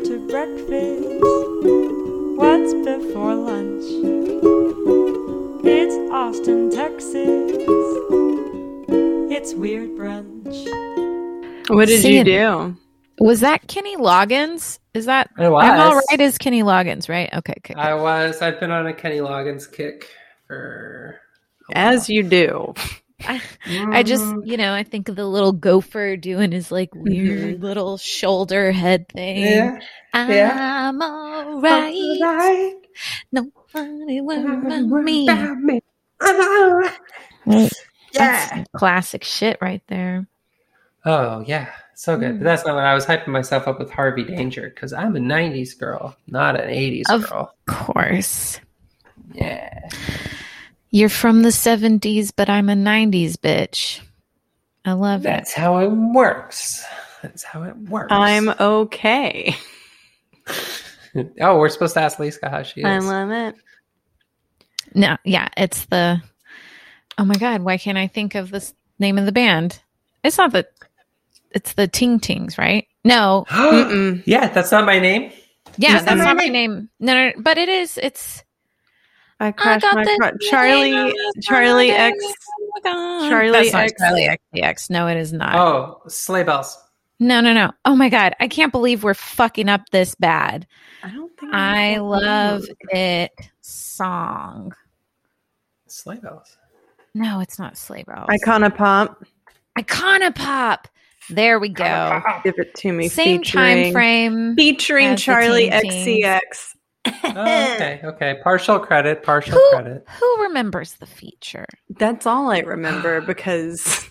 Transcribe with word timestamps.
after 0.00 0.18
breakfast? 0.18 1.20
What's 2.38 2.72
before 2.72 3.34
lunch? 3.34 3.84
It's 5.62 5.94
Austin, 6.10 6.70
Texas. 6.70 7.14
It's 9.30 9.52
weird 9.54 9.90
brunch. 9.90 11.68
What 11.68 11.88
did 11.88 12.00
See 12.00 12.16
you 12.16 12.24
do? 12.24 12.76
Was 13.18 13.40
that 13.40 13.68
Kenny 13.68 13.96
Loggins? 13.96 14.78
Is 14.94 15.04
that 15.04 15.30
It 15.38 15.50
was. 15.50 15.64
I'm 15.64 15.80
all 15.80 16.00
right 16.10 16.20
as 16.20 16.38
Kenny 16.38 16.62
Loggins, 16.62 17.10
right? 17.10 17.28
Okay, 17.34 17.54
okay. 17.58 17.74
I 17.74 17.94
was. 17.94 18.40
I've 18.40 18.58
been 18.58 18.70
on 18.70 18.86
a 18.86 18.94
Kenny 18.94 19.18
Loggins 19.18 19.70
kick 19.70 20.08
for. 20.46 21.20
a 21.70 21.76
As 21.76 22.08
you 22.08 22.22
do. 22.22 22.72
I, 23.28 23.40
I 23.66 24.02
just, 24.02 24.24
Mm. 24.24 24.46
you 24.46 24.56
know, 24.56 24.72
I 24.74 24.82
think 24.82 25.08
of 25.08 25.16
the 25.16 25.26
little 25.26 25.52
gopher 25.52 26.16
doing 26.16 26.52
his 26.52 26.70
like 26.72 26.94
weird 26.94 27.60
little 27.62 27.98
shoulder 27.98 28.72
head 28.72 29.08
thing. 29.08 29.38
Yeah. 29.42 29.78
yeah. 30.14 30.88
I'm 30.88 31.00
all 31.02 31.60
right. 31.60 32.18
Right. 32.20 32.74
Nobody 33.32 34.20
worry 34.20 34.42
about 34.44 34.82
me. 35.04 35.24
Yeah. 35.26 36.88
That's 38.12 38.68
classic 38.76 39.22
shit 39.24 39.58
right 39.60 39.82
there. 39.86 40.26
Oh 41.04 41.42
yeah, 41.46 41.70
so 41.94 42.18
good. 42.18 42.34
Mm. 42.34 42.38
But 42.38 42.44
that's 42.44 42.66
not 42.66 42.74
what 42.74 42.84
I 42.84 42.94
was 42.94 43.06
hyping 43.06 43.28
myself 43.28 43.66
up 43.68 43.78
with 43.78 43.90
Harvey 43.90 44.24
Danger 44.24 44.68
because 44.74 44.92
I'm 44.92 45.14
a 45.16 45.20
'90s 45.20 45.78
girl, 45.78 46.16
not 46.26 46.60
an 46.60 46.68
'80s 46.68 47.04
Of- 47.08 47.28
girl. 47.30 47.54
Of 47.68 47.74
course. 47.74 48.60
Yeah. 49.32 49.88
You're 50.90 51.08
from 51.08 51.42
the 51.42 51.50
70s, 51.50 52.32
but 52.34 52.48
I'm 52.48 52.68
a 52.68 52.74
90s 52.74 53.34
bitch. 53.34 54.00
I 54.84 54.92
love 54.92 55.20
it. 55.20 55.24
That's 55.24 55.52
how 55.52 55.78
it 55.78 55.88
works. 55.88 56.84
That's 57.22 57.42
how 57.44 57.62
it 57.64 57.76
works. 57.76 58.08
I'm 58.10 58.48
okay. 58.48 59.56
oh, 61.40 61.58
we're 61.58 61.68
supposed 61.68 61.94
to 61.94 62.00
ask 62.00 62.18
Lisa 62.18 62.48
how 62.48 62.62
she 62.62 62.80
is. 62.80 62.86
I 62.86 62.98
love 62.98 63.30
it. 63.30 63.54
No, 64.94 65.16
yeah, 65.24 65.48
it's 65.56 65.84
the. 65.86 66.20
Oh 67.18 67.24
my 67.24 67.34
god, 67.34 67.62
why 67.62 67.76
can't 67.76 67.98
I 67.98 68.06
think 68.06 68.34
of 68.34 68.50
this 68.50 68.72
name 68.98 69.18
of 69.18 69.26
the 69.26 69.32
band? 69.32 69.80
It's 70.24 70.38
not 70.38 70.52
the. 70.52 70.66
It's 71.52 71.74
the 71.74 71.86
Ting 71.86 72.18
Tings, 72.20 72.56
right? 72.58 72.86
No, 73.04 73.44
yeah, 74.24 74.48
that's 74.48 74.72
not 74.72 74.86
my 74.86 74.98
name. 74.98 75.32
yeah, 75.76 75.98
Is 75.98 76.04
that 76.04 76.16
that's 76.16 76.24
not 76.24 76.36
my 76.36 76.44
name? 76.48 76.52
name. 76.52 76.90
No, 76.98 77.14
no, 77.14 77.26
no, 77.28 77.32
but 77.38 77.58
it 77.58 77.68
is. 77.68 77.98
It's 78.02 78.42
I 79.40 79.52
crashed 79.52 79.82
got 79.82 79.94
my 79.94 80.04
the 80.04 80.18
car. 80.20 80.30
name 80.32 80.38
Charlie, 80.50 81.10
of 81.10 81.14
Charlie. 81.42 81.90
X. 81.90 82.18
Oh 82.22 82.70
my 82.74 82.90
God. 82.90 83.28
Charlie 83.30 83.70
That's 83.70 83.98
not 83.98 84.18
X. 84.54 84.90
No, 84.90 85.08
it 85.08 85.16
is 85.16 85.32
not. 85.32 85.54
Oh, 85.54 86.02
sleigh 86.08 86.44
bells. 86.44 86.78
No, 87.18 87.40
no, 87.40 87.52
no. 87.52 87.72
Oh 87.84 87.96
my 87.96 88.08
god, 88.08 88.34
I 88.40 88.48
can't 88.48 88.72
believe 88.72 89.02
we're 89.02 89.14
fucking 89.14 89.68
up 89.68 89.82
this 89.92 90.14
bad. 90.14 90.66
I 91.02 91.10
don't 91.10 91.30
think 91.38 91.54
I 91.54 91.94
know. 91.96 92.06
love 92.08 92.64
it. 92.90 93.32
Song. 93.60 94.74
Sleigh 95.86 96.16
bells. 96.16 96.56
No, 97.14 97.40
it's 97.40 97.58
not 97.58 97.76
Sleigh 97.76 98.04
Bells. 98.04 98.28
Icona 98.28 98.74
Pop. 98.74 99.24
Icona 99.76 100.34
Pop. 100.34 100.86
There 101.28 101.58
we 101.58 101.68
go. 101.68 102.22
Give 102.44 102.54
it 102.58 102.74
to 102.76 102.92
me. 102.92 103.08
Same 103.08 103.42
time 103.42 103.92
frame. 103.92 104.54
Featuring 104.56 105.16
Charlie 105.16 105.70
Teen 105.70 105.80
Teens. 105.80 106.24
XCX. 106.24 106.76
Oh, 107.06 107.72
okay, 107.74 108.00
okay. 108.04 108.38
Partial 108.42 108.78
credit. 108.78 109.22
Partial 109.22 109.54
Who 109.54 109.70
credit. 109.70 110.04
who 110.08 110.42
remembers 110.42 110.94
the 110.94 111.06
feature? 111.06 111.66
That's 111.88 112.26
all 112.26 112.50
I 112.50 112.58
remember 112.60 113.20
because 113.26 114.10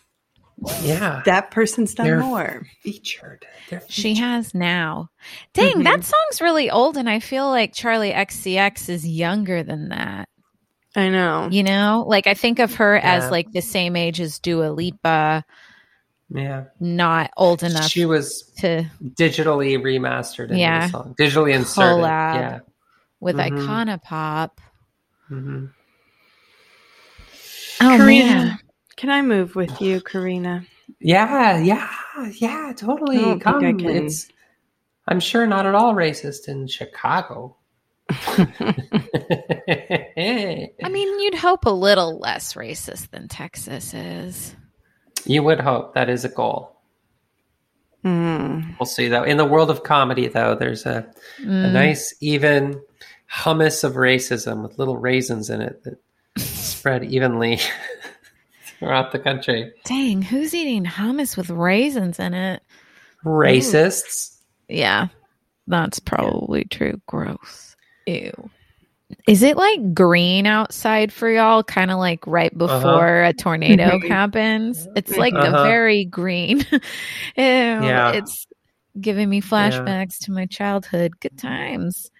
Yeah, 0.81 1.21
that 1.25 1.51
person's 1.51 1.93
done 1.93 2.07
They're- 2.07 2.19
more. 2.19 2.65
featured. 2.83 3.45
They're 3.69 3.81
She 3.87 4.15
has 4.15 4.53
now. 4.55 5.09
Dang, 5.53 5.75
Mhm. 5.77 5.83
that 5.83 6.03
song's 6.03 6.41
really 6.41 6.69
old, 6.71 6.97
and 6.97 7.09
I 7.09 7.19
feel 7.19 7.47
like 7.49 7.73
Charli 7.73 8.13
XCX 8.13 8.89
is 8.89 9.07
younger 9.07 9.61
than 9.63 9.89
that. 9.89 10.27
I 10.95 11.09
know. 11.09 11.47
You 11.51 11.61
know, 11.63 12.03
like 12.07 12.25
I 12.25 12.33
think 12.33 12.57
of 12.59 12.75
her 12.75 12.95
Yeah. 12.95 13.01
as 13.15 13.29
like 13.31 13.51
the 13.51 13.61
same 13.61 13.95
age 13.95 14.19
as 14.19 14.39
Dua 14.39 14.71
Lipa, 14.71 15.45
Yeah, 16.31 16.63
not 16.79 17.29
old 17.37 17.61
enough 17.63 17.87
she 17.89 18.05
was 18.05 18.41
to 18.57 18.85
digitally 19.03 19.77
remastered 19.77 20.45
into 20.45 20.57
Yeah. 20.57 20.87
the 20.87 20.91
song, 20.91 21.15
digitally 21.17 21.53
inserted. 21.53 22.03
Collab. 22.03 22.35
Yeah. 22.35 22.59
With 23.19 23.35
Mhm. 23.37 23.51
Icona 23.67 24.01
Pop. 24.01 24.61
hmm 25.27 25.65
Oh 27.81 27.95
Karina, 27.97 28.25
man, 28.25 28.59
can 28.97 29.09
I 29.09 29.21
move 29.21 29.55
with 29.55 29.81
you, 29.81 30.01
Karina? 30.01 30.65
Yeah, 30.99 31.57
yeah, 31.59 31.89
yeah, 32.33 32.73
totally. 32.75 33.17
I 33.17 33.21
don't 33.21 33.47
I 33.65 33.71
Come. 33.71 33.79
can. 33.79 33.89
It's 34.05 34.27
I'm 35.07 35.19
sure 35.19 35.47
not 35.47 35.65
at 35.65 35.75
all 35.75 35.93
racist 35.93 36.47
in 36.47 36.67
Chicago. 36.67 37.55
I 38.09 38.47
mean, 40.89 41.19
you'd 41.19 41.35
hope 41.35 41.65
a 41.65 41.69
little 41.71 42.19
less 42.19 42.53
racist 42.53 43.09
than 43.11 43.27
Texas 43.27 43.93
is. 43.93 44.55
you 45.25 45.43
would 45.43 45.59
hope 45.59 45.93
that 45.93 46.09
is 46.09 46.25
a 46.25 46.29
goal. 46.29 46.75
Mm. 48.03 48.77
We'll 48.79 48.85
see 48.87 49.09
though. 49.09 49.23
In 49.23 49.37
the 49.37 49.45
world 49.45 49.69
of 49.69 49.83
comedy 49.83 50.27
though, 50.27 50.55
there's 50.55 50.85
a, 50.85 51.09
a 51.39 51.43
Mm. 51.45 51.71
nice 51.73 52.13
even 52.21 52.81
hummus 53.31 53.83
of 53.83 53.93
racism 53.93 54.63
with 54.63 54.77
little 54.79 54.97
raisins 54.97 55.49
in 55.49 55.61
it 55.61 55.83
that 55.83 55.99
spread 56.41 57.03
evenly 57.03 57.59
throughout 58.79 59.11
the 59.11 59.19
country. 59.19 59.71
Dang, 59.85 60.21
who's 60.21 60.53
eating 60.53 60.85
hummus 60.85 61.35
with 61.37 61.49
raisins 61.49 62.19
in 62.19 62.33
it? 62.33 62.63
Racists. 63.25 64.37
Yeah, 64.67 65.07
that's 65.67 65.99
probably 65.99 66.65
true. 66.65 67.01
Gross. 67.07 67.75
Ew. 68.05 68.49
Is 69.27 69.41
it 69.41 69.57
like 69.57 69.93
green 69.95 70.45
outside 70.45 71.11
for 71.11 71.27
y'all? 71.29 71.63
Kind 71.63 71.89
of 71.89 71.97
like 71.97 72.25
right 72.27 72.55
before 72.55 73.23
a 73.23 73.33
tornado 73.33 73.99
happens? 74.07 74.87
It's 74.95 75.15
like 75.17 75.33
a 75.33 75.39
Uh-huh. 75.39 75.63
very 75.63 76.05
green. 76.05 76.59
Ew, 76.71 76.81
Yeah. 77.35 78.11
It's 78.13 78.45
giving 78.99 79.27
me 79.29 79.41
flashbacks 79.41 80.19
to 80.25 80.31
my 80.31 80.45
childhood. 80.45 81.19
Good 81.19 81.37
times. 81.39 82.11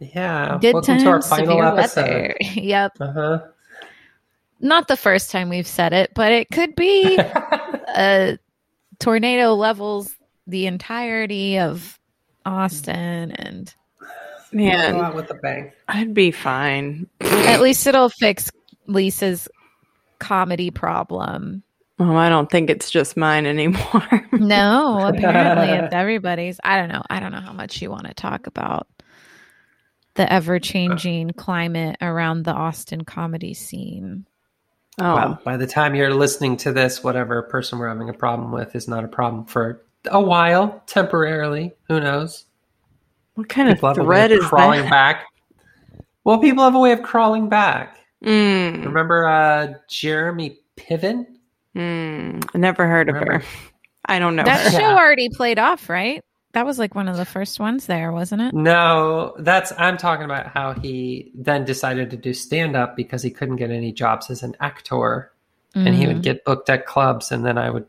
Yeah. 0.00 0.58
Good 0.60 0.74
Welcome 0.74 0.98
times. 0.98 1.02
to 1.02 1.08
our 1.08 1.22
final 1.22 1.46
severe 1.46 1.64
episode. 1.64 2.04
weather. 2.04 2.36
yep. 2.54 2.92
Uh-huh. 3.00 3.40
Not 4.60 4.88
the 4.88 4.96
first 4.96 5.30
time 5.30 5.48
we've 5.48 5.66
said 5.66 5.92
it, 5.92 6.12
but 6.14 6.32
it 6.32 6.50
could 6.50 6.74
be 6.74 7.16
huh. 7.16 7.78
a 7.96 8.38
tornado 8.98 9.54
levels 9.54 10.14
the 10.46 10.66
entirety 10.66 11.58
of 11.58 11.98
Austin 12.44 13.32
and 13.32 13.74
Go 14.50 14.56
Man, 14.56 14.96
out 14.96 15.14
with 15.14 15.30
a 15.30 15.34
bang. 15.34 15.72
I'd 15.88 16.14
be 16.14 16.30
fine. 16.30 17.06
at 17.20 17.60
least 17.60 17.86
it'll 17.86 18.08
fix 18.08 18.50
Lisa's 18.86 19.46
comedy 20.20 20.70
problem. 20.70 21.62
Oh, 21.98 22.16
I 22.16 22.30
don't 22.30 22.50
think 22.50 22.70
it's 22.70 22.90
just 22.90 23.16
mine 23.16 23.44
anymore. 23.44 24.28
No, 24.32 25.06
apparently 25.06 25.68
it's 25.68 25.92
everybody's. 25.92 26.60
I 26.64 26.78
don't 26.78 26.88
know. 26.88 27.02
I 27.10 27.20
don't 27.20 27.32
know 27.32 27.40
how 27.40 27.52
much 27.52 27.82
you 27.82 27.90
want 27.90 28.06
to 28.06 28.14
talk 28.14 28.46
about 28.46 28.86
the 30.18 30.30
ever 30.32 30.58
changing 30.58 31.30
climate 31.30 31.96
around 32.02 32.42
the 32.44 32.52
Austin 32.52 33.04
comedy 33.04 33.54
scene. 33.54 34.26
oh, 35.00 35.14
Well, 35.14 35.40
by 35.44 35.56
the 35.56 35.66
time 35.66 35.94
you're 35.94 36.12
listening 36.12 36.56
to 36.58 36.72
this, 36.72 37.02
whatever 37.02 37.42
person 37.44 37.78
we're 37.78 37.88
having 37.88 38.08
a 38.10 38.12
problem 38.14 38.52
with 38.52 38.74
is 38.76 38.86
not 38.88 39.04
a 39.04 39.08
problem 39.08 39.46
for 39.46 39.82
a 40.10 40.20
while, 40.20 40.82
temporarily. 40.86 41.72
Who 41.88 42.00
knows? 42.00 42.44
what 43.34 43.48
kind 43.48 43.68
People 43.72 43.88
of 43.90 43.96
have 43.96 44.04
thread 44.06 44.32
of 44.32 44.38
is 44.40 44.44
crawling 44.46 44.82
that? 44.82 44.90
back. 44.90 45.24
Well, 46.24 46.38
people 46.40 46.64
have 46.64 46.74
a 46.74 46.78
way 46.80 46.90
of 46.92 47.02
crawling 47.02 47.48
back. 47.48 47.96
Mm, 48.24 48.84
Remember 48.84 49.26
uh, 49.26 49.74
Jeremy 49.88 50.58
Piven? 50.76 51.24
mm, 51.76 52.54
never 52.56 52.88
heard 52.88 53.08
of 53.08 53.14
her. 53.14 53.42
I 54.06 54.18
don't 54.18 54.34
know. 54.34 54.42
That 54.42 54.64
her. 54.64 54.70
show 54.72 54.78
Yeah. 54.80 54.94
already 54.96 55.28
played 55.28 55.60
off, 55.60 55.88
right? 55.88 56.24
That 56.52 56.64
was 56.64 56.78
like 56.78 56.94
one 56.94 57.08
of 57.08 57.16
the 57.16 57.24
first 57.26 57.60
ones 57.60 57.86
there, 57.86 58.10
wasn't 58.10 58.40
it? 58.42 58.54
No, 58.54 59.34
that's 59.38 59.72
I'm 59.78 59.96
talking 59.98 60.24
about 60.24 60.46
how 60.46 60.72
he 60.72 61.30
then 61.34 61.64
decided 61.64 62.10
to 62.10 62.16
do 62.16 62.32
stand 62.32 62.74
up 62.74 62.96
because 62.96 63.22
he 63.22 63.30
couldn't 63.30 63.56
get 63.56 63.70
any 63.70 63.92
jobs 63.92 64.30
as 64.30 64.42
an 64.42 64.56
actor 64.60 65.30
and 65.74 65.94
he 65.94 66.04
Mm. 66.04 66.08
would 66.08 66.22
get 66.22 66.44
booked 66.44 66.70
at 66.70 66.86
clubs 66.86 67.30
and 67.30 67.44
then 67.44 67.58
I 67.58 67.68
would 67.70 67.86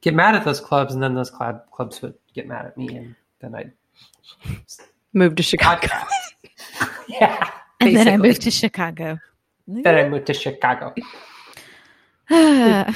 get 0.00 0.14
mad 0.14 0.34
at 0.34 0.44
those 0.44 0.58
clubs 0.60 0.94
and 0.94 1.02
then 1.02 1.14
those 1.14 1.30
club 1.30 1.70
clubs 1.70 2.00
would 2.02 2.14
get 2.34 2.48
mad 2.48 2.64
at 2.66 2.76
me 2.78 2.96
and 2.96 3.14
then 3.40 3.54
I'd 3.54 3.72
Moved 5.12 5.36
to 5.36 5.42
Chicago. 5.42 5.86
podcast. 5.86 6.88
yeah. 7.08 7.50
and 7.80 7.94
then 7.94 8.08
I 8.08 8.16
moved 8.16 8.40
to 8.42 8.50
Chicago. 8.50 9.18
Then 9.68 9.94
I 9.94 10.08
moved 10.08 10.26
to 10.26 10.34
Chicago. 10.34 10.94
Did 12.30 12.94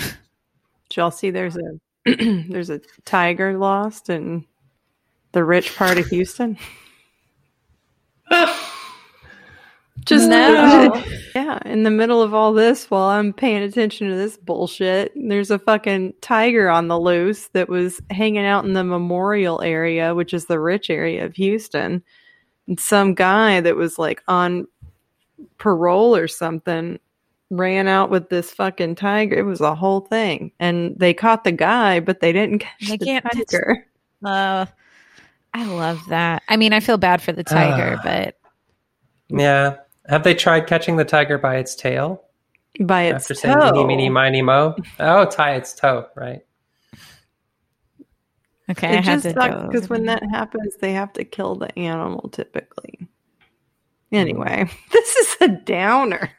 y'all 0.96 1.10
see 1.10 1.31
there's 1.31 1.56
a 1.56 1.78
there's 2.49 2.70
a 2.70 2.81
tiger 3.04 3.58
lost 3.58 4.08
in 4.08 4.44
the 5.37 5.44
rich 5.44 5.77
part 5.77 5.99
of 5.99 6.06
Houston? 6.06 6.56
Just 10.06 10.31
No. 10.31 11.05
yeah, 11.35 11.59
in 11.67 11.83
the 11.83 11.91
middle 11.91 12.23
of 12.23 12.33
all 12.33 12.55
this, 12.55 12.91
while 12.91 13.11
I'm 13.11 13.35
paying 13.35 13.62
attention 13.62 14.09
to 14.09 14.17
this 14.17 14.38
bullshit, 14.38 15.12
there's 15.15 15.50
a 15.50 15.59
fucking 15.59 16.15
tiger 16.23 16.71
on 16.71 16.88
the 16.88 16.99
loose 16.99 17.49
that 17.49 17.69
was 17.69 18.00
hanging 18.11 18.47
out 18.47 18.65
in 18.65 18.73
the 18.73 18.83
memorial 18.83 19.61
area, 19.61 20.15
which 20.15 20.33
is 20.33 20.47
the 20.47 20.59
rich 20.59 20.88
area 20.88 21.27
of 21.27 21.37
Houston. 21.37 22.03
And 22.67 22.81
some 22.81 23.12
guy 23.12 23.61
that 23.61 23.77
was 23.77 23.99
like 23.99 24.23
on 24.29 24.67
parole 25.59 26.17
or 26.17 26.29
something 26.29 26.99
ran 27.50 27.88
out 27.88 28.09
with 28.09 28.31
this 28.31 28.53
fucking 28.53 28.94
tiger. 28.94 29.37
It 29.37 29.44
was 29.44 29.61
a 29.61 29.75
whole 29.75 30.00
thing. 30.00 30.53
And 30.59 30.99
they 30.99 31.12
caught 31.12 31.44
the 31.44 31.53
guy, 31.53 32.00
but 32.00 32.21
they 32.21 32.33
didn't 32.33 32.61
catch 32.61 32.88
They 32.88 32.97
the 32.97 33.21
tiger. 33.21 33.87
Uh, 34.25 34.65
I 35.54 35.64
love 35.64 36.00
that. 36.08 36.43
I 36.48 36.56
mean, 36.56 36.72
I 36.72 36.81
feel 36.81 36.98
bad 36.98 37.22
for 37.22 37.32
the 37.32 37.44
tiger, 37.44 37.96
Ah. 37.98 38.02
but 38.04 38.38
Yeah. 39.28 39.76
Have 40.08 40.22
they 40.22 40.34
tried 40.34 40.66
catching 40.66 40.96
the 40.96 41.04
tiger 41.04 41.37
by 41.38 41.56
its 41.56 41.75
tail 41.75 42.22
By 42.81 43.04
its 43.04 43.25
after 43.25 43.34
saying 43.34 43.56
toe. 43.58 43.72
"meeny, 43.72 43.84
meeny, 43.87 44.08
miny, 44.10 44.43
mo"? 44.43 44.76
Oh, 45.00 45.25
tie 45.25 45.54
its 45.54 45.72
toe, 45.75 46.06
right? 46.14 46.40
okay, 48.70 48.88
I 48.88 48.93
it 48.98 49.04
had 49.04 49.22
just 49.22 49.22
to 49.25 49.32
sucks 49.32 49.54
go 49.54 49.66
because 49.69 49.88
when 49.88 50.06
that. 50.06 50.20
that 50.20 50.31
happens, 50.31 50.76
they 50.76 50.93
have 50.93 51.12
to 51.14 51.25
kill 51.25 51.54
the 51.56 51.76
animal 51.78 52.28
typically. 52.31 53.08
Anyway, 54.12 54.69
this 54.92 55.16
is 55.16 55.37
a 55.40 55.49
downer. 55.49 56.31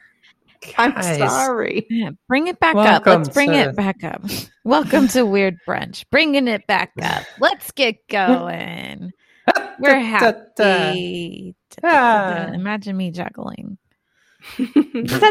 I'm 0.76 0.92
Guys. 0.92 1.18
sorry. 1.18 1.86
Yeah, 1.88 2.10
bring 2.28 2.48
it 2.48 2.58
back 2.60 2.74
up. 2.76 3.06
Let's 3.06 3.28
bring 3.28 3.50
to- 3.50 3.70
it 3.70 3.76
back 3.76 4.02
up. 4.04 4.22
Welcome 4.64 5.08
to 5.08 5.24
Weird 5.24 5.56
Brunch. 5.66 6.04
Bringing 6.10 6.48
it 6.48 6.66
back 6.66 6.92
up. 7.00 7.24
Let's 7.40 7.70
get 7.72 7.96
going. 8.08 9.12
We're 9.78 9.98
happy. 9.98 11.54
Ah. 11.82 12.48
Imagine 12.52 12.96
me 12.96 13.10
juggling. 13.10 13.78
I 14.58 15.30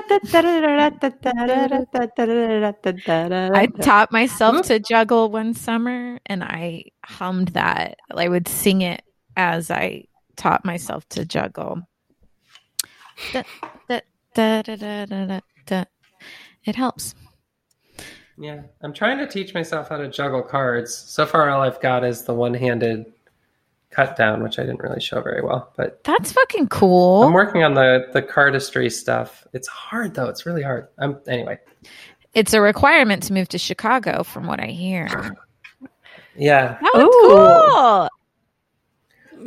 I 3.53 3.67
taught 3.81 4.11
myself 4.11 4.67
to 4.67 4.79
juggle 4.79 5.29
one 5.31 5.53
summer 5.53 6.19
and 6.25 6.43
I 6.43 6.85
hummed 7.05 7.49
that. 7.49 7.97
I 8.15 8.27
would 8.27 8.47
sing 8.47 8.81
it 8.81 9.01
as 9.35 9.71
I 9.71 10.05
taught 10.35 10.65
myself 10.65 11.07
to 11.09 11.25
juggle. 11.25 11.81
Da, 13.33 13.43
da, 13.89 13.99
da, 14.37 14.61
da, 14.61 14.75
da, 14.75 15.05
da, 15.05 15.25
da, 15.25 15.39
da. 15.65 15.83
It 16.65 16.75
helps. 16.75 17.15
Yeah, 18.37 18.61
I'm 18.81 18.93
trying 18.93 19.17
to 19.17 19.27
teach 19.27 19.55
myself 19.55 19.89
how 19.89 19.97
to 19.97 20.07
juggle 20.07 20.43
cards. 20.43 20.95
So 20.95 21.25
far, 21.25 21.49
all 21.49 21.61
I've 21.61 21.81
got 21.81 22.03
is 22.03 22.23
the 22.23 22.35
one-handed 22.35 23.11
cut 23.89 24.15
down, 24.15 24.43
which 24.43 24.59
I 24.59 24.61
didn't 24.61 24.81
really 24.81 25.01
show 25.01 25.21
very 25.21 25.41
well. 25.41 25.73
But 25.75 26.03
That's 26.03 26.31
fucking 26.31 26.67
cool. 26.67 27.23
I'm 27.23 27.33
working 27.33 27.63
on 27.63 27.73
the 27.73 28.09
the 28.13 28.21
cardistry 28.21 28.91
stuff. 28.91 29.47
It's 29.53 29.67
hard 29.67 30.13
though. 30.13 30.27
It's 30.27 30.45
really 30.45 30.61
hard. 30.61 30.87
I'm 30.99 31.17
anyway. 31.27 31.57
It's 32.35 32.53
a 32.53 32.61
requirement 32.61 33.23
to 33.23 33.33
move 33.33 33.49
to 33.49 33.57
Chicago, 33.57 34.21
from 34.21 34.45
what 34.45 34.59
I 34.59 34.67
hear. 34.67 35.07
Yeah. 36.35 36.77
Oh, 36.83 36.91
that 36.93 37.05
was 37.05 37.15
Ooh. 37.15 37.73
cool. 37.73 38.09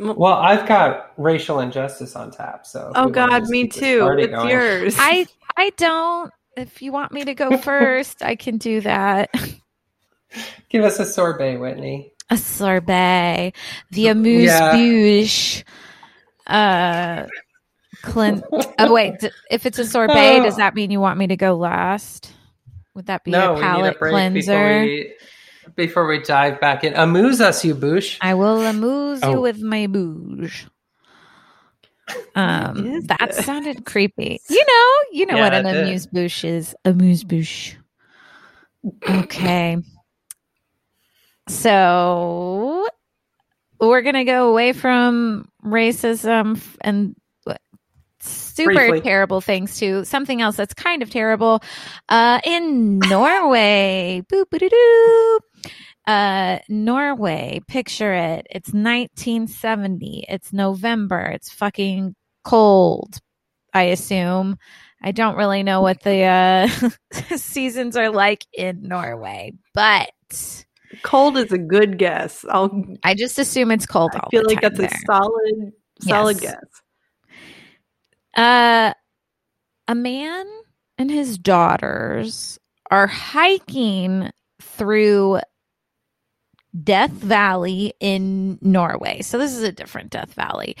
Well, 0.01 0.33
I've 0.33 0.67
got 0.67 1.11
racial 1.17 1.59
injustice 1.59 2.15
on 2.15 2.31
tap. 2.31 2.65
So 2.65 2.91
Oh 2.95 3.07
God, 3.09 3.47
me 3.49 3.67
too. 3.67 4.07
It's 4.17 4.31
going. 4.31 4.49
yours. 4.49 4.95
I 4.97 5.27
I 5.55 5.69
don't. 5.77 6.33
If 6.57 6.81
you 6.81 6.91
want 6.91 7.11
me 7.11 7.23
to 7.25 7.35
go 7.35 7.57
first, 7.61 8.23
I 8.23 8.35
can 8.35 8.57
do 8.57 8.81
that. 8.81 9.29
Give 10.69 10.83
us 10.83 10.99
a 10.99 11.05
sorbet, 11.05 11.57
Whitney. 11.57 12.13
A 12.29 12.37
sorbet, 12.37 13.53
the 13.91 14.07
amuse 14.07 14.49
Yeah. 14.49 14.71
bouche. 14.73 15.63
Uh, 16.47 17.27
Clint. 18.01 18.43
Oh 18.79 18.93
wait, 18.93 19.13
if 19.51 19.65
it's 19.65 19.77
a 19.77 19.85
sorbet, 19.85 20.41
does 20.41 20.55
that 20.57 20.73
mean 20.73 20.89
you 20.89 20.99
want 20.99 21.19
me 21.19 21.27
to 21.27 21.35
go 21.37 21.55
last? 21.55 22.33
Would 22.95 23.05
that 23.05 23.23
be 23.23 23.31
no, 23.31 23.51
a 23.51 23.55
we 23.55 23.55
need 23.55 23.61
palate 23.61 23.95
a 23.95 23.99
break 23.99 24.13
cleanser? 24.13 24.51
before 24.51 24.85
we 24.85 25.13
before 25.75 26.07
we 26.07 26.19
dive 26.21 26.59
back 26.59 26.83
in. 26.83 26.93
Amuse 26.95 27.41
us, 27.41 27.63
you 27.65 27.75
boosh. 27.75 28.17
I 28.21 28.33
will 28.33 28.61
amuse 28.65 29.21
you 29.21 29.29
Oh. 29.29 29.41
with 29.41 29.61
my 29.61 29.87
bouge. 29.87 30.67
Um, 32.35 33.01
that 33.07 33.31
this? 33.35 33.45
sounded 33.45 33.85
creepy. 33.85 34.39
You 34.49 34.65
know, 34.67 34.91
you 35.11 35.25
know 35.25 35.35
Yeah, 35.37 35.43
what 35.43 35.53
an 35.53 35.65
it 35.65 35.71
did. 35.73 35.83
amuse 35.83 36.07
bouche 36.07 36.43
is. 36.43 36.75
Amuse 36.85 37.23
bouche. 37.23 37.75
Okay. 39.09 39.77
So 41.47 42.87
we're 43.79 44.01
gonna 44.01 44.25
go 44.25 44.49
away 44.49 44.73
from 44.73 45.47
racism 45.63 46.61
and 46.81 47.15
super 48.19 48.73
Briefly. 48.73 49.01
terrible 49.01 49.41
things 49.41 49.79
to 49.79 50.05
something 50.05 50.41
else 50.41 50.55
that's 50.55 50.73
kind 50.73 51.01
of 51.01 51.09
terrible. 51.09 51.61
Uh, 52.09 52.39
in 52.43 52.99
Norway, 52.99 54.21
boop 54.31 54.45
boop 54.51 54.69
doo 54.69 55.39
uh 56.07 56.59
Norway, 56.69 57.61
picture 57.67 58.13
it. 58.13 58.47
It's 58.49 58.69
1970. 58.73 60.25
It's 60.27 60.51
November. 60.53 61.19
It's 61.21 61.51
fucking 61.51 62.15
cold, 62.43 63.19
I 63.73 63.83
assume. 63.83 64.57
I 65.03 65.11
don't 65.11 65.35
really 65.35 65.63
know 65.63 65.81
what 65.81 66.01
the 66.01 66.23
uh 66.23 66.67
seasons 67.37 67.95
are 67.97 68.09
like 68.09 68.45
in 68.53 68.81
Norway, 68.83 69.53
but 69.73 70.11
Cold 71.03 71.37
is 71.37 71.51
a 71.51 71.57
good 71.57 71.97
guess. 71.97 72.45
I'll. 72.49 72.83
I 73.03 73.13
just 73.15 73.39
assume 73.39 73.71
it's 73.71 73.85
cold 73.85 74.11
I 74.13 74.29
feel 74.29 74.43
like 74.45 74.61
that's 74.61 74.77
there. 74.77 74.89
a 74.89 75.05
solid, 75.05 75.71
solid 76.01 76.41
Yes. 76.41 76.41
guess. 76.41 76.81
Uh, 78.35 78.93
a 79.87 79.95
man 79.95 80.45
and 80.97 81.09
his 81.09 81.37
daughters 81.37 82.59
are 82.89 83.07
hiking 83.07 84.29
through 84.61 85.39
Death 86.83 87.11
Valley 87.11 87.93
in 87.99 88.57
Norway. 88.61 89.21
So 89.21 89.37
this 89.37 89.53
is 89.55 89.63
a 89.63 89.71
different 89.71 90.09
Death 90.09 90.33
Valley. 90.33 90.75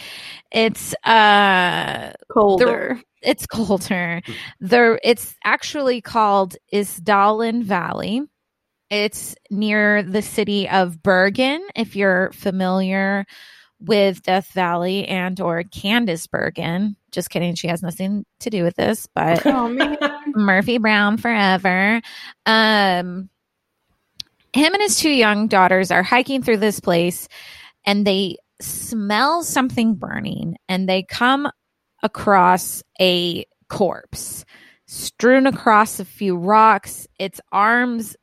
It's 0.51 0.93
uh 1.03 2.13
Colder. 2.31 3.01
it's 3.21 3.45
colder. 3.45 4.21
There 4.59 4.99
it's 5.03 5.35
actually 5.43 6.01
called 6.01 6.55
Isdalen 6.73 7.63
Valley. 7.63 8.21
It's 8.89 9.35
near 9.49 10.03
the 10.03 10.21
city 10.21 10.67
of 10.67 11.01
Bergen 11.01 11.65
if 11.75 11.95
you're 11.95 12.31
familiar 12.33 13.25
with 13.79 14.21
Death 14.21 14.51
Valley 14.51 15.07
and 15.07 15.39
or 15.41 15.63
Candice 15.63 16.29
Bergen. 16.29 16.95
Just 17.11 17.29
kidding, 17.29 17.55
she 17.55 17.67
has 17.67 17.81
nothing 17.81 18.25
to 18.39 18.49
do 18.49 18.63
with 18.63 18.75
this, 18.75 19.07
but 19.13 19.45
oh. 19.45 20.21
Murphy 20.27 20.77
Brown 20.77 21.17
forever. 21.17 22.01
Um 22.45 23.29
him 24.53 24.73
and 24.73 24.81
his 24.81 24.97
two 24.97 25.09
young 25.09 25.47
daughters 25.47 25.91
are 25.91 26.03
hiking 26.03 26.43
through 26.43 26.57
this 26.57 26.79
place 26.79 27.27
and 27.85 28.05
they 28.05 28.37
smell 28.59 29.43
something 29.43 29.95
burning 29.95 30.57
and 30.67 30.87
they 30.87 31.03
come 31.03 31.49
across 32.03 32.83
a 32.99 33.45
corpse 33.69 34.45
strewn 34.87 35.47
across 35.47 35.99
a 35.99 36.05
few 36.05 36.35
rocks. 36.35 37.07
Its 37.17 37.39
arms, 37.51 38.15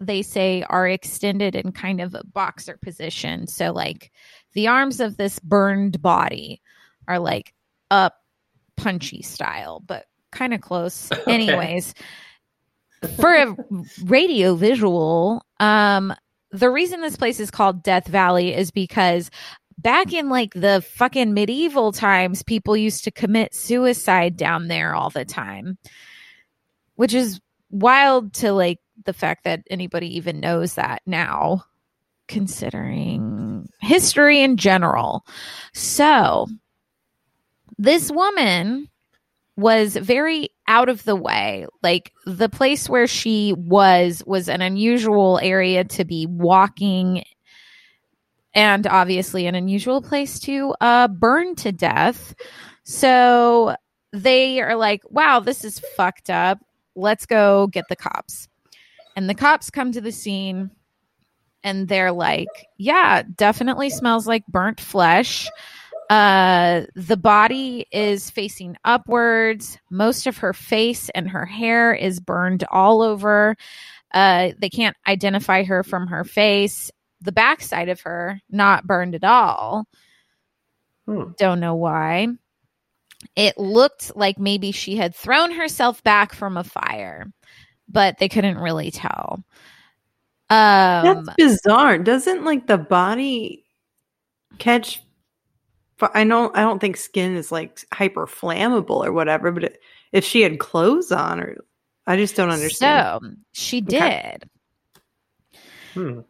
they 0.00 0.22
say, 0.22 0.64
are 0.68 0.88
extended 0.88 1.54
in 1.54 1.70
kind 1.70 2.00
of 2.00 2.14
a 2.14 2.24
boxer 2.24 2.76
position. 2.82 3.46
So, 3.46 3.72
like, 3.72 4.10
the 4.54 4.66
arms 4.66 4.98
of 4.98 5.16
this 5.16 5.38
burned 5.38 6.02
body 6.02 6.60
are 7.06 7.20
like 7.20 7.54
up 7.90 8.16
punchy 8.76 9.22
style, 9.22 9.80
but 9.86 10.06
kind 10.32 10.52
of 10.52 10.60
close. 10.60 11.08
Okay. 11.12 11.32
Anyways, 11.32 11.94
for 13.16 13.34
a 13.34 13.56
radio 14.04 14.54
visual, 14.54 15.42
um, 15.60 16.14
the 16.50 16.70
reason 16.70 17.00
this 17.00 17.16
place 17.16 17.40
is 17.40 17.50
called 17.50 17.82
Death 17.82 18.06
Valley 18.06 18.54
is 18.54 18.70
because 18.70 19.30
back 19.76 20.12
in 20.12 20.28
like 20.28 20.54
the 20.54 20.82
fucking 20.94 21.34
medieval 21.34 21.92
times, 21.92 22.42
people 22.42 22.76
used 22.76 23.04
to 23.04 23.10
commit 23.10 23.54
suicide 23.54 24.36
down 24.36 24.68
there 24.68 24.94
all 24.94 25.10
the 25.10 25.24
time, 25.24 25.78
which 26.96 27.14
is 27.14 27.40
wild 27.70 28.32
to 28.34 28.52
like 28.52 28.80
the 29.04 29.12
fact 29.12 29.44
that 29.44 29.62
anybody 29.70 30.16
even 30.16 30.40
knows 30.40 30.74
that 30.74 31.02
now, 31.06 31.64
considering 32.26 33.68
history 33.80 34.42
in 34.42 34.56
general. 34.56 35.24
So, 35.72 36.48
this 37.78 38.10
woman 38.10 38.88
was 39.56 39.96
very 39.96 40.50
out 40.68 40.88
of 40.88 41.02
the 41.04 41.16
way. 41.16 41.66
Like 41.82 42.12
the 42.26 42.48
place 42.48 42.88
where 42.88 43.08
she 43.08 43.54
was 43.56 44.22
was 44.24 44.48
an 44.48 44.62
unusual 44.62 45.40
area 45.42 45.82
to 45.84 46.04
be 46.04 46.26
walking 46.26 47.24
and 48.54 48.86
obviously 48.86 49.46
an 49.46 49.54
unusual 49.54 50.00
place 50.02 50.38
to 50.40 50.74
uh 50.80 51.08
burn 51.08 51.56
to 51.56 51.72
death. 51.72 52.34
So 52.84 53.74
they 54.12 54.60
are 54.60 54.76
like, 54.76 55.02
"Wow, 55.10 55.40
this 55.40 55.64
is 55.64 55.80
fucked 55.96 56.30
up. 56.30 56.58
Let's 56.94 57.26
go 57.26 57.66
get 57.66 57.86
the 57.88 57.96
cops." 57.96 58.48
And 59.16 59.28
the 59.28 59.34
cops 59.34 59.70
come 59.70 59.90
to 59.92 60.00
the 60.00 60.12
scene 60.12 60.70
and 61.64 61.88
they're 61.88 62.12
like, 62.12 62.68
"Yeah, 62.76 63.22
definitely 63.36 63.90
smells 63.90 64.26
like 64.26 64.46
burnt 64.46 64.80
flesh." 64.80 65.48
Uh, 66.08 66.82
the 66.94 67.16
body 67.16 67.86
is 67.92 68.30
facing 68.30 68.76
upwards. 68.84 69.78
Most 69.90 70.26
of 70.26 70.38
her 70.38 70.52
face 70.54 71.10
and 71.10 71.28
her 71.28 71.44
hair 71.44 71.92
is 71.92 72.18
burned 72.18 72.64
all 72.70 73.02
over. 73.02 73.56
Uh, 74.12 74.50
they 74.58 74.70
can't 74.70 74.96
identify 75.06 75.64
her 75.64 75.82
from 75.82 76.06
her 76.06 76.24
face. 76.24 76.90
The 77.20 77.32
backside 77.32 77.88
of 77.88 78.00
her, 78.02 78.40
not 78.48 78.86
burned 78.86 79.14
at 79.14 79.24
all. 79.24 79.86
Hmm. 81.06 81.32
Don't 81.36 81.60
know 81.60 81.74
why. 81.74 82.28
It 83.36 83.58
looked 83.58 84.16
like 84.16 84.38
maybe 84.38 84.72
she 84.72 84.96
had 84.96 85.14
thrown 85.14 85.50
herself 85.50 86.02
back 86.04 86.32
from 86.32 86.56
a 86.56 86.64
fire, 86.64 87.26
but 87.88 88.18
they 88.18 88.28
couldn't 88.28 88.58
really 88.58 88.90
tell. 88.90 89.42
Um, 90.50 91.26
That's 91.26 91.28
bizarre. 91.36 91.98
Doesn't 91.98 92.44
like 92.44 92.66
the 92.66 92.78
body 92.78 93.64
catch? 94.58 95.02
Fi- 95.98 96.10
I 96.14 96.24
know. 96.24 96.50
I 96.54 96.60
don't 96.60 96.80
think 96.80 96.96
skin 96.96 97.36
is 97.36 97.52
like 97.52 97.80
hyper 97.92 98.26
flammable 98.26 99.04
or 99.04 99.12
whatever. 99.12 99.52
But 99.52 99.64
it, 99.64 99.80
if 100.12 100.24
she 100.24 100.42
had 100.42 100.58
clothes 100.58 101.12
on, 101.12 101.40
or 101.40 101.56
I 102.06 102.16
just 102.16 102.36
don't 102.36 102.50
understand. 102.50 103.20
So 103.22 103.30
she 103.52 103.78
Okay. 103.82 104.38
did. 104.38 104.50
Hmm. 105.94 106.20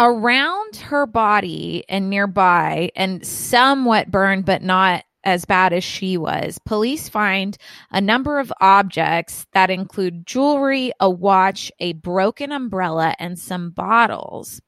Around 0.00 0.76
her 0.76 1.06
body 1.06 1.84
and 1.88 2.08
nearby, 2.10 2.90
and 2.94 3.26
somewhat 3.26 4.10
burned, 4.10 4.44
but 4.44 4.62
not 4.62 5.04
as 5.24 5.44
bad 5.44 5.72
as 5.72 5.82
she 5.82 6.16
was, 6.16 6.58
police 6.64 7.08
find 7.08 7.58
a 7.90 8.00
number 8.00 8.38
of 8.38 8.52
objects 8.60 9.46
that 9.52 9.70
include 9.70 10.24
jewelry, 10.26 10.92
a 11.00 11.10
watch, 11.10 11.72
a 11.80 11.94
broken 11.94 12.52
umbrella, 12.52 13.14
and 13.18 13.38
some 13.38 13.70
bottles. 13.70 14.62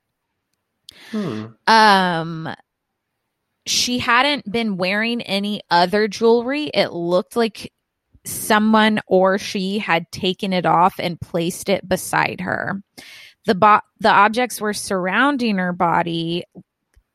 Hmm. 1.13 1.47
Um, 1.69 2.49
she 3.71 3.99
hadn't 3.99 4.51
been 4.51 4.77
wearing 4.77 5.23
any 5.23 5.63
other 5.71 6.09
jewelry. 6.09 6.65
It 6.75 6.93
looked 6.93 7.37
like 7.37 7.73
someone 8.25 9.01
or 9.07 9.39
she 9.39 9.79
had 9.79 10.11
taken 10.13 10.53
it 10.53 10.67
off 10.67 10.95
and 10.99 11.21
placed 11.21 11.69
it 11.69 11.89
beside 11.89 12.41
her. 12.41 12.83
The 13.47 13.55
bo- 13.55 13.81
the 14.01 14.11
objects 14.11 14.61
were 14.61 14.75
surrounding 14.75 15.59
her 15.59 15.73
body 15.73 16.45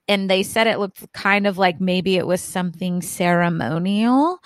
and 0.08 0.30
they 0.30 0.44
said 0.44 0.68
it 0.68 0.80
looked 0.80 1.12
kind 1.14 1.48
of 1.48 1.58
like 1.58 1.82
maybe 1.82 2.16
it 2.16 2.28
was 2.28 2.42
something 2.42 3.02
ceremonial. 3.02 4.40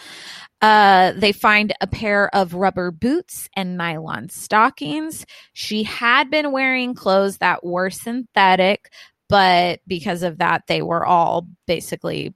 Uh, 0.62 1.14
they 1.14 1.32
find 1.32 1.74
a 1.82 1.88
pair 1.88 2.34
of 2.36 2.54
rubber 2.54 2.92
boots 2.92 3.50
and 3.56 3.78
nylon 3.78 4.30
stockings. 4.30 5.26
She 5.54 5.84
had 5.84 6.30
been 6.30 6.52
wearing 6.52 6.94
clothes 6.96 7.38
that 7.38 7.64
were 7.64 7.90
synthetic, 7.90 8.90
but 9.30 9.80
because 9.88 10.24
of 10.24 10.40
that, 10.40 10.64
they 10.68 10.82
were 10.82 11.06
all 11.06 11.48
basically 11.68 12.34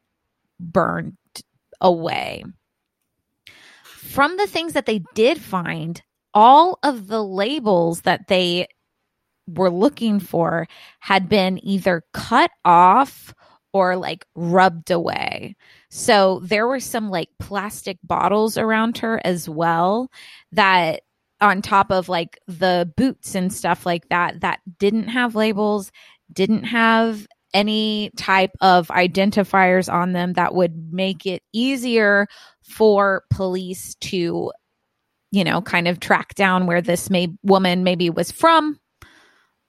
burned 0.60 1.18
away. 1.82 2.44
From 3.86 4.38
the 4.38 4.48
things 4.48 4.74
that 4.74 4.86
they 4.86 5.04
did 5.16 5.42
find, 5.42 6.02
all 6.34 6.80
of 6.84 7.08
the 7.08 7.24
labels 7.24 8.02
that 8.02 8.28
they 8.28 8.68
were 9.48 9.72
looking 9.72 10.20
for 10.20 10.68
had 11.00 11.28
been 11.28 11.60
either 11.66 12.04
cut 12.14 12.52
off 12.64 13.34
or 13.74 13.96
like 13.96 14.26
rubbed 14.36 14.92
away. 14.92 15.56
So 15.90 16.40
there 16.44 16.68
were 16.68 16.80
some 16.80 17.10
like 17.10 17.30
plastic 17.40 17.98
bottles 18.04 18.58
around 18.58 19.00
her 19.00 19.20
as 19.26 19.50
well 19.50 20.12
that 20.52 21.02
on 21.42 21.62
top 21.62 21.92
of 21.92 22.08
like 22.08 22.40
the 22.48 22.92
boots 22.96 23.36
and 23.36 23.52
stuff 23.52 23.86
like 23.86 24.08
that 24.10 24.40
that 24.42 24.62
didn't 24.78 25.10
have 25.10 25.36
labels, 25.36 25.92
didn't 26.34 26.64
have 26.64 27.28
any 27.54 28.10
type 28.18 28.52
of 28.62 28.88
identifiers 28.88 29.92
on 29.92 30.14
them 30.14 30.34
that 30.34 30.56
would 30.56 30.92
make 30.92 31.26
it 31.26 31.44
easier 31.54 32.28
for 32.64 33.24
police 33.30 33.96
to 33.96 34.52
you 35.32 35.44
know 35.44 35.62
kind 35.62 35.88
of 35.88 36.00
track 36.00 36.34
down 36.36 36.66
where 36.66 36.82
this 36.82 37.10
may 37.10 37.28
woman 37.44 37.84
maybe 37.84 38.10
was 38.10 38.32
from 38.32 38.80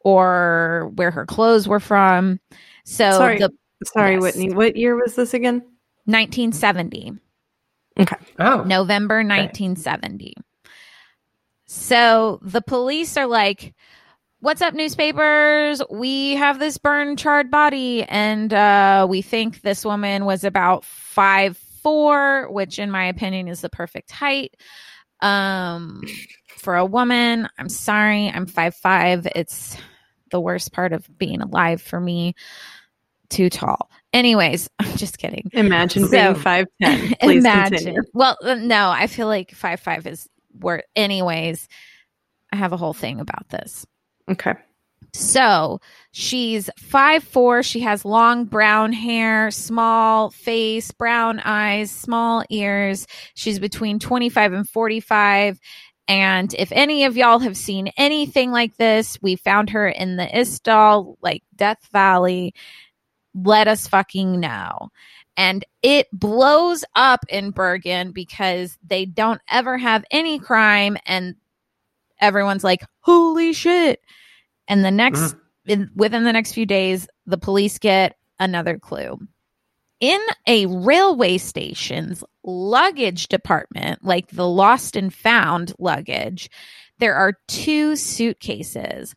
or 0.00 0.90
where 0.94 1.10
her 1.10 1.26
clothes 1.26 1.66
were 1.68 1.80
from 1.80 2.38
so 2.84 3.10
Sorry. 3.12 3.38
the 3.38 3.50
Sorry, 3.84 4.14
Yes. 4.14 4.22
Whitney. 4.22 4.54
What 4.54 4.76
year 4.76 4.96
was 4.96 5.14
this 5.14 5.34
again? 5.34 5.56
1970 6.06 7.12
okay 8.00 8.16
Oh. 8.38 8.62
November 8.62 9.16
1970. 9.16 10.34
So 11.66 12.38
the 12.42 12.60
police 12.62 13.16
are 13.16 13.26
like, 13.26 13.74
What's 14.44 14.60
up, 14.60 14.74
newspapers? 14.74 15.80
We 15.90 16.34
have 16.34 16.58
this 16.58 16.76
burned, 16.76 17.18
charred 17.18 17.50
body, 17.50 18.02
and 18.02 18.52
uh, 18.52 19.06
we 19.08 19.22
think 19.22 19.62
this 19.62 19.86
woman 19.86 20.26
was 20.26 20.44
about 20.44 20.84
five 20.84 21.56
four, 21.82 22.52
which, 22.52 22.78
in 22.78 22.90
my 22.90 23.06
opinion, 23.06 23.48
is 23.48 23.62
the 23.62 23.70
perfect 23.70 24.10
height 24.10 24.54
um, 25.22 26.02
for 26.58 26.76
a 26.76 26.84
woman. 26.84 27.48
I'm 27.56 27.70
sorry, 27.70 28.28
I'm 28.28 28.44
five 28.44 28.74
five. 28.74 29.26
It's 29.34 29.78
the 30.30 30.40
worst 30.42 30.74
part 30.74 30.92
of 30.92 31.08
being 31.16 31.40
alive 31.40 31.80
for 31.80 31.98
me. 31.98 32.34
Too 33.30 33.48
tall. 33.48 33.90
Anyways, 34.12 34.68
I'm 34.78 34.94
just 34.98 35.16
kidding. 35.16 35.48
Imagine 35.54 36.04
So- 36.04 36.10
being 36.10 36.34
five 36.34 36.66
ten. 36.82 37.14
Please 37.22 37.38
Imagine. 37.38 37.78
continue. 37.78 38.02
Well, 38.12 38.36
uh, 38.42 38.56
no, 38.56 38.90
I 38.90 39.06
feel 39.06 39.26
like 39.26 39.52
five 39.52 39.80
five 39.80 40.06
is 40.06 40.28
where. 40.52 40.82
Anyways, 40.94 41.66
I 42.52 42.56
have 42.56 42.74
a 42.74 42.76
whole 42.76 42.92
thing 42.92 43.20
about 43.20 43.48
this. 43.48 43.86
Okay. 44.30 44.54
So 45.12 45.80
she's 46.10 46.68
five 46.76 47.22
four. 47.22 47.62
She 47.62 47.80
has 47.80 48.04
long 48.04 48.46
brown 48.46 48.92
hair, 48.92 49.50
small 49.52 50.30
face, 50.30 50.90
brown 50.90 51.40
eyes, 51.40 51.90
small 51.90 52.44
ears. 52.50 53.06
She's 53.34 53.60
between 53.60 54.00
twenty 54.00 54.28
five 54.28 54.52
and 54.52 54.68
forty 54.68 54.98
five. 55.00 55.60
And 56.08 56.52
if 56.58 56.70
any 56.72 57.04
of 57.04 57.16
y'all 57.16 57.38
have 57.38 57.56
seen 57.56 57.92
anything 57.96 58.50
like 58.50 58.76
this, 58.76 59.16
we 59.22 59.36
found 59.36 59.70
her 59.70 59.88
in 59.88 60.16
the 60.16 60.26
Isdal, 60.26 61.16
like 61.22 61.42
Death 61.54 61.88
Valley. 61.92 62.52
Let 63.34 63.68
us 63.68 63.86
fucking 63.86 64.38
know. 64.40 64.90
And 65.36 65.64
it 65.82 66.06
blows 66.12 66.84
up 66.94 67.24
in 67.28 67.52
Bergen 67.52 68.12
because 68.12 68.78
they 68.86 69.04
don't 69.04 69.40
ever 69.48 69.78
have 69.78 70.04
any 70.10 70.38
crime 70.38 70.96
and 71.06 71.36
everyone's 72.20 72.64
like, 72.64 72.82
holy 73.00 73.52
shit. 73.52 74.00
And 74.68 74.84
the 74.84 74.90
next, 74.90 75.20
mm-hmm. 75.20 75.70
in, 75.70 75.90
within 75.94 76.24
the 76.24 76.32
next 76.32 76.52
few 76.52 76.66
days, 76.66 77.06
the 77.26 77.38
police 77.38 77.78
get 77.78 78.16
another 78.38 78.78
clue. 78.78 79.18
In 80.00 80.20
a 80.46 80.66
railway 80.66 81.38
station's 81.38 82.24
luggage 82.42 83.28
department, 83.28 84.04
like 84.04 84.28
the 84.28 84.48
lost 84.48 84.96
and 84.96 85.12
found 85.12 85.72
luggage, 85.78 86.50
there 86.98 87.14
are 87.14 87.38
two 87.48 87.96
suitcases 87.96 89.14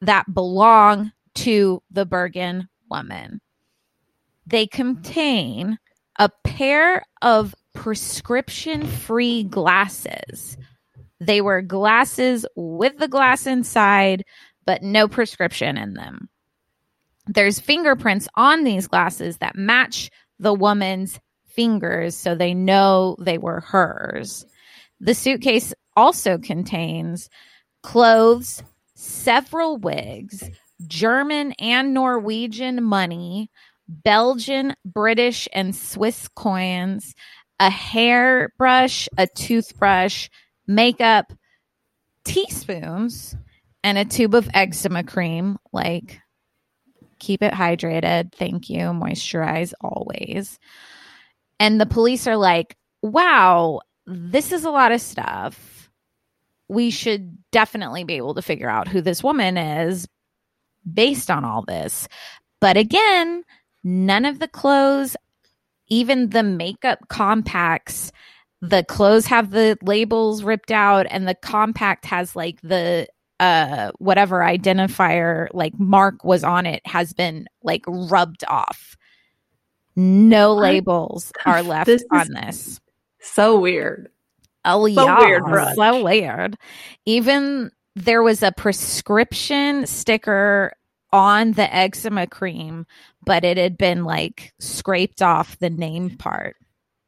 that 0.00 0.32
belong 0.32 1.12
to 1.34 1.82
the 1.90 2.06
Bergen 2.06 2.68
woman. 2.90 3.40
They 4.46 4.66
contain 4.66 5.78
a 6.18 6.30
pair 6.42 7.02
of 7.22 7.54
prescription 7.74 8.86
free 8.86 9.44
glasses. 9.44 10.56
They 11.20 11.40
were 11.40 11.62
glasses 11.62 12.46
with 12.54 12.98
the 12.98 13.08
glass 13.08 13.46
inside, 13.46 14.24
but 14.64 14.82
no 14.82 15.08
prescription 15.08 15.76
in 15.76 15.94
them. 15.94 16.28
There's 17.26 17.60
fingerprints 17.60 18.28
on 18.34 18.64
these 18.64 18.88
glasses 18.88 19.38
that 19.38 19.56
match 19.56 20.10
the 20.38 20.54
woman's 20.54 21.18
fingers, 21.46 22.16
so 22.16 22.34
they 22.34 22.54
know 22.54 23.16
they 23.20 23.38
were 23.38 23.60
hers. 23.60 24.46
The 25.00 25.14
suitcase 25.14 25.74
also 25.96 26.38
contains 26.38 27.28
clothes, 27.82 28.62
several 28.94 29.76
wigs, 29.76 30.48
German 30.86 31.52
and 31.58 31.92
Norwegian 31.92 32.82
money, 32.82 33.50
Belgian, 33.88 34.74
British, 34.84 35.48
and 35.52 35.74
Swiss 35.74 36.28
coins, 36.28 37.14
a 37.58 37.70
hairbrush, 37.70 39.08
a 39.18 39.26
toothbrush, 39.26 40.28
makeup, 40.68 41.32
teaspoons, 42.24 43.34
and 43.82 43.98
a 43.98 44.04
tube 44.04 44.34
of 44.34 44.48
eczema 44.54 45.02
cream. 45.02 45.58
Like, 45.72 46.20
keep 47.18 47.42
it 47.42 47.52
hydrated. 47.52 48.32
Thank 48.32 48.70
you. 48.70 48.78
Moisturize 48.78 49.72
always. 49.80 50.60
And 51.58 51.80
the 51.80 51.86
police 51.86 52.28
are 52.28 52.36
like, 52.36 52.76
wow, 53.02 53.80
this 54.06 54.52
is 54.52 54.64
a 54.64 54.70
lot 54.70 54.92
of 54.92 55.00
stuff. 55.00 55.90
We 56.68 56.90
should 56.90 57.38
definitely 57.50 58.04
be 58.04 58.14
able 58.14 58.34
to 58.34 58.42
figure 58.42 58.68
out 58.68 58.86
who 58.88 59.00
this 59.00 59.24
woman 59.24 59.56
is 59.56 60.06
based 60.92 61.30
on 61.30 61.44
all 61.44 61.62
this. 61.62 62.08
But 62.60 62.76
again, 62.76 63.42
none 63.82 64.24
of 64.24 64.38
the 64.38 64.48
clothes, 64.48 65.16
even 65.88 66.30
the 66.30 66.42
makeup 66.42 67.08
compacts, 67.08 68.12
the 68.60 68.84
clothes 68.84 69.26
have 69.26 69.50
the 69.50 69.78
labels 69.82 70.42
ripped 70.42 70.70
out 70.70 71.06
and 71.10 71.28
the 71.28 71.34
compact 71.34 72.04
has 72.04 72.34
like 72.34 72.60
the 72.62 73.06
uh 73.40 73.92
whatever 73.98 74.38
identifier 74.38 75.46
like 75.52 75.78
mark 75.78 76.24
was 76.24 76.42
on 76.42 76.66
it 76.66 76.84
has 76.84 77.12
been 77.12 77.46
like 77.62 77.84
rubbed 77.86 78.44
off 78.48 78.96
No 79.96 80.54
labels 80.54 81.32
are 81.46 81.62
left 81.62 81.86
This 81.86 82.04
on 82.12 82.28
this. 82.32 82.80
So 83.20 83.58
weird. 83.58 84.08
Oh 84.64 84.86
So 84.86 85.06
yeah, 85.06 85.18
weird, 85.18 85.42
so 85.74 86.04
weird. 86.04 86.56
Even 87.04 87.72
there 87.96 88.22
was 88.22 88.42
a 88.42 88.52
prescription 88.52 89.86
sticker 89.86 90.72
on 91.12 91.52
the 91.52 91.74
eczema 91.74 92.28
cream, 92.28 92.86
but 93.24 93.44
it 93.44 93.56
had 93.56 93.76
been 93.76 94.04
like 94.04 94.52
scraped 94.60 95.20
off 95.20 95.58
the 95.58 95.70
name 95.70 96.16
part. 96.16 96.56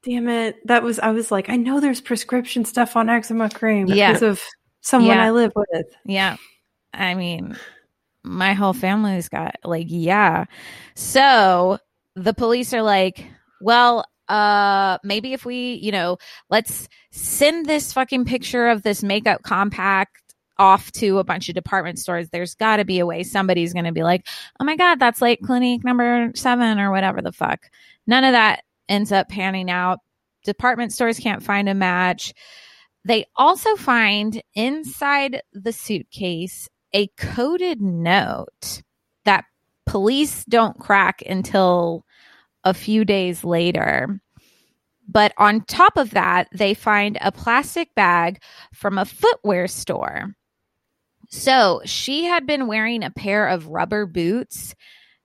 Damn 0.02 0.28
it. 0.28 0.66
That 0.66 0.83
was 0.83 0.99
I 0.99 1.11
was 1.11 1.30
like, 1.30 1.50
I 1.50 1.57
know 1.57 1.80
there's 1.80 2.00
prescription 2.00 2.64
stuff 2.64 2.97
on 2.97 3.09
eczema 3.09 3.50
cream 3.50 3.87
Yeah. 3.87 4.12
because 4.12 4.23
of 4.23 4.42
someone 4.80 5.16
Yeah. 5.16 5.25
I 5.25 5.30
live 5.30 5.52
with. 5.54 5.87
Yeah. 6.07 6.37
I 6.95 7.14
mean, 7.14 7.57
my 8.23 8.54
whole 8.54 8.73
family's 8.73 9.28
got 9.28 9.57
like, 9.64 9.87
yeah. 9.88 10.47
So 10.95 11.78
the 12.16 12.33
police 12.35 12.73
are 12.73 12.83
like, 12.83 13.26
well, 13.61 14.04
uh, 14.28 14.99
maybe 15.04 15.33
if 15.33 15.45
we, 15.45 15.75
you 15.83 15.92
know, 15.92 16.16
let's 16.49 16.88
send 17.11 17.66
this 17.66 17.92
fucking 17.92 18.25
picture 18.25 18.69
of 18.69 18.83
this 18.83 19.02
makeup 19.02 19.42
compact 19.42 20.16
off 20.59 20.92
to 20.92 21.19
a 21.19 21.25
bunch 21.25 21.49
of 21.49 21.54
department 21.54 21.99
stores. 21.99 22.28
There's 22.30 22.54
got 22.54 22.76
to 22.76 22.85
be 22.85 23.00
a 23.00 23.07
way 23.07 23.23
somebody's 23.23 23.73
going 23.73 23.87
to 23.87 23.92
be 23.92 24.02
like, 24.02 24.26
oh 24.61 24.64
my 24.64 24.76
God, 24.76 24.99
that's 24.99 25.21
like 25.21 25.40
clinique 25.42 25.85
number 25.85 26.30
seven 26.35 26.78
or 26.78 26.90
whatever 26.90 27.21
the 27.23 27.33
fuck. 27.33 27.61
None 28.07 28.25
of 28.25 28.33
that 28.33 28.62
ends 28.90 29.12
up 29.12 29.28
panning 29.28 29.70
out. 29.70 30.00
Department 30.44 30.92
stores 30.92 31.18
can't 31.18 31.42
find 31.42 31.68
a 31.68 31.75
match. 31.75 32.35
They 33.04 33.25
also 33.37 33.76
find 33.76 34.42
inside 34.54 35.42
the 35.52 35.73
suitcase 35.73 36.68
a 36.92 37.06
coded 37.16 37.80
note 37.80 38.82
that 39.25 39.44
police 39.87 40.44
don't 40.44 40.78
crack 40.78 41.23
until 41.26 42.04
a 42.64 42.75
few 42.75 43.04
days 43.04 43.44
later. 43.44 44.20
But 45.09 45.32
on 45.38 45.62
top 45.62 45.97
of 45.97 46.11
that, 46.11 46.49
they 46.52 46.75
find 46.75 47.18
a 47.20 47.32
plastic 47.32 47.94
bag 47.94 48.42
from 48.75 48.99
a 48.99 49.04
footwear 49.04 49.66
store. 49.66 50.35
So 51.30 51.80
she 51.85 52.25
had 52.25 52.47
been 52.47 52.66
wearing 52.66 53.02
a 53.02 53.11
pair 53.11 53.47
of 53.49 53.68
rubber 53.68 54.06
boots 54.06 54.75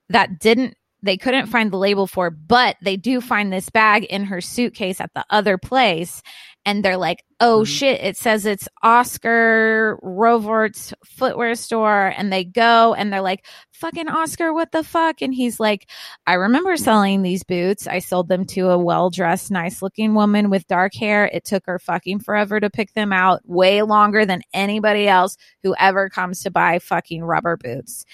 that 0.08 0.38
didn't, 0.38 0.76
they 1.02 1.16
couldn't 1.16 1.46
find 1.46 1.70
the 1.70 1.78
label 1.78 2.06
for, 2.06 2.30
but 2.30 2.76
they 2.82 2.96
do 2.96 3.20
find 3.20 3.52
this 3.52 3.70
bag 3.70 4.04
in 4.04 4.24
her 4.24 4.40
suitcase 4.40 5.00
at 5.00 5.12
the 5.14 5.24
other 5.30 5.58
place. 5.58 6.22
And 6.64 6.84
they're 6.84 6.96
like, 6.96 7.22
oh 7.38 7.60
Mhm. 7.60 7.66
shit, 7.66 8.00
it 8.02 8.16
says 8.16 8.44
it's 8.44 8.68
Oscar 8.82 10.00
Rovart's 10.02 10.92
footwear 11.04 11.54
store. 11.54 12.12
And 12.16 12.32
they 12.32 12.42
go 12.42 12.92
and 12.92 13.12
they're 13.12 13.20
like, 13.20 13.46
fucking 13.70 14.08
Oscar, 14.08 14.52
what 14.52 14.72
the 14.72 14.82
fuck? 14.82 15.22
And 15.22 15.32
he's 15.32 15.60
like, 15.60 15.88
I 16.26 16.34
remember 16.34 16.76
selling 16.76 17.22
these 17.22 17.44
boots. 17.44 17.86
I 17.86 18.00
sold 18.00 18.26
them 18.28 18.46
to 18.46 18.70
a 18.70 18.78
well 18.78 19.10
dressed, 19.10 19.52
nice 19.52 19.80
looking 19.80 20.14
woman 20.14 20.50
with 20.50 20.66
dark 20.66 20.92
hair. 20.94 21.30
It 21.32 21.44
took 21.44 21.66
her 21.66 21.78
fucking 21.78 22.20
forever 22.20 22.58
to 22.58 22.68
pick 22.68 22.94
them 22.94 23.12
out, 23.12 23.42
way 23.44 23.82
longer 23.82 24.26
than 24.26 24.42
anybody 24.52 25.06
else 25.06 25.36
who 25.62 25.76
ever 25.78 26.08
comes 26.08 26.42
to 26.42 26.50
buy 26.50 26.80
fucking 26.80 27.22
rubber 27.22 27.56
boots. 27.56 28.04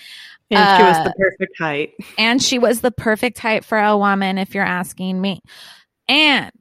And 0.52 0.78
she 0.78 0.84
was 0.84 0.96
Uh, 0.98 1.04
the 1.04 1.14
perfect 1.18 1.58
height. 1.58 1.94
And 2.18 2.42
she 2.42 2.58
was 2.58 2.80
the 2.80 2.90
perfect 2.90 3.38
height 3.38 3.64
for 3.64 3.78
a 3.78 3.96
woman, 3.96 4.38
if 4.38 4.54
you're 4.54 4.64
asking 4.64 5.20
me. 5.20 5.40
And 6.08 6.52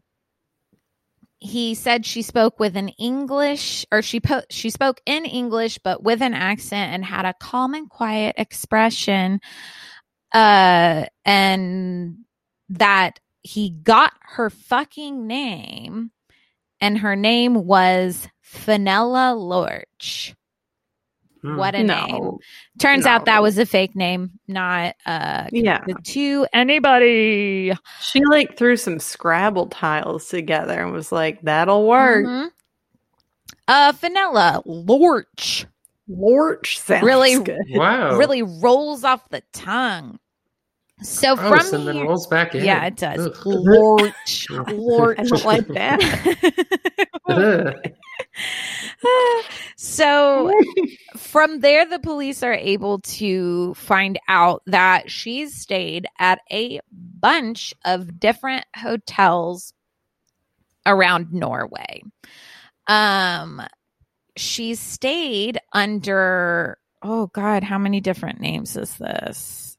he 1.39 1.74
said 1.74 2.05
she 2.05 2.21
spoke 2.21 2.60
with 2.60 2.77
an 2.77 2.89
English, 2.89 3.86
or 3.91 4.01
she 4.01 4.19
po- 4.19 4.43
she 4.50 4.69
spoke 4.69 5.01
in 5.05 5.25
English, 5.25 5.79
but 5.83 6.03
with 6.03 6.21
an 6.21 6.33
accent 6.33 6.93
and 6.93 7.03
had 7.03 7.25
a 7.25 7.33
calm 7.33 7.74
and 7.74 7.89
quiet 7.89 8.36
expression. 8.38 9.39
Uh, 10.33 11.05
and 11.25 12.17
that 12.69 13.19
he 13.41 13.71
got 13.71 14.13
her 14.21 14.50
fucking 14.50 15.27
name, 15.27 16.12
and 16.79 17.00
her 17.00 17.15
name 17.15 17.65
was 17.65 18.27
Fenella 18.39 19.33
Lorch. 19.33 20.36
Hmm. 21.41 21.55
What 21.57 21.74
a 21.74 21.83
name! 21.83 21.88
no. 22.10 22.39
Turns 22.79 23.05
out 23.07 23.25
that 23.25 23.41
was 23.41 23.57
a 23.57 23.65
fake 23.65 23.95
name, 23.95 24.31
not 24.48 24.95
uh 25.05 25.48
Yeah. 25.51 25.79
to 26.03 26.48
anybody. 26.53 27.74
She 28.01 28.21
like 28.25 28.57
threw 28.57 28.77
some 28.77 29.00
Scrabble 29.00 29.68
tiles 29.68 30.27
together 30.29 30.79
and 30.81 30.92
was 30.92 31.11
like, 31.11 31.42
that'll 31.42 31.87
work. 31.87 32.25
Mhm. 32.25 32.50
Uh, 33.68 33.94
Vanilla 34.00 34.61
Lorch 34.65 35.65
Lorch 36.07 36.77
sounds 36.79 37.03
Really- 37.03 37.39
good. 37.42 37.61
Wow. 37.72 38.18
really 38.18 38.42
rolls 38.44 39.03
off 39.03 39.27
the 39.29 39.42
tongue. 39.53 40.20
So 41.03 41.35
Gross, 41.35 41.70
from 41.72 41.79
and 41.79 41.87
then 41.87 42.01
rolls 42.05 42.27
back 42.27 42.53
in. 42.53 42.63
yeah, 42.63 42.85
it 42.85 42.96
does. 42.98 43.25
Ugh. 43.25 43.35
Lorch, 43.46 44.48
I 44.51 44.72
Lorch. 44.74 45.18
don't 45.18 45.46
like 45.46 45.65
that. 45.70 46.00
So 49.75 50.53
from 51.17 51.59
there, 51.59 51.85
the 51.87 52.00
police 52.00 52.44
are 52.44 52.53
able 52.53 53.00
to 53.00 53.74
find 53.74 54.20
out 54.27 54.61
that 54.67 55.09
she's 55.09 55.55
stayed 55.55 56.05
at 56.20 56.39
a 56.51 56.81
bunch 56.91 57.74
of 57.83 58.20
different 58.20 58.65
hotels 58.75 59.74
around 60.85 61.33
Norway. 61.33 62.03
Um, 62.87 63.61
she 64.37 64.75
stayed 64.75 65.59
under, 65.74 66.77
oh 67.01 67.27
God, 67.27 67.63
how 67.63 67.77
many 67.77 68.01
different 68.01 68.39
names 68.39 68.77
is 68.77 68.96
this? 68.98 69.77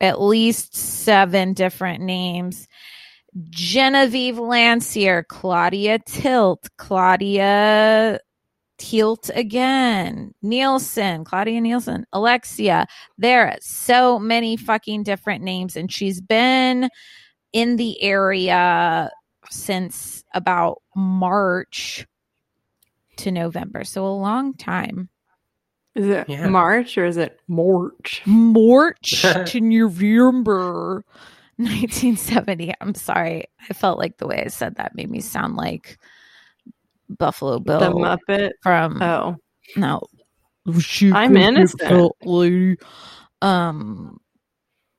At 0.00 0.20
least 0.20 0.74
seven 0.74 1.52
different 1.52 2.02
names. 2.02 2.68
Genevieve 3.50 4.38
Lancier, 4.38 5.24
Claudia 5.28 5.98
Tielt, 5.98 6.68
Claudia 6.78 8.18
Tielt 8.78 9.30
again, 9.34 10.34
Nielsen, 10.42 11.24
Claudia 11.24 11.60
Nielsen, 11.60 12.06
Alexia. 12.12 12.86
There 13.18 13.48
are 13.48 13.56
so 13.60 14.18
many 14.18 14.56
fucking 14.56 15.02
different 15.02 15.42
names, 15.42 15.76
and 15.76 15.92
she's 15.92 16.20
been 16.20 16.88
in 17.52 17.76
the 17.76 18.02
area 18.02 19.10
since 19.50 20.24
about 20.34 20.82
March 20.94 22.06
to 23.16 23.30
November. 23.30 23.84
So 23.84 24.06
a 24.06 24.08
long 24.08 24.54
time. 24.54 25.08
Is 25.94 26.06
it 26.08 26.28
Yeah. 26.28 26.48
March 26.48 26.98
or 26.98 27.06
is 27.06 27.16
it 27.16 27.40
March? 27.48 28.22
March 28.26 29.22
to 29.46 29.60
November 29.60 31.04
1970. 31.58 32.74
I'm 32.80 32.94
sorry. 32.94 33.44
I 33.68 33.72
felt 33.72 33.98
like 33.98 34.18
the 34.18 34.26
way 34.26 34.42
I 34.44 34.48
said 34.48 34.76
that 34.76 34.94
made 34.94 35.10
me 35.10 35.20
sound 35.20 35.56
like 35.56 35.98
Buffalo 37.08 37.58
Bill 37.60 37.80
The 37.80 37.90
Muppet. 37.90 38.50
from 38.62 39.00
Oh. 39.02 39.36
no. 39.76 40.02
I'm 41.14 41.36
innocent. 41.36 41.80
Um 43.40 44.18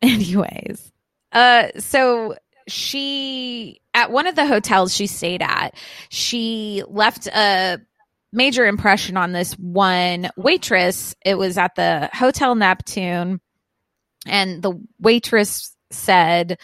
anyways. 0.01 0.91
Uh 1.31 1.67
so 1.77 2.35
she 2.67 3.81
at 3.93 4.11
one 4.11 4.27
of 4.27 4.35
the 4.35 4.45
hotels 4.45 4.95
she 4.95 5.07
stayed 5.07 5.41
at, 5.41 5.75
she 6.09 6.83
left 6.87 7.27
a 7.27 7.79
major 8.33 8.65
impression 8.65 9.17
on 9.17 9.31
this 9.31 9.53
one 9.53 10.29
waitress. 10.37 11.15
It 11.25 11.37
was 11.37 11.57
at 11.57 11.75
the 11.75 12.09
Hotel 12.13 12.55
Neptune 12.55 13.41
and 14.25 14.61
the 14.61 14.73
waitress 14.99 15.75
said 15.91 16.57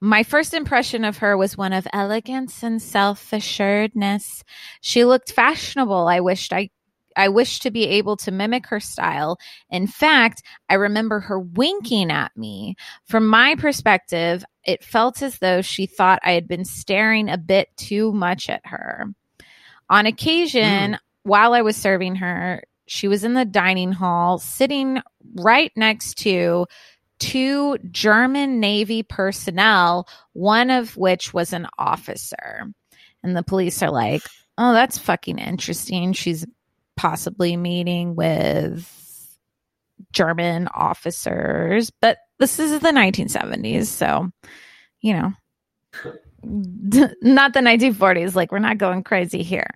my 0.00 0.22
first 0.22 0.52
impression 0.52 1.04
of 1.04 1.18
her 1.18 1.36
was 1.36 1.56
one 1.56 1.72
of 1.72 1.86
elegance 1.92 2.62
and 2.62 2.82
self-assuredness. 2.82 4.44
She 4.82 5.04
looked 5.04 5.32
fashionable. 5.32 6.08
I 6.08 6.20
wished 6.20 6.52
I 6.52 6.70
I 7.16 7.28
wished 7.28 7.62
to 7.62 7.70
be 7.70 7.84
able 7.86 8.18
to 8.18 8.30
mimic 8.30 8.66
her 8.66 8.78
style. 8.78 9.38
In 9.70 9.86
fact, 9.86 10.42
I 10.68 10.74
remember 10.74 11.20
her 11.20 11.40
winking 11.40 12.10
at 12.10 12.36
me. 12.36 12.76
From 13.06 13.26
my 13.26 13.54
perspective, 13.54 14.44
it 14.64 14.84
felt 14.84 15.22
as 15.22 15.38
though 15.38 15.62
she 15.62 15.86
thought 15.86 16.20
I 16.22 16.32
had 16.32 16.46
been 16.46 16.66
staring 16.66 17.30
a 17.30 17.38
bit 17.38 17.70
too 17.78 18.12
much 18.12 18.50
at 18.50 18.60
her. 18.66 19.06
On 19.88 20.04
occasion, 20.04 20.92
mm. 20.92 20.98
while 21.22 21.54
I 21.54 21.62
was 21.62 21.76
serving 21.76 22.16
her, 22.16 22.62
she 22.86 23.08
was 23.08 23.24
in 23.24 23.32
the 23.32 23.46
dining 23.46 23.92
hall, 23.92 24.38
sitting 24.38 25.00
right 25.36 25.72
next 25.74 26.18
to 26.18 26.66
two 27.18 27.78
German 27.90 28.60
Navy 28.60 29.02
personnel, 29.02 30.08
one 30.32 30.70
of 30.70 30.96
which 30.96 31.32
was 31.32 31.52
an 31.52 31.66
officer. 31.78 32.72
And 33.22 33.36
the 33.36 33.42
police 33.42 33.82
are 33.82 33.90
like, 33.90 34.22
oh, 34.58 34.72
that's 34.72 34.98
fucking 34.98 35.38
interesting. 35.38 36.12
She's 36.12 36.46
possibly 36.96 37.56
meeting 37.56 38.14
with 38.14 38.92
German 40.12 40.68
officers, 40.68 41.90
but 42.00 42.18
this 42.38 42.58
is 42.58 42.80
the 42.80 42.90
1970s. 42.90 43.86
So, 43.86 44.30
you 45.00 45.12
know, 45.14 45.32
not 47.22 47.54
the 47.54 47.60
1940s. 47.60 48.34
Like, 48.34 48.52
we're 48.52 48.58
not 48.58 48.78
going 48.78 49.02
crazy 49.02 49.42
here. 49.42 49.68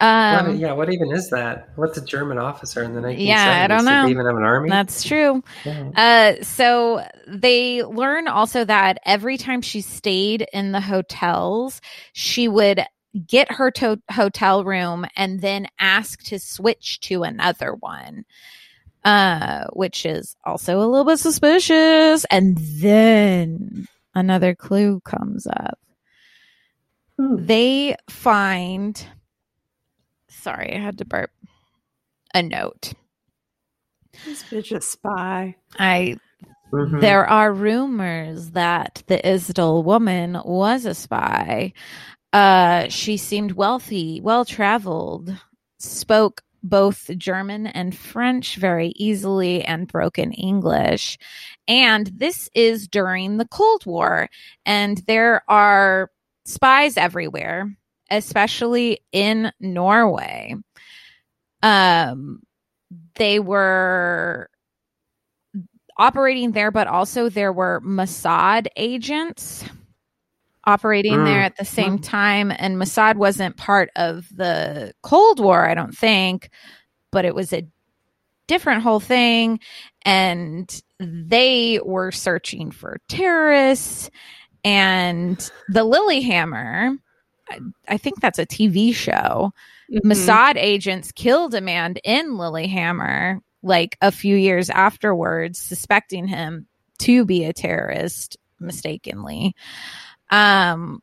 What- 0.00 0.06
Um, 0.06 0.56
yeah, 0.56 0.72
what 0.72 0.92
even 0.92 1.12
is 1.12 1.30
that? 1.30 1.68
What's 1.76 1.96
a 1.96 2.04
German 2.04 2.38
officer 2.38 2.82
in 2.82 2.94
the 2.94 3.00
1970s? 3.00 3.26
Yeah, 3.26 3.62
I 3.64 3.66
don't 3.68 3.78
Did 3.78 3.84
know. 3.90 4.04
they 4.04 4.10
even 4.10 4.26
have 4.26 4.36
an 4.36 4.42
army? 4.42 4.68
that's 4.68 5.04
true. 5.04 5.42
Yeah. 5.64 5.90
Uh, 5.96 6.42
so 6.42 7.06
they 7.28 7.82
learn 7.84 8.26
also 8.28 8.64
that 8.64 8.98
every 9.06 9.36
time 9.38 9.62
she 9.62 9.80
stayed 9.80 10.46
in 10.52 10.72
the 10.72 10.80
hotels, 10.80 11.80
she 12.12 12.48
would 12.48 12.84
get 13.28 13.52
her 13.52 13.70
to- 13.70 14.02
hotel 14.10 14.64
room 14.64 15.06
and 15.16 15.40
then 15.40 15.68
ask 15.78 16.22
to 16.24 16.38
switch 16.40 16.98
to 17.00 17.22
another 17.22 17.74
one. 17.74 18.24
Uh, 19.04 19.66
which 19.74 20.06
is 20.06 20.34
also 20.46 20.78
a 20.78 20.86
little 20.88 21.04
bit 21.04 21.18
suspicious. 21.18 22.24
And 22.30 22.56
then 22.58 23.86
another 24.14 24.54
clue 24.54 25.00
comes 25.04 25.46
up. 25.46 25.78
Hmm. 27.18 27.44
They 27.44 27.96
find, 28.08 29.06
sorry, 30.44 30.74
I 30.74 30.78
had 30.78 30.98
to 30.98 31.04
burp, 31.04 31.30
a 32.34 32.42
note. 32.42 32.92
This 34.24 34.42
bitch 34.44 34.76
a 34.76 34.80
spy. 34.80 35.56
I 35.78 36.18
Mhm. 36.72 37.00
There 37.00 37.24
are 37.26 37.52
rumors 37.52 38.50
that 38.50 39.04
the 39.06 39.18
Isdal 39.18 39.84
woman 39.84 40.40
was 40.44 40.84
a 40.86 40.94
spy. 40.94 41.72
Uh, 42.32 42.88
she 42.88 43.16
seemed 43.16 43.52
wealthy, 43.52 44.20
well 44.20 44.44
traveled, 44.44 45.36
spoke 45.78 46.42
both 46.64 47.10
German 47.16 47.68
and 47.68 47.96
French 47.96 48.56
very 48.56 48.88
easily, 48.96 49.62
and 49.64 49.86
broken 49.86 50.32
English. 50.32 51.16
And 51.68 52.08
this 52.08 52.48
is 52.54 52.88
during 52.88 53.36
the 53.36 53.46
Cold 53.46 53.86
War, 53.86 54.28
and 54.66 54.98
there 55.06 55.42
are 55.48 56.10
spies 56.44 56.96
everywhere, 56.96 57.76
especially 58.16 59.00
in 59.12 59.52
Norway. 59.60 60.54
Um, 61.62 62.42
they 63.16 63.40
were 63.40 64.48
operating 65.96 66.52
there, 66.52 66.70
but 66.70 66.86
also 66.86 67.28
there 67.28 67.52
were 67.52 67.80
Mossad 67.84 68.66
agents 68.76 69.64
operating 70.66 71.12
Mm. 71.12 71.24
there 71.24 71.40
at 71.42 71.56
the 71.56 71.64
same 71.64 71.98
time. 71.98 72.52
And 72.56 72.76
Mossad 72.76 73.16
wasn't 73.16 73.56
part 73.56 73.90
of 73.96 74.26
the 74.34 74.92
Cold 75.02 75.38
War, 75.40 75.68
I 75.68 75.74
don't 75.74 75.96
think, 75.96 76.50
but 77.12 77.24
it 77.24 77.34
was 77.34 77.52
a 77.52 77.66
different 78.48 78.82
whole 78.82 79.00
thing. 79.00 79.60
And 80.04 80.82
they 80.98 81.80
were 81.84 82.12
searching 82.12 82.70
for 82.70 82.98
terrorists. 83.08 84.10
And 84.64 85.38
the 85.68 85.84
Lillehammer, 85.84 86.96
I, 87.88 87.96
think 87.98 88.20
that's 88.20 88.38
a 88.38 88.46
TV 88.46 88.94
show. 88.94 89.52
Mhm. 89.90 90.00
Mossad 90.04 90.56
agents 90.56 91.12
killed 91.12 91.54
a 91.54 91.60
man 91.60 91.96
in 92.04 92.36
Lillehammer 92.36 93.40
like 93.62 93.96
a 94.00 94.12
few 94.12 94.36
years 94.36 94.70
afterwards, 94.70 95.58
suspecting 95.58 96.26
him 96.26 96.66
to 96.98 97.24
be 97.24 97.44
a 97.44 97.52
terrorist 97.52 98.36
mistakenly. 98.60 99.54
Um, 100.30 101.02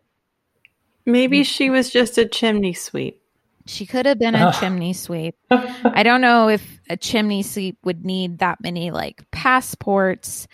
Maybe 1.05 1.43
she 1.43 1.69
was 1.69 1.89
just 1.89 2.17
a 2.19 2.25
chimney 2.27 2.73
sweep. 2.73 3.21
she 3.65 3.85
could 3.87 4.05
have 4.05 4.19
been 4.19 4.35
a 4.35 4.47
Ah. 4.47 4.59
chimney 4.59 4.93
sweep. 4.93 5.35
I 5.51 6.03
don't 6.03 6.21
know 6.21 6.49
if 6.49 6.79
a 6.89 6.97
chimney 6.97 7.41
sweep 7.43 7.77
would 7.83 8.05
need 8.05 8.39
that 8.39 8.59
many 8.61 8.91
like 8.91 9.23
passports, 9.31 10.47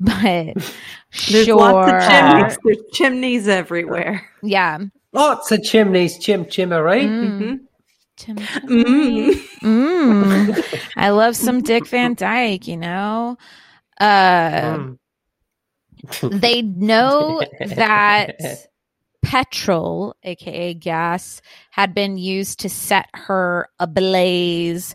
but 0.00 0.54
There's 1.30 1.46
sure. 1.46 1.56
lots 1.56 1.92
of 1.92 2.10
chimneys. 2.10 2.58
There's 2.64 2.92
chimneys 2.92 3.48
everywhere. 3.48 4.28
Yeah. 4.42 4.78
Lots 5.16 5.50
of 5.50 5.62
chimneys, 5.62 6.18
chim 6.18 6.44
chimmer, 6.44 6.82
right? 6.82 7.08
Mm. 7.08 7.40
Mhm. 7.40 7.60
Chim- 8.18 8.36
Mm. 8.36 9.32
Mm. 9.62 10.90
I 10.96 11.10
love 11.10 11.34
some 11.36 11.62
Dick 11.62 11.86
Van 11.88 12.14
Dyke, 12.14 12.66
you 12.68 12.76
know. 12.76 13.36
Uh, 13.98 14.76
Mm. 14.76 14.98
they 16.40 16.62
know 16.62 17.42
that 17.60 18.36
petrol, 19.22 20.14
aka 20.22 20.74
gas, 20.74 21.40
had 21.70 21.94
been 21.94 22.16
used 22.18 22.60
to 22.60 22.68
set 22.68 23.08
her 23.14 23.68
ablaze. 23.80 24.94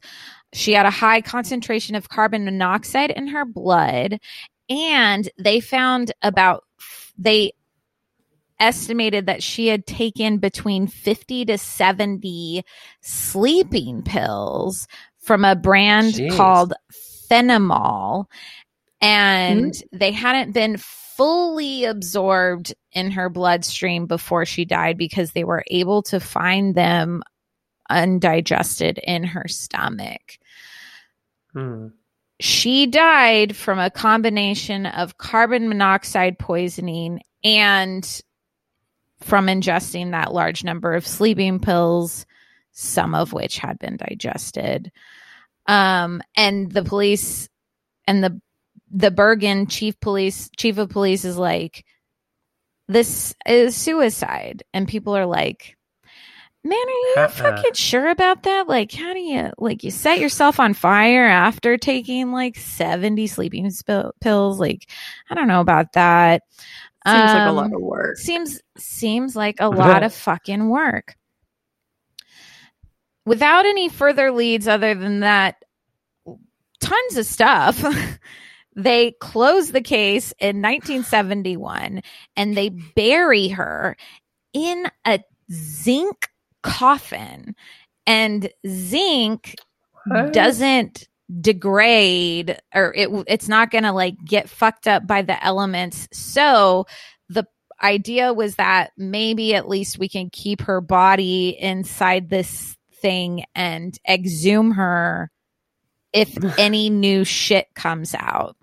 She 0.54 0.74
had 0.74 0.86
a 0.86 0.92
high 0.92 1.22
concentration 1.22 1.96
of 1.96 2.10
carbon 2.10 2.46
monoxide 2.46 3.10
in 3.12 3.28
her 3.28 3.44
blood, 3.46 4.20
and 4.70 5.28
they 5.38 5.60
found 5.60 6.12
about 6.22 6.64
they 7.18 7.52
estimated 8.62 9.26
that 9.26 9.44
she 9.44 9.68
had 9.68 9.86
taken 9.86 10.38
between 10.38 10.88
50 10.88 11.46
to 11.46 11.58
70 11.58 12.64
sleeping 13.02 14.04
pills 14.04 14.88
from 15.20 15.44
a 15.44 15.56
brand 15.56 16.14
Jeez. 16.14 16.38
called 16.38 16.74
Fenemal 17.30 18.26
and 19.02 19.74
they 19.92 20.12
hadn't 20.12 20.54
been 20.54 20.78
fully 20.78 21.86
absorbed 21.86 22.74
in 22.94 23.12
her 23.12 23.30
bloodstream 23.30 24.06
before 24.06 24.46
she 24.46 24.64
died 24.64 24.98
because 24.98 25.32
they 25.32 25.44
were 25.44 25.64
able 25.68 26.04
to 26.04 26.20
find 26.20 26.76
them 26.76 27.24
undigested 27.90 29.00
in 29.00 29.24
her 29.24 29.48
stomach. 29.48 30.38
Mm. 31.56 31.94
She 32.40 32.88
died 32.88 33.56
from 33.56 33.78
a 33.78 33.92
combination 33.92 34.86
of 34.86 35.18
carbon 35.18 35.68
monoxide 35.68 36.40
poisoning 36.40 37.22
and 37.44 38.22
from 39.22 39.48
ingesting 39.48 40.12
that 40.12 40.34
large 40.34 40.64
number 40.64 40.94
of 40.94 41.08
sleeping 41.08 41.60
pills, 41.60 42.26
some 42.72 43.16
of 43.16 43.34
which 43.34 43.58
had 43.58 43.80
been 43.80 43.98
digested. 43.98 44.92
Um, 45.68 46.22
and 46.36 46.72
the 46.72 46.84
police 46.84 47.48
and 48.08 48.24
the 48.24 48.42
the 48.92 49.12
Bergen 49.12 49.68
chief 49.68 50.00
police 50.00 50.50
chief 50.58 50.78
of 50.78 50.90
police 50.90 51.24
is 51.24 51.38
like, 51.38 51.86
this 52.88 53.34
is 53.46 53.76
suicide, 53.76 54.64
and 54.74 54.88
people 54.88 55.16
are 55.16 55.26
like, 55.26 55.78
man, 56.64 56.74
are 56.74 56.90
you 56.90 57.14
Uh-uh. 57.18 57.28
fucking 57.30 57.74
sure 57.74 58.10
about 58.10 58.44
that? 58.44 58.68
Like, 58.68 58.92
how 58.92 59.14
do 59.14 59.20
you 59.20 59.52
like 59.58 59.84
you 59.84 59.92
set 59.92 60.20
yourself 60.20 60.60
on 60.60 60.74
fire 60.74 61.26
after 61.26 61.78
taking 61.78 62.32
like 62.34 62.58
seventy 62.58 63.28
sleeping 63.28 63.70
sp- 63.72 64.18
pills? 64.20 64.60
Like, 64.60 64.90
I 65.30 65.36
don't 65.36 65.48
know 65.48 65.62
about 65.62 65.94
that. 65.94 66.44
Seems 67.08 67.32
like 67.32 67.48
a 67.48 67.50
Um, 67.50 67.56
lot 67.56 67.74
of 67.74 67.82
work. 67.82 68.18
seems 68.18 68.62
seems 68.78 69.36
like 69.36 69.56
a 69.60 69.70
lot 69.70 70.04
of 70.04 70.14
fucking 70.14 70.70
work 70.70 71.16
without 73.26 73.66
any 73.66 73.90
further 73.90 74.32
leads 74.32 74.68
other 74.68 74.94
than 74.96 75.20
that 75.22 75.64
tons 76.80 77.18
of 77.18 77.26
stuff 77.26 77.84
they 78.76 79.12
close 79.20 79.72
the 79.72 79.82
case 79.82 80.32
in 80.40 80.58
1971 80.62 82.02
and 82.36 82.56
they 82.58 82.70
bury 82.70 83.48
her 83.50 83.96
in 84.54 84.86
a 85.06 85.20
zinc 85.52 86.28
coffin 86.64 87.56
and 88.08 88.50
zinc 88.68 89.56
What? 90.06 90.34
doesn't 90.34 91.08
degrade 91.40 92.60
or 92.74 92.94
it 92.96 93.10
it's 93.28 93.48
not 93.48 93.72
going 93.72 93.84
to 93.84 93.92
like 93.94 94.16
get 94.26 94.50
fucked 94.50 94.88
up 94.88 95.06
by 95.08 95.22
the 95.22 95.42
elements 95.46 96.08
so 96.12 96.86
the 97.30 97.46
idea 97.82 98.34
was 98.34 98.56
that 98.56 98.92
maybe 98.98 99.56
at 99.56 99.70
least 99.70 99.98
we 99.98 100.10
can 100.10 100.30
keep 100.30 100.62
her 100.62 100.82
body 100.82 101.50
inside 101.58 102.30
this 102.30 102.76
thing 102.96 103.46
and 103.56 103.98
exhume 104.10 104.72
her 104.72 105.32
if 106.12 106.36
any 106.60 106.90
new 106.90 107.24
shit 107.24 107.68
comes 107.76 108.14
out 108.16 108.58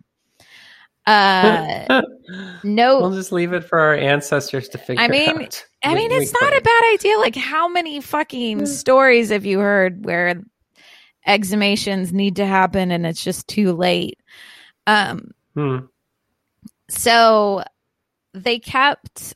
uh 1.06 2.02
no 2.64 3.00
we'll 3.00 3.14
just 3.14 3.32
leave 3.32 3.54
it 3.54 3.64
for 3.64 3.78
our 3.78 3.94
ancestors 3.94 4.68
to 4.68 4.76
figure 4.76 5.02
out 5.02 5.08
I 5.08 5.12
mean, 5.12 5.30
out. 5.30 5.64
I 5.82 5.94
mean, 5.94 6.10
We- 6.10 6.18
we 6.18 6.22
it's 6.24 6.34
not 6.38 6.54
a 6.54 6.60
bad 6.60 6.82
idea. 6.92 7.16
Like, 7.18 7.36
how 7.36 7.66
many 7.68 8.00
fucking 8.00 8.66
stories 8.66 9.30
have 9.30 9.46
you 9.46 9.60
heard 9.60 10.04
where 10.04 10.42
exhumations 11.28 12.12
need 12.12 12.36
to 12.36 12.46
happen 12.46 12.90
and 12.90 13.06
it's 13.06 13.22
just 13.22 13.46
too 13.48 13.72
late? 13.72 14.18
Um, 14.86 15.30
Hmm. 15.54 15.78
so 16.88 17.62
they 18.34 18.58
kept 18.58 19.34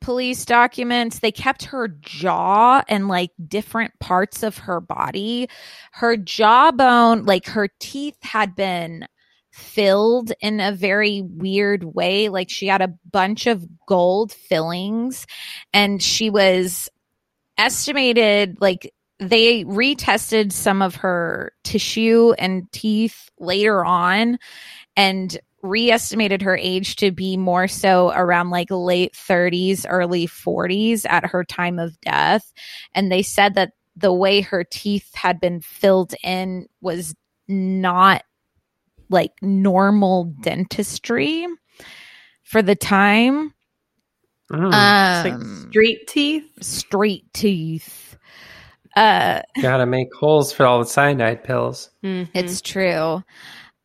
police 0.00 0.44
documents. 0.44 1.18
They 1.18 1.32
kept 1.32 1.64
her 1.64 1.88
jaw 2.00 2.82
and 2.88 3.06
like 3.08 3.30
different 3.46 3.92
parts 4.00 4.42
of 4.42 4.58
her 4.58 4.80
body. 4.80 5.48
Her 5.92 6.16
jawbone, 6.16 7.24
like 7.24 7.46
her 7.46 7.68
teeth 7.80 8.16
had 8.22 8.54
been 8.54 9.06
filled 9.50 10.32
in 10.40 10.60
a 10.60 10.72
very 10.72 11.22
weird 11.22 11.84
way. 11.84 12.28
Like 12.28 12.48
she 12.48 12.66
had 12.66 12.80
a 12.80 12.94
bunch 13.10 13.46
of 13.46 13.66
gold 13.86 14.32
fillings 14.32 15.26
and 15.74 16.02
she 16.02 16.30
was 16.30 16.88
estimated 17.58 18.56
like 18.60 18.92
they 19.20 19.64
retested 19.64 20.50
some 20.50 20.80
of 20.80 20.94
her 20.96 21.52
tissue 21.62 22.32
and 22.38 22.70
teeth 22.72 23.30
later 23.38 23.84
on 23.84 24.38
and 24.96 25.38
re-estimated 25.62 26.40
her 26.40 26.56
age 26.56 26.96
to 26.96 27.10
be 27.10 27.36
more 27.36 27.68
so 27.68 28.10
around 28.12 28.48
like 28.48 28.68
late 28.70 29.12
30s 29.12 29.84
early 29.88 30.26
40s 30.26 31.04
at 31.08 31.26
her 31.26 31.44
time 31.44 31.78
of 31.78 32.00
death 32.00 32.50
and 32.94 33.12
they 33.12 33.22
said 33.22 33.54
that 33.54 33.72
the 33.94 34.12
way 34.12 34.40
her 34.40 34.64
teeth 34.64 35.14
had 35.14 35.38
been 35.38 35.60
filled 35.60 36.14
in 36.24 36.66
was 36.80 37.14
not 37.46 38.22
like 39.10 39.32
normal 39.42 40.32
dentistry 40.40 41.46
for 42.42 42.62
the 42.62 42.76
time 42.76 43.52
Mm. 44.50 44.66
It's 44.66 45.24
like 45.24 45.34
um 45.34 45.68
street 45.70 46.08
teeth. 46.08 46.44
straight 46.60 47.32
teeth 47.32 48.09
uh 48.96 49.40
Gotta 49.60 49.86
make 49.86 50.08
holes 50.18 50.52
for 50.52 50.66
all 50.66 50.78
the 50.80 50.86
cyanide 50.86 51.44
pills. 51.44 51.90
Mhm. 52.04 52.28
it's 52.34 52.60
true 52.60 53.22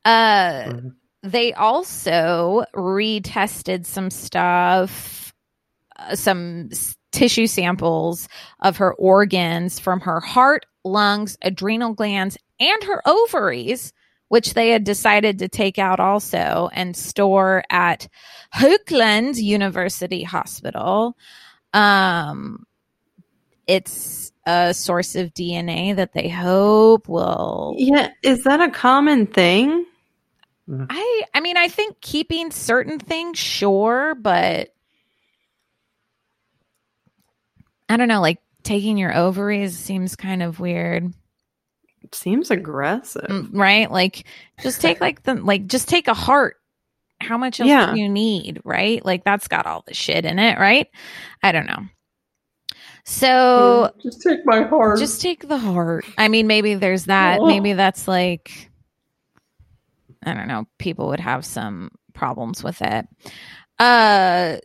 uh 0.05 0.63
Mhm. 0.63 0.95
they 1.23 1.53
also 1.53 2.63
retested 2.75 3.85
some 3.85 4.09
stuff 4.09 5.33
uh, 5.97 6.15
some 6.15 6.69
s- 6.71 6.95
tissue 7.11 7.47
samples 7.47 8.27
of 8.61 8.77
her 8.77 8.93
organs 8.95 9.79
from 9.79 10.01
her 10.01 10.19
heart 10.19 10.65
lungs 10.83 11.37
adrenal 11.41 11.93
glands 11.93 12.37
and 12.59 12.83
her 12.83 13.01
ovaries 13.07 13.93
which 14.29 14.55
they 14.55 14.69
had 14.69 14.83
decided 14.83 15.37
to 15.39 15.47
take 15.47 15.77
out 15.77 15.99
also 15.99 16.67
and 16.73 16.97
store 16.97 17.63
at 17.69 18.07
Haukeland 18.55 19.35
University 19.37 20.23
Hospital. 20.23 21.15
Um, 21.73 22.65
it's 23.67 24.31
a 24.45 24.73
source 24.73 25.15
of 25.15 25.33
DNA 25.33 25.95
that 25.95 26.13
they 26.13 26.29
hope 26.29 27.07
will 27.07 27.75
Yeah, 27.77 28.11
is 28.23 28.43
that 28.43 28.61
a 28.61 28.69
common 28.71 29.25
thing? 29.27 29.85
I 30.89 31.21
I 31.33 31.41
mean 31.41 31.57
I 31.57 31.67
think 31.67 32.01
keeping 32.01 32.51
certain 32.51 32.99
things 32.99 33.37
sure, 33.37 34.15
but 34.15 34.69
I 37.87 37.97
don't 37.97 38.07
know, 38.07 38.21
like 38.21 38.39
taking 38.63 38.97
your 38.97 39.15
ovaries 39.15 39.77
seems 39.77 40.15
kind 40.15 40.41
of 40.41 40.59
weird, 40.59 41.13
Seems 42.11 42.49
aggressive. 42.51 43.27
Mm, 43.29 43.49
right? 43.53 43.91
Like 43.91 44.25
just 44.61 44.81
take 44.81 45.01
like 45.01 45.23
the 45.23 45.35
like 45.35 45.67
just 45.67 45.87
take 45.89 46.07
a 46.07 46.13
heart. 46.13 46.57
How 47.21 47.37
much 47.37 47.59
else 47.61 47.69
Yeah. 47.69 47.93
do 47.93 47.99
you 47.99 48.09
need, 48.09 48.61
right? 48.65 49.03
Like 49.05 49.23
that's 49.23 49.47
got 49.47 49.65
all 49.65 49.83
the 49.87 49.93
shit 49.93 50.25
in 50.25 50.37
it, 50.37 50.57
right? 50.59 50.87
I 51.41 51.51
don't 51.51 51.65
know. 51.65 51.83
So 53.05 53.91
just 54.01 54.21
take 54.21 54.39
my 54.45 54.63
heart. 54.63 54.97
just 54.97 55.21
take 55.21 55.47
the 55.47 55.59
heart. 55.59 56.05
I 56.17 56.27
mean, 56.27 56.47
maybe 56.47 56.73
there's 56.73 57.05
that. 57.05 57.39
Oh. 57.39 57.45
Maybe 57.45 57.73
that's 57.73 58.07
like, 58.07 58.71
I 60.23 60.33
don't 60.33 60.47
know. 60.47 60.65
People 60.79 61.07
would 61.09 61.19
have 61.19 61.45
some 61.45 61.91
problems 62.13 62.63
with 62.63 62.81
it. 62.81 63.05
Uh, 63.77 64.57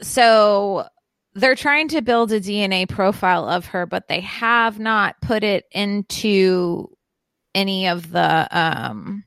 so 0.00 0.86
they're 1.34 1.56
trying 1.56 1.88
to 1.88 2.02
build 2.02 2.30
a 2.30 2.40
DNA 2.40 2.88
profile 2.88 3.48
of 3.48 3.66
her, 3.66 3.84
but 3.84 4.06
they 4.06 4.20
have 4.20 4.78
not 4.78 5.20
put 5.20 5.42
it 5.42 5.64
into 5.72 6.88
any 7.54 7.88
of 7.88 8.10
the 8.10 8.48
um 8.50 9.24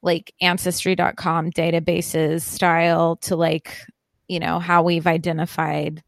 like 0.00 0.32
ancestry.com 0.40 1.50
databases 1.50 2.40
style 2.40 3.16
to 3.16 3.36
like 3.36 3.76
you 4.26 4.40
know 4.40 4.58
how 4.58 4.82
we've 4.82 5.06
identified 5.06 6.02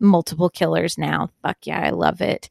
multiple 0.00 0.50
killers 0.50 0.98
now. 0.98 1.30
Fuck 1.42 1.58
yeah, 1.64 1.80
I 1.80 1.90
love 1.90 2.20
it. 2.20 2.48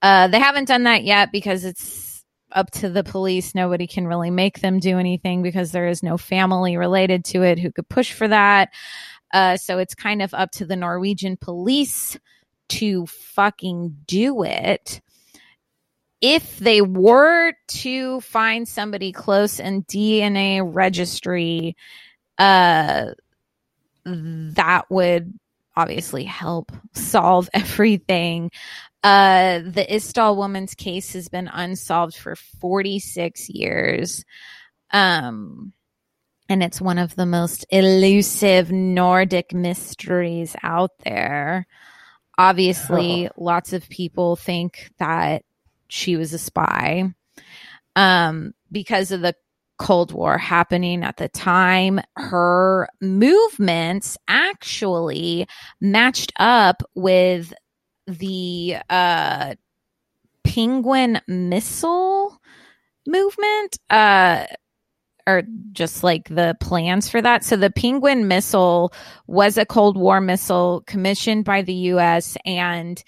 Uh, 0.00 0.28
they 0.28 0.38
haven't 0.38 0.68
done 0.68 0.84
that 0.84 1.04
yet 1.04 1.32
because 1.32 1.64
it's 1.64 2.24
up 2.52 2.70
to 2.70 2.88
the 2.88 3.04
police. 3.04 3.54
Nobody 3.54 3.86
can 3.86 4.06
really 4.06 4.30
make 4.30 4.60
them 4.60 4.78
do 4.78 4.98
anything 4.98 5.42
because 5.42 5.72
there 5.72 5.88
is 5.88 6.02
no 6.02 6.16
family 6.16 6.76
related 6.76 7.24
to 7.26 7.42
it 7.42 7.58
who 7.58 7.72
could 7.72 7.88
push 7.88 8.12
for 8.12 8.28
that. 8.28 8.70
Uh, 9.32 9.56
so 9.56 9.78
it's 9.78 9.94
kind 9.94 10.22
of 10.22 10.34
up 10.34 10.50
to 10.52 10.66
the 10.66 10.76
Norwegian 10.76 11.36
police 11.36 12.18
to 12.68 13.06
fucking 13.06 13.96
do 14.06 14.42
it. 14.44 15.00
If 16.20 16.58
they 16.58 16.82
were 16.82 17.52
to 17.68 18.20
find 18.20 18.68
somebody 18.68 19.12
close 19.12 19.58
in 19.58 19.82
DNA 19.84 20.62
registry, 20.62 21.76
uh, 22.38 23.06
that 24.04 24.90
would 24.90 25.38
obviously 25.76 26.24
help 26.24 26.72
solve 26.92 27.48
everything. 27.54 28.50
Uh, 29.02 29.58
the 29.58 29.86
Isdal 29.88 30.36
woman's 30.36 30.74
case 30.74 31.12
has 31.14 31.28
been 31.28 31.48
unsolved 31.48 32.16
for 32.16 32.36
46 32.36 33.48
years. 33.50 34.24
Um, 34.92 35.72
and 36.48 36.62
it's 36.62 36.80
one 36.80 36.98
of 36.98 37.16
the 37.16 37.26
most 37.26 37.64
elusive 37.70 38.70
Nordic 38.70 39.54
mysteries 39.54 40.54
out 40.62 40.90
there. 41.04 41.66
Obviously, 42.38 43.28
lots 43.36 43.72
of 43.72 43.88
people 43.88 44.36
think 44.36 44.90
that 44.98 45.44
she 45.88 46.16
was 46.16 46.32
a 46.32 46.38
spy. 46.38 47.12
Um, 47.94 48.54
because 48.70 49.12
of 49.12 49.20
the 49.20 49.34
Cold 49.78 50.12
War 50.12 50.38
happening 50.38 51.02
at 51.02 51.16
the 51.16 51.28
time, 51.28 52.00
her 52.16 52.88
movements 53.00 54.16
actually 54.28 55.46
matched 55.80 56.32
up 56.36 56.82
with 56.94 57.52
the 58.06 58.76
uh, 58.88 59.54
penguin 60.44 61.20
missile 61.26 62.38
movement, 63.06 63.78
uh, 63.90 64.46
or 65.26 65.42
just 65.72 66.02
like 66.02 66.28
the 66.28 66.56
plans 66.60 67.08
for 67.08 67.22
that. 67.22 67.44
So 67.44 67.56
the 67.56 67.70
penguin 67.70 68.28
missile 68.28 68.92
was 69.26 69.56
a 69.56 69.66
Cold 69.66 69.96
War 69.96 70.20
missile 70.20 70.82
commissioned 70.86 71.44
by 71.44 71.62
the 71.62 71.74
US 71.74 72.36
and 72.44 73.02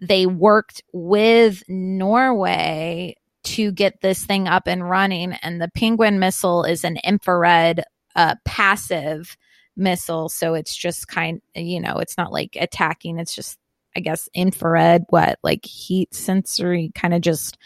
they 0.00 0.26
worked 0.26 0.82
with 0.92 1.62
Norway 1.68 3.16
to 3.46 3.72
get 3.72 4.00
this 4.00 4.24
thing 4.24 4.48
up 4.48 4.66
and 4.66 4.88
running. 4.88 5.32
And 5.34 5.60
the 5.60 5.70
Penguin 5.74 6.18
missile 6.18 6.64
is 6.64 6.84
an 6.84 6.98
infrared 7.04 7.84
uh, 8.14 8.34
passive 8.44 9.36
missile. 9.76 10.28
So 10.28 10.54
it's 10.54 10.76
just 10.76 11.08
kind 11.08 11.40
you 11.54 11.80
know, 11.80 11.98
it's 11.98 12.16
not 12.16 12.32
like 12.32 12.56
attacking, 12.58 13.18
it's 13.18 13.34
just, 13.34 13.58
I 13.94 14.00
guess, 14.00 14.28
infrared, 14.34 15.04
what, 15.10 15.38
like 15.42 15.64
heat 15.64 16.14
sensory 16.14 16.90
kind 16.94 17.14
of 17.14 17.20
just 17.20 17.58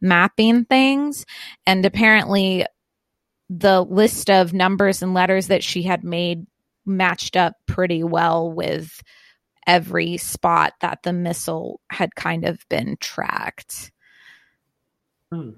mapping 0.00 0.64
things. 0.64 1.24
And 1.66 1.84
apparently, 1.84 2.66
the 3.50 3.82
list 3.82 4.30
of 4.30 4.52
numbers 4.54 5.02
and 5.02 5.14
letters 5.14 5.48
that 5.48 5.62
she 5.62 5.82
had 5.82 6.04
made 6.04 6.46
matched 6.86 7.36
up 7.36 7.54
pretty 7.66 8.02
well 8.02 8.52
with 8.52 9.02
every 9.66 10.16
spot 10.16 10.74
that 10.80 11.02
the 11.02 11.12
missile 11.12 11.80
had 11.90 12.14
kind 12.14 12.44
of 12.44 12.58
been 12.68 12.96
tracked. 13.00 13.90
Hmm. 15.34 15.50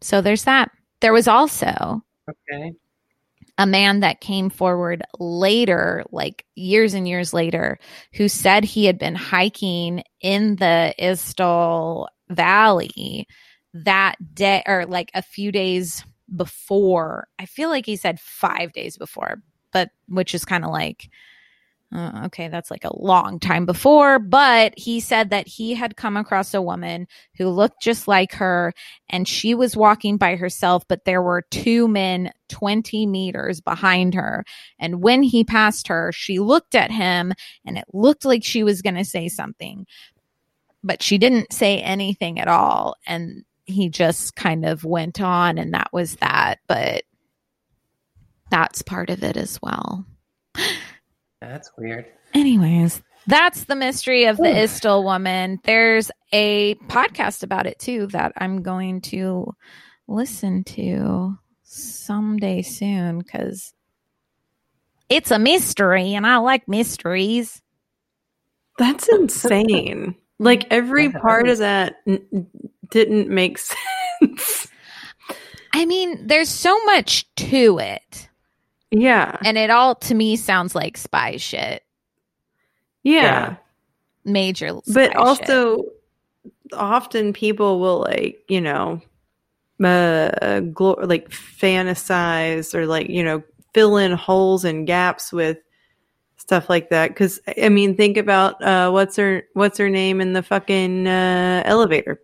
So 0.00 0.20
there's 0.20 0.44
that. 0.44 0.70
There 1.00 1.12
was 1.12 1.28
also 1.28 2.02
Okay. 2.28 2.72
a 3.58 3.66
man 3.66 4.00
that 4.00 4.20
came 4.20 4.48
forward 4.50 5.02
later, 5.18 6.02
like 6.10 6.44
years 6.54 6.94
and 6.94 7.06
years 7.06 7.32
later, 7.34 7.78
who 8.14 8.28
said 8.28 8.64
he 8.64 8.86
had 8.86 8.98
been 8.98 9.14
hiking 9.14 10.02
in 10.20 10.56
the 10.56 10.94
Isdal 10.98 12.08
Valley 12.30 13.26
that 13.74 14.16
day 14.34 14.62
or 14.66 14.86
like 14.86 15.10
a 15.14 15.22
few 15.22 15.52
days 15.52 16.04
before. 16.34 17.28
I 17.38 17.46
feel 17.46 17.68
like 17.68 17.84
he 17.86 17.96
said 17.96 18.18
five 18.18 18.72
days 18.72 18.96
before, 18.96 19.42
but 19.72 19.90
which 20.08 20.34
is 20.34 20.44
kind 20.44 20.64
of 20.64 20.70
like, 20.70 21.10
uh, 21.94 22.22
okay, 22.26 22.48
that's 22.48 22.70
like 22.70 22.84
a 22.84 23.00
long 23.00 23.38
time 23.38 23.66
before. 23.66 24.18
But 24.18 24.74
he 24.76 24.98
said 24.98 25.30
that 25.30 25.46
he 25.46 25.74
had 25.74 25.96
come 25.96 26.16
across 26.16 26.52
a 26.52 26.60
woman 26.60 27.06
who 27.36 27.48
looked 27.48 27.80
just 27.80 28.08
like 28.08 28.32
her 28.34 28.74
and 29.08 29.28
she 29.28 29.54
was 29.54 29.76
walking 29.76 30.16
by 30.16 30.34
herself, 30.34 30.82
but 30.88 31.04
there 31.04 31.22
were 31.22 31.46
two 31.50 31.86
men 31.86 32.32
20 32.48 33.06
meters 33.06 33.60
behind 33.60 34.14
her. 34.14 34.44
And 34.78 35.02
when 35.02 35.22
he 35.22 35.44
passed 35.44 35.86
her, 35.88 36.10
she 36.12 36.40
looked 36.40 36.74
at 36.74 36.90
him 36.90 37.32
and 37.64 37.78
it 37.78 37.84
looked 37.92 38.24
like 38.24 38.42
she 38.42 38.64
was 38.64 38.82
going 38.82 38.96
to 38.96 39.04
say 39.04 39.28
something, 39.28 39.86
but 40.82 41.00
she 41.00 41.16
didn't 41.16 41.52
say 41.52 41.80
anything 41.80 42.40
at 42.40 42.48
all. 42.48 42.96
And 43.06 43.44
he 43.66 43.88
just 43.88 44.36
kind 44.36 44.66
of 44.66 44.84
went 44.84 45.22
on, 45.22 45.56
and 45.56 45.72
that 45.72 45.90
was 45.90 46.16
that. 46.16 46.58
But 46.66 47.04
that's 48.50 48.82
part 48.82 49.08
of 49.08 49.22
it 49.22 49.36
as 49.36 49.58
well. 49.62 50.04
That's 51.48 51.70
weird. 51.76 52.06
Anyways, 52.32 53.00
that's 53.26 53.64
the 53.64 53.76
mystery 53.76 54.24
of 54.24 54.36
the 54.36 54.44
Isdal 54.44 55.04
woman. 55.04 55.60
There's 55.64 56.10
a 56.32 56.74
podcast 56.88 57.42
about 57.42 57.66
it 57.66 57.78
too 57.78 58.08
that 58.08 58.32
I'm 58.36 58.62
going 58.62 59.00
to 59.02 59.54
listen 60.08 60.64
to 60.64 61.38
someday 61.62 62.62
soon 62.62 63.18
because 63.18 63.72
it's 65.08 65.30
a 65.30 65.38
mystery 65.38 66.14
and 66.14 66.26
I 66.26 66.38
like 66.38 66.66
mysteries. 66.68 67.62
That's 68.78 69.08
insane. 69.12 70.16
like 70.38 70.66
every 70.72 71.04
Yeah, 71.06 71.20
part 71.20 71.46
that 71.46 71.52
of 71.52 71.58
that 71.58 71.96
n- 72.06 72.26
n- 72.32 72.46
didn't 72.90 73.28
make 73.28 73.58
sense. 74.20 74.68
I 75.72 75.86
mean, 75.86 76.26
there's 76.26 76.48
so 76.48 76.82
much 76.84 77.26
to 77.36 77.78
it, 77.78 78.28
yeah. 79.00 79.36
and 79.44 79.58
it 79.58 79.70
all 79.70 79.94
to 79.96 80.14
me 80.14 80.36
sounds 80.36 80.74
like 80.74 80.96
spy 80.96 81.36
shit. 81.36 81.82
Yeah. 83.02 83.22
Yeah. 83.22 83.56
Major, 84.24 84.68
spy 84.84 84.92
But 84.94 85.08
shit. 85.10 85.16
also 85.16 85.84
often 86.72 87.32
people 87.32 87.80
will 87.80 88.00
like, 88.00 88.42
you 88.48 88.60
know, 88.60 89.00
uh 89.82 90.60
glo- 90.60 90.98
like 91.02 91.28
fantasize 91.30 92.74
or 92.74 92.86
like, 92.86 93.08
you 93.10 93.22
know, 93.24 93.42
fill 93.74 93.96
in 93.96 94.12
holes 94.12 94.64
and 94.64 94.86
gaps 94.86 95.32
with 95.32 95.58
stuff 96.36 96.68
like 96.70 96.90
that 96.90 97.14
cuz 97.16 97.40
I 97.62 97.68
mean, 97.68 97.96
think 97.96 98.16
about 98.16 98.62
uh 98.62 98.90
what's 98.90 99.16
her 99.16 99.44
what's 99.54 99.78
her 99.78 99.90
name 99.90 100.20
in 100.20 100.32
the 100.32 100.42
fucking 100.42 101.06
uh 101.06 101.62
elevator. 101.66 102.20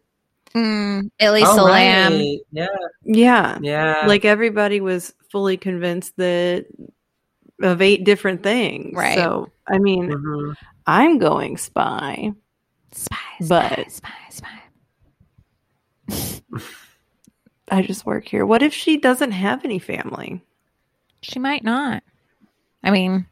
Mm, 0.54 1.10
Ellie 1.20 1.42
Oh, 1.44 1.54
Salam. 1.56 2.12
right. 2.12 2.38
Yeah. 2.52 2.66
Yeah. 3.04 3.58
Yeah. 3.62 4.02
like 4.06 4.24
everybody 4.24 4.80
was 4.80 5.12
fully 5.30 5.56
convinced 5.56 6.16
that 6.16 6.66
of 7.62 7.80
eight 7.82 8.04
different 8.04 8.42
things. 8.42 8.94
Right. 8.96 9.16
So, 9.18 9.48
I 9.68 9.78
mean, 9.78 10.08
Mhm. 10.10 10.54
I'm 10.86 11.18
going 11.18 11.56
spy. 11.56 12.32
Spy, 12.92 13.16
But- 13.48 13.90
spy, 13.92 14.08
spy, 14.30 14.48
spy. 16.08 16.60
I 17.70 17.82
just 17.82 18.04
work 18.04 18.26
here. 18.26 18.44
What 18.44 18.62
if 18.62 18.74
she 18.74 18.96
doesn't 18.96 19.30
have 19.32 19.64
any 19.64 19.78
family? 19.78 20.42
She 21.22 21.38
might 21.38 21.62
not. 21.62 22.02
I 22.82 22.90
mean, 22.90 23.26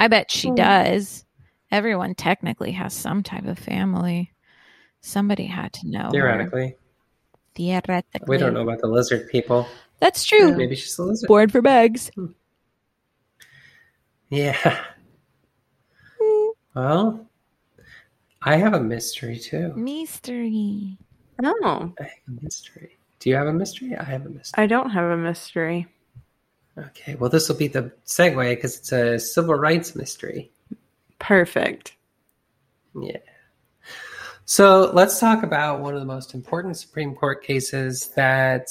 I 0.00 0.08
bet 0.08 0.30
she 0.30 0.48
Hmm. 0.48 0.56
does. 0.56 1.24
Everyone 1.70 2.14
technically 2.14 2.72
has 2.72 2.92
some 2.92 3.22
type 3.22 3.46
of 3.46 3.58
family. 3.58 4.32
Somebody 5.02 5.44
had 5.46 5.72
to 5.74 5.88
know. 5.88 6.04
her. 6.04 6.10
Theoretically. 6.12 6.76
Theoretically. 7.54 8.20
We 8.26 8.38
don't 8.38 8.54
know 8.54 8.62
about 8.62 8.80
the 8.80 8.86
lizard 8.86 9.28
people. 9.28 9.66
That's 10.00 10.24
true. 10.24 10.56
Maybe 10.56 10.74
she's 10.74 10.98
a 10.98 11.02
lizard. 11.02 11.28
Board 11.28 11.52
for 11.52 11.60
bags. 11.60 12.10
Hmm. 12.14 12.26
Yeah. 14.30 14.84
Hmm. 16.20 16.48
Well, 16.74 17.26
I 18.40 18.56
have 18.56 18.72
a 18.74 18.80
mystery 18.80 19.38
too. 19.38 19.74
Mystery. 19.74 20.96
No, 21.40 21.94
I 22.00 22.04
have 22.04 22.10
a 22.28 22.42
mystery. 22.42 22.96
Do 23.18 23.28
you 23.30 23.36
have 23.36 23.46
a 23.48 23.52
mystery? 23.52 23.96
I 23.96 24.04
have 24.04 24.24
a 24.24 24.28
mystery. 24.30 24.62
I 24.62 24.66
don't 24.66 24.90
have 24.90 25.10
a 25.10 25.16
mystery. 25.16 25.86
Okay, 26.78 27.16
well, 27.16 27.28
this 27.28 27.48
will 27.48 27.56
be 27.56 27.68
the 27.68 27.92
segue 28.06 28.54
because 28.54 28.78
it's 28.78 28.92
a 28.92 29.18
civil 29.18 29.54
rights 29.54 29.94
mystery. 29.94 30.50
Perfect. 31.18 31.96
Yeah. 32.98 33.18
So 34.44 34.90
let's 34.92 35.18
talk 35.20 35.42
about 35.42 35.80
one 35.80 35.94
of 35.94 36.00
the 36.00 36.06
most 36.06 36.34
important 36.34 36.76
Supreme 36.76 37.14
Court 37.14 37.42
cases 37.44 38.08
that 38.16 38.68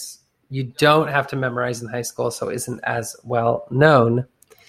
you 0.49 0.63
don't 0.77 1.07
have 1.07 1.27
to 1.27 1.35
memorize 1.35 1.81
in 1.81 1.87
high 1.87 2.01
school, 2.01 2.29
so 2.29 2.49
isn't 2.49 2.79
as 2.83 3.15
well 3.23 3.65
known. 3.71 4.25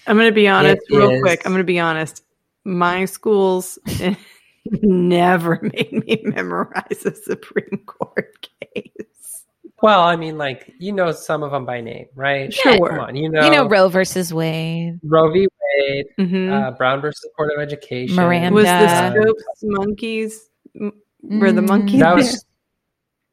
I'm 0.07 0.17
going 0.17 0.29
to 0.29 0.33
be 0.35 0.47
honest 0.47 0.81
It 0.89 0.95
real 0.95 1.09
is- 1.11 1.21
quick. 1.21 1.41
I'm 1.45 1.51
going 1.51 1.59
to 1.59 1.65
be 1.65 1.79
honest. 1.79 2.23
My 2.65 3.03
schools 3.05 3.77
never 4.81 5.59
made 5.61 5.91
me 5.91 6.21
memorize 6.23 7.05
a 7.05 7.13
Supreme 7.13 7.81
Court 7.85 8.47
case. 8.73 9.43
Well, 9.81 9.99
I 10.01 10.15
mean, 10.15 10.37
like 10.37 10.71
you 10.79 10.93
know 10.93 11.11
some 11.11 11.43
of 11.43 11.51
them 11.51 11.65
by 11.65 11.81
name, 11.81 12.05
right? 12.15 12.53
Sure. 12.53 12.89
Come 12.89 12.99
on, 13.01 13.15
you 13.17 13.27
know, 13.29 13.43
You 13.43 13.51
know 13.51 13.67
Roe 13.67 13.89
versus 13.89 14.33
Wade. 14.33 14.97
Roe 15.03 15.29
v. 15.33 15.45
Wade, 15.77 16.05
Mhm. 16.17 16.49
uh, 16.49 16.71
Brown 16.71 17.01
versus 17.01 17.29
Board 17.37 17.51
of 17.51 17.59
Education, 17.61 18.15
Miranda. 18.15 18.53
was 18.55 18.63
the 18.63 18.69
Uh, 18.71 19.11
Scopes 19.11 19.43
monkeys? 19.63 20.49
M- 20.79 20.93
Were 21.21 21.51
the 21.51 21.61
monkey. 21.61 21.97
monkeys? 21.97 21.99
That 21.99 22.15
was 22.15 22.45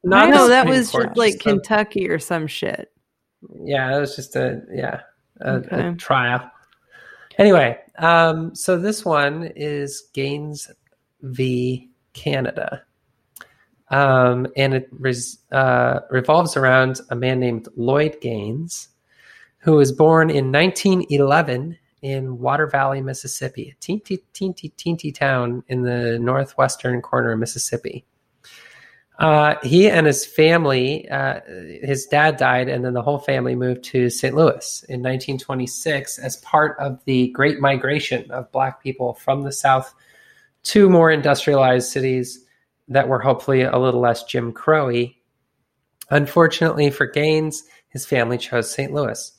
not 0.03 0.31
no, 0.31 0.48
that 0.48 0.66
was 0.66 0.90
Court, 0.90 1.07
just 1.09 1.16
like 1.18 1.33
just 1.35 1.44
the- 1.44 1.50
Kentucky 1.50 2.09
or 2.09 2.18
some 2.18 2.46
shit. 2.46 2.90
yeah, 3.64 3.96
it 3.96 4.00
was 4.00 4.16
just 4.16 4.37
a 4.37 4.62
yeah 4.72 5.00
a, 5.40 5.57
a 5.90 5.94
trial. 5.96 6.50
Anyway, 7.38 7.79
um, 7.98 8.55
so 8.55 8.79
this 8.79 9.05
one 9.05 9.50
is 9.57 10.09
Gaines 10.12 10.70
v. 11.22 11.88
Canada, 12.12 12.83
um, 13.88 14.46
and 14.57 14.74
it 14.74 14.88
res, 14.92 15.38
uh, 15.53 16.00
revolves 16.11 16.57
around 16.57 17.00
a 17.11 17.16
man 17.16 17.40
named 17.40 17.68
Lloyd 17.76 18.20
Gaines, 18.20 18.88
who 19.59 19.72
was 19.72 19.90
born 19.92 20.29
in 20.29 20.50
1911 20.53 21.79
in 22.02 22.38
Water 22.38 22.66
Valley, 22.66 23.00
Mississippi, 23.00 23.70
a 23.70 23.80
teeny, 23.80 24.18
teeny, 24.32 24.68
teeny 24.76 25.12
town 25.12 25.62
in 25.68 25.82
the 25.82 26.18
northwestern 26.18 27.02
corner 27.02 27.32
of 27.32 27.38
Mississippi. 27.38 28.04
Uh, 29.20 29.56
he 29.62 29.88
and 29.88 30.06
his 30.06 30.24
family, 30.24 31.06
uh, 31.10 31.40
his 31.82 32.06
dad 32.06 32.38
died, 32.38 32.70
and 32.70 32.82
then 32.82 32.94
the 32.94 33.02
whole 33.02 33.18
family 33.18 33.54
moved 33.54 33.84
to 33.84 34.08
St. 34.08 34.34
Louis 34.34 34.84
in 34.88 35.00
1926 35.00 36.18
as 36.18 36.38
part 36.38 36.74
of 36.78 37.04
the 37.04 37.28
Great 37.28 37.60
Migration 37.60 38.30
of 38.30 38.50
Black 38.50 38.82
people 38.82 39.12
from 39.12 39.42
the 39.42 39.52
South 39.52 39.94
to 40.62 40.88
more 40.88 41.10
industrialized 41.10 41.90
cities 41.90 42.46
that 42.88 43.08
were 43.08 43.20
hopefully 43.20 43.60
a 43.60 43.78
little 43.78 44.00
less 44.00 44.24
Jim 44.24 44.54
Crowy. 44.54 45.16
Unfortunately 46.08 46.88
for 46.88 47.07
Gaines, 47.07 47.64
his 47.90 48.07
family 48.07 48.38
chose 48.38 48.70
St. 48.70 48.92
Louis, 48.92 49.32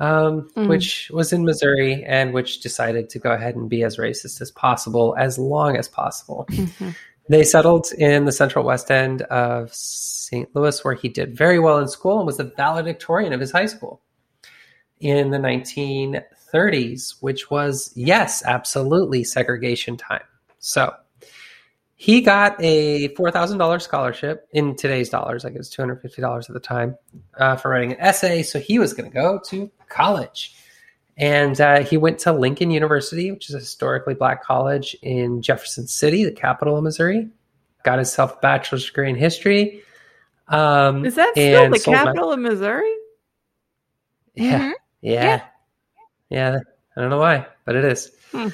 um, 0.00 0.48
Mm. 0.56 0.68
which 0.68 1.10
was 1.12 1.32
in 1.32 1.44
Missouri, 1.44 2.04
and 2.04 2.32
which 2.34 2.60
decided 2.60 3.08
to 3.10 3.18
go 3.18 3.30
ahead 3.32 3.54
and 3.56 3.68
be 3.68 3.82
as 3.84 3.96
racist 3.96 4.40
as 4.40 4.50
possible 4.50 5.14
as 5.18 5.38
long 5.38 5.76
as 5.76 5.88
possible. 5.88 6.46
Mhm. 6.50 6.94
They 7.28 7.42
settled 7.44 7.86
in 7.96 8.24
the 8.26 8.32
central 8.32 8.64
west 8.64 8.90
end 8.90 9.22
of 9.22 9.72
St. 9.74 10.54
Louis, 10.54 10.84
where 10.84 10.94
he 10.94 11.08
did 11.08 11.36
very 11.36 11.58
well 11.58 11.78
in 11.78 11.88
school 11.88 12.18
and 12.18 12.26
was 12.26 12.36
the 12.36 12.44
valedictorian 12.44 13.32
of 13.32 13.40
his 13.40 13.50
high 13.52 13.66
school 13.66 14.00
in 15.00 15.30
the 15.30 15.38
1930s, 15.38 17.16
which 17.20 17.50
was, 17.50 17.92
yes, 17.94 18.42
absolutely 18.44 19.24
segregation 19.24 19.96
time. 19.96 20.22
So 20.58 20.92
He 21.96 22.20
got 22.20 22.56
a 22.60 23.08
four 23.14 23.30
thousand 23.30 23.58
dollars 23.58 23.84
scholarship 23.84 24.46
in 24.52 24.74
today's 24.76 25.08
dollars. 25.08 25.44
I 25.44 25.50
guess 25.50 25.70
two 25.70 25.80
hundred 25.80 26.02
fifty 26.02 26.20
dollars 26.20 26.50
at 26.50 26.52
the 26.54 26.60
time 26.60 26.98
uh, 27.38 27.56
for 27.56 27.70
writing 27.70 27.92
an 27.92 28.00
essay. 28.00 28.42
So 28.42 28.58
he 28.58 28.78
was 28.78 28.92
going 28.92 29.08
to 29.10 29.14
go 29.14 29.40
to 29.46 29.70
college, 29.88 30.54
and 31.16 31.60
uh, 31.60 31.80
he 31.82 31.96
went 31.96 32.18
to 32.20 32.32
Lincoln 32.32 32.70
University, 32.70 33.30
which 33.30 33.48
is 33.48 33.54
a 33.54 33.58
historically 33.58 34.14
black 34.14 34.42
college 34.42 34.96
in 35.02 35.42
Jefferson 35.42 35.86
City, 35.86 36.24
the 36.24 36.32
capital 36.32 36.76
of 36.76 36.82
Missouri. 36.84 37.28
Got 37.84 37.98
himself 37.98 38.34
a 38.36 38.40
bachelor's 38.40 38.86
degree 38.86 39.10
in 39.10 39.16
history. 39.16 39.82
Um, 40.48 41.04
Is 41.04 41.14
that 41.16 41.32
still 41.32 41.64
and 41.64 41.74
the 41.74 41.78
sold 41.78 41.96
my- 41.96 42.04
capital 42.04 42.32
of 42.32 42.38
Missouri? 42.38 42.92
Yeah. 44.34 44.58
Mhm. 44.70 44.72
Yeah. 45.02 45.42
Yeah. 46.30 46.58
I 46.96 47.00
don't 47.00 47.10
know 47.10 47.18
why, 47.18 47.46
but 47.64 47.76
it 47.76 47.84
is. 47.84 48.10
Hmm. 48.32 48.48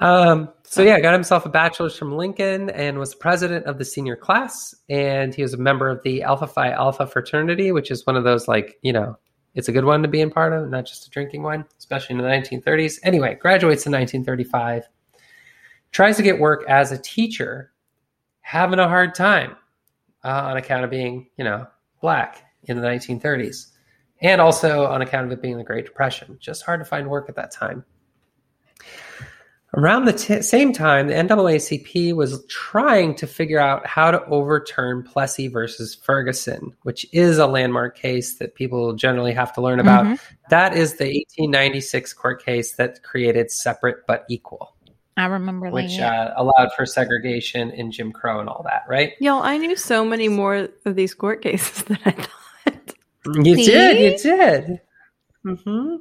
Um, 0.00 0.48
so 0.64 0.82
yeah, 0.82 0.98
got 1.00 1.12
himself 1.12 1.44
a 1.44 1.50
bachelor's 1.50 1.96
from 1.96 2.16
Lincoln 2.16 2.70
and 2.70 2.98
was 2.98 3.10
the 3.10 3.18
president 3.18 3.66
of 3.66 3.76
the 3.78 3.84
senior 3.84 4.16
class. 4.16 4.74
And 4.88 5.34
he 5.34 5.42
was 5.42 5.52
a 5.52 5.58
member 5.58 5.88
of 5.90 6.02
the 6.02 6.22
Alpha 6.22 6.46
Phi 6.46 6.70
Alpha 6.70 7.06
fraternity, 7.06 7.70
which 7.72 7.90
is 7.90 8.06
one 8.06 8.16
of 8.16 8.24
those 8.24 8.48
like, 8.48 8.78
you 8.82 8.92
know, 8.92 9.18
it's 9.54 9.68
a 9.68 9.72
good 9.72 9.84
one 9.84 10.02
to 10.02 10.08
be 10.08 10.20
in 10.20 10.30
part 10.30 10.52
of, 10.52 10.68
not 10.70 10.86
just 10.86 11.06
a 11.06 11.10
drinking 11.10 11.42
one, 11.42 11.64
especially 11.78 12.16
in 12.16 12.22
the 12.22 12.28
1930s. 12.28 12.98
Anyway, 13.02 13.34
graduates 13.34 13.86
in 13.86 13.92
1935, 13.92 14.88
tries 15.92 16.16
to 16.16 16.22
get 16.22 16.38
work 16.38 16.64
as 16.68 16.92
a 16.92 16.98
teacher, 16.98 17.72
having 18.40 18.78
a 18.78 18.88
hard 18.88 19.14
time 19.14 19.56
uh, 20.24 20.42
on 20.44 20.56
account 20.56 20.84
of 20.84 20.90
being, 20.90 21.28
you 21.36 21.44
know, 21.44 21.66
black 22.00 22.44
in 22.64 22.76
the 22.76 22.86
1930s 22.86 23.70
and 24.22 24.40
also 24.40 24.86
on 24.86 25.02
account 25.02 25.26
of 25.26 25.32
it 25.32 25.42
being 25.42 25.56
the 25.56 25.64
Great 25.64 25.86
Depression. 25.86 26.36
Just 26.40 26.62
hard 26.62 26.80
to 26.80 26.84
find 26.84 27.08
work 27.08 27.28
at 27.28 27.36
that 27.36 27.50
time. 27.50 27.84
Around 29.76 30.06
the 30.06 30.12
t- 30.12 30.42
same 30.42 30.72
time, 30.72 31.06
the 31.06 31.14
NAACP 31.14 32.12
was 32.14 32.44
trying 32.46 33.14
to 33.14 33.26
figure 33.26 33.60
out 33.60 33.86
how 33.86 34.10
to 34.10 34.24
overturn 34.24 35.04
Plessy 35.04 35.46
versus 35.46 35.94
Ferguson, 35.94 36.74
which 36.82 37.06
is 37.12 37.38
a 37.38 37.46
landmark 37.46 37.96
case 37.96 38.38
that 38.38 38.56
people 38.56 38.94
generally 38.94 39.32
have 39.32 39.52
to 39.52 39.60
learn 39.60 39.78
about. 39.78 40.06
Mhm. 40.06 40.20
That 40.50 40.76
is 40.76 40.94
the 40.96 41.04
1896 41.04 42.12
court 42.12 42.44
case 42.44 42.72
that 42.72 43.02
created 43.04 43.52
separate 43.52 43.98
but 44.08 44.24
equal, 44.28 44.74
I 45.16 45.26
remember 45.26 45.70
which 45.70 45.98
that. 45.98 46.30
uh, 46.30 46.34
allowed 46.36 46.72
for 46.76 46.84
segregation 46.84 47.70
in 47.70 47.92
Jim 47.92 48.10
Crow 48.10 48.40
and 48.40 48.48
all 48.48 48.64
that, 48.64 48.82
right? 48.88 49.12
Y'all, 49.20 49.42
I 49.44 49.56
knew 49.56 49.76
so 49.76 50.04
many 50.04 50.26
more 50.28 50.68
of 50.84 50.96
these 50.96 51.14
court 51.14 51.42
cases 51.46 51.84
than 51.84 51.98
I 52.04 52.10
thought. 52.10 52.94
You 53.44 53.54
See? 53.54 53.66
did. 53.66 54.24
You 54.24 54.36
did. 54.36 54.80
hmm 55.62 55.96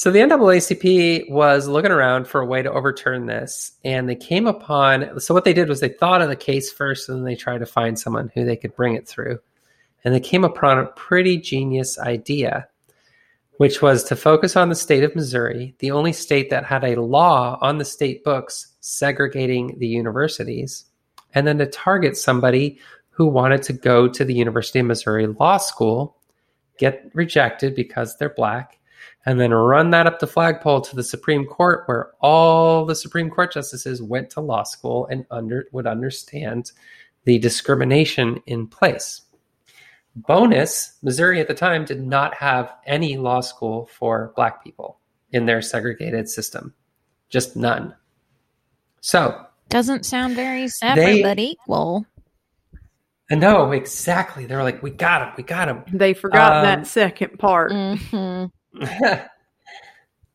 So 0.00 0.10
the 0.10 0.20
NAACP 0.20 1.28
was 1.28 1.68
looking 1.68 1.90
around 1.90 2.26
for 2.26 2.40
a 2.40 2.46
way 2.46 2.62
to 2.62 2.72
overturn 2.72 3.26
this, 3.26 3.72
and 3.84 4.08
they 4.08 4.16
came 4.16 4.46
upon. 4.46 5.20
So 5.20 5.34
what 5.34 5.44
they 5.44 5.52
did 5.52 5.68
was 5.68 5.80
they 5.80 5.90
thought 5.90 6.22
of 6.22 6.30
the 6.30 6.36
case 6.36 6.72
first, 6.72 7.10
and 7.10 7.18
then 7.18 7.26
they 7.26 7.36
tried 7.36 7.58
to 7.58 7.66
find 7.66 7.98
someone 7.98 8.32
who 8.34 8.46
they 8.46 8.56
could 8.56 8.74
bring 8.74 8.94
it 8.94 9.06
through, 9.06 9.40
and 10.02 10.14
they 10.14 10.20
came 10.20 10.42
upon 10.42 10.78
a 10.78 10.86
pretty 10.86 11.36
genius 11.36 11.98
idea, 11.98 12.66
which 13.58 13.82
was 13.82 14.02
to 14.04 14.16
focus 14.16 14.56
on 14.56 14.70
the 14.70 14.74
state 14.74 15.04
of 15.04 15.14
Missouri, 15.14 15.74
the 15.80 15.90
only 15.90 16.14
state 16.14 16.48
that 16.48 16.64
had 16.64 16.82
a 16.82 17.02
law 17.02 17.58
on 17.60 17.76
the 17.76 17.84
state 17.84 18.24
books 18.24 18.68
segregating 18.80 19.78
the 19.80 19.86
universities, 19.86 20.86
and 21.34 21.46
then 21.46 21.58
to 21.58 21.66
target 21.66 22.16
somebody 22.16 22.78
who 23.10 23.26
wanted 23.26 23.62
to 23.64 23.74
go 23.74 24.08
to 24.08 24.24
the 24.24 24.32
University 24.32 24.78
of 24.78 24.86
Missouri 24.86 25.26
Law 25.26 25.58
School 25.58 26.16
get 26.78 27.10
rejected 27.12 27.74
because 27.74 28.16
they're 28.16 28.30
black, 28.30 28.78
and 29.26 29.38
then 29.40 29.52
run 29.52 29.90
that 29.90 30.06
up 30.06 30.18
the 30.18 30.26
flagpole 30.26 30.80
to 30.80 30.96
the 30.96 31.04
Supreme 31.04 31.44
Court, 31.46 31.82
where 31.86 32.10
all 32.20 32.84
the 32.86 32.94
Supreme 32.94 33.30
Court 33.30 33.52
justices 33.52 34.02
went 34.02 34.30
to 34.30 34.40
law 34.40 34.62
school 34.62 35.06
and 35.10 35.26
under 35.30 35.66
would 35.72 35.86
understand 35.86 36.72
the 37.24 37.38
discrimination 37.38 38.40
in 38.46 38.66
place. 38.66 39.22
Bonus, 40.16 40.98
Missouri 41.02 41.38
at 41.40 41.48
the 41.48 41.54
time 41.54 41.84
did 41.84 42.02
not 42.04 42.34
have 42.34 42.72
any 42.86 43.16
law 43.16 43.40
school 43.40 43.86
for 43.92 44.32
black 44.36 44.64
people 44.64 44.98
in 45.32 45.46
their 45.46 45.62
segregated 45.62 46.28
system, 46.28 46.74
just 47.28 47.56
none. 47.56 47.94
So, 49.00 49.46
Doesn't 49.68 50.04
sound 50.04 50.34
very 50.34 50.66
separate, 50.66 51.04
They- 51.04 51.22
but 51.22 51.38
equal. 51.38 52.06
and 53.30 53.40
no, 53.40 53.70
exactly. 53.70 54.46
They 54.46 54.56
were 54.56 54.64
like, 54.64 54.82
"We 54.82 54.90
got 54.90 55.22
him, 55.22 55.34
we 55.36 55.44
got 55.44 55.68
him." 55.68 55.84
They 55.92 56.12
forgot 56.14 56.56
Um, 56.56 56.62
that 56.64 56.86
second 56.88 57.38
part. 57.38 57.70
hmm 57.70 58.46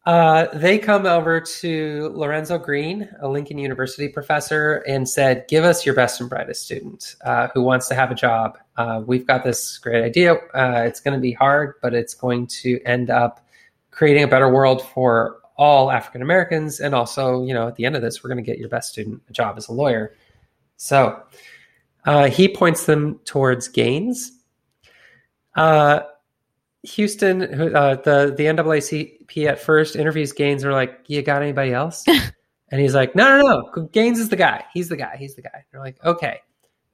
uh, 0.06 0.48
they 0.54 0.78
come 0.78 1.06
over 1.06 1.40
to 1.40 2.12
Lorenzo 2.14 2.58
Greene, 2.58 3.10
a 3.22 3.28
Lincoln 3.28 3.58
University 3.58 4.08
professor, 4.08 4.84
and 4.88 5.08
said, 5.08 5.46
Give 5.48 5.64
us 5.64 5.86
your 5.86 5.96
best 5.96 6.20
and 6.22 6.30
brightest 6.30 6.64
student 6.64 7.16
uh, 7.24 7.48
who 7.54 7.62
wants 7.62 7.88
to 7.88 7.96
have 7.96 8.12
a 8.12 8.16
job. 8.16 8.58
Uh, 8.78 9.02
we've 9.06 9.26
got 9.26 9.44
this 9.44 9.78
great 9.78 10.04
idea. 10.04 10.36
Uh, 10.54 10.84
it's 10.86 11.00
going 11.00 11.14
to 11.14 11.22
be 11.22 11.32
hard, 11.32 11.76
but 11.82 11.94
it's 11.94 12.14
going 12.14 12.48
to 12.48 12.80
end 12.86 13.10
up 13.10 13.46
creating 13.92 14.24
a 14.24 14.28
better 14.28 14.52
world 14.52 14.82
for 14.82 15.40
all 15.58 15.90
African 15.90 16.22
Americans. 16.22 16.80
And 16.80 16.94
also, 16.94 17.44
you 17.44 17.54
know, 17.54 17.68
at 17.68 17.76
the 17.76 17.86
end 17.86 17.96
of 17.96 18.02
this, 18.02 18.24
we're 18.24 18.30
going 18.30 18.44
to 18.44 18.50
get 18.50 18.60
your 18.60 18.70
best 18.70 18.92
student 18.92 19.22
a 19.30 19.34
job 19.34 19.58
as 19.58 19.70
a 19.70 19.72
lawyer. 19.72 20.14
So 20.78 21.22
uh, 22.06 22.30
he 22.30 22.48
points 22.48 22.86
them 22.86 23.20
towards 23.26 23.68
Gaines. 23.68 24.32
Uh, 25.56 26.02
Houston, 26.88 27.42
uh, 27.76 27.96
the 27.96 28.34
the 28.36 28.46
NAACP 28.46 29.46
at 29.48 29.60
first 29.60 29.96
interviews 29.96 30.32
Gaines. 30.32 30.62
They're 30.62 30.72
like, 30.74 31.00
"You 31.08 31.22
got 31.22 31.42
anybody 31.42 31.74
else?" 31.74 32.04
and 32.72 32.82
he's 32.82 32.96
like, 32.96 33.16
"No, 33.16 33.38
no, 33.40 33.70
no. 33.76 33.84
Gaines 33.88 34.20
is 34.20 34.30
the 34.30 34.36
guy. 34.36 34.64
He's 34.74 34.90
the 34.90 34.98
guy. 34.98 35.16
He's 35.18 35.36
the 35.36 35.42
guy." 35.42 35.66
They're 35.72 35.82
like, 35.82 36.04
"Okay." 36.04 36.40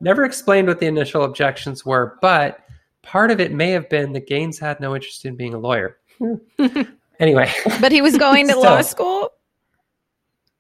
Never 0.04 0.24
explained 0.26 0.68
what 0.68 0.80
the 0.80 0.88
initial 0.88 1.24
objections 1.24 1.86
were, 1.86 2.18
but 2.22 2.60
part 3.04 3.30
of 3.30 3.40
it 3.40 3.52
may 3.52 3.70
have 3.70 3.88
been 3.88 4.14
that 4.14 4.26
Gaines 4.28 4.58
had 4.58 4.80
no 4.80 4.96
interest 4.96 5.26
in 5.26 5.36
being 5.36 5.54
a 5.54 5.60
lawyer. 5.60 5.98
anyway, 7.20 7.52
But 7.80 7.92
he 7.92 8.02
was 8.02 8.18
going 8.18 8.48
to 8.48 8.56
law 8.60 8.82
school. 8.82 9.30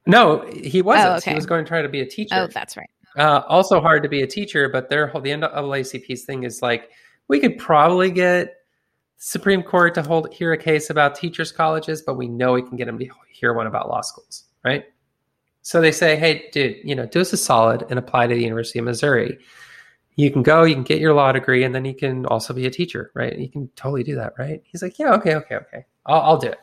no, 0.06 0.48
he 0.52 0.84
wasn't. 0.84 1.10
Oh, 1.10 1.16
okay. 1.16 1.32
He 1.32 1.36
was 1.36 1.48
going 1.48 1.66
to 1.66 1.68
try 1.68 1.82
to 1.82 1.90
be 1.90 2.02
a 2.02 2.06
teacher. 2.06 2.36
Oh, 2.36 2.48
that's 2.54 2.78
right. 2.78 2.90
Uh, 3.18 3.42
also 3.48 3.82
hard 3.82 4.04
to 4.04 4.10
be 4.10 4.22
a 4.22 4.28
teacher, 4.28 4.70
but 4.70 4.90
their 4.90 5.08
whole 5.08 5.22
the 5.22 5.32
NAACP's 5.32 6.24
thing 6.24 6.44
is 6.44 6.62
like 6.62 6.90
we 7.28 7.40
could 7.40 7.58
probably 7.58 8.12
get 8.12 8.58
Supreme 9.24 9.62
Court 9.62 9.94
to 9.94 10.02
hold 10.02 10.34
hear 10.34 10.52
a 10.52 10.58
case 10.58 10.90
about 10.90 11.14
teachers' 11.14 11.52
colleges, 11.52 12.02
but 12.02 12.16
we 12.16 12.28
know 12.28 12.54
we 12.54 12.64
can 12.64 12.76
get 12.76 12.86
them 12.86 12.98
to 12.98 13.08
hear 13.32 13.54
one 13.54 13.68
about 13.68 13.88
law 13.88 14.02
schools, 14.02 14.46
right? 14.66 14.86
So 15.62 15.80
they 15.80 15.92
say, 15.92 16.16
"Hey, 16.16 16.50
dude, 16.52 16.78
you 16.84 16.96
know, 16.96 17.06
do 17.06 17.22
us 17.22 17.32
a 17.32 17.38
solid 17.38 17.86
and 17.92 18.00
apply 18.00 18.26
to 18.26 18.34
the 18.34 18.42
University 18.42 18.80
of 18.80 18.86
Missouri. 18.86 19.38
You 20.16 20.32
can 20.32 20.42
go, 20.42 20.64
you 20.64 20.74
can 20.74 20.84
get 20.84 21.00
your 21.00 21.14
law 21.14 21.32
degree, 21.32 21.64
and 21.64 21.76
then 21.76 21.86
you 21.86 21.94
can 21.94 22.26
also 22.26 22.52
be 22.52 22.66
a 22.66 22.72
teacher, 22.72 23.12
right? 23.14 23.38
You 23.38 23.48
can 23.48 23.68
totally 23.76 24.02
do 24.02 24.16
that, 24.16 24.34
right?" 24.40 24.64
He's 24.66 24.82
like, 24.82 24.98
"Yeah, 24.98 25.14
okay, 25.14 25.36
okay, 25.36 25.56
okay, 25.58 25.86
I'll, 26.08 26.22
I'll 26.22 26.38
do 26.38 26.48
it. 26.48 26.60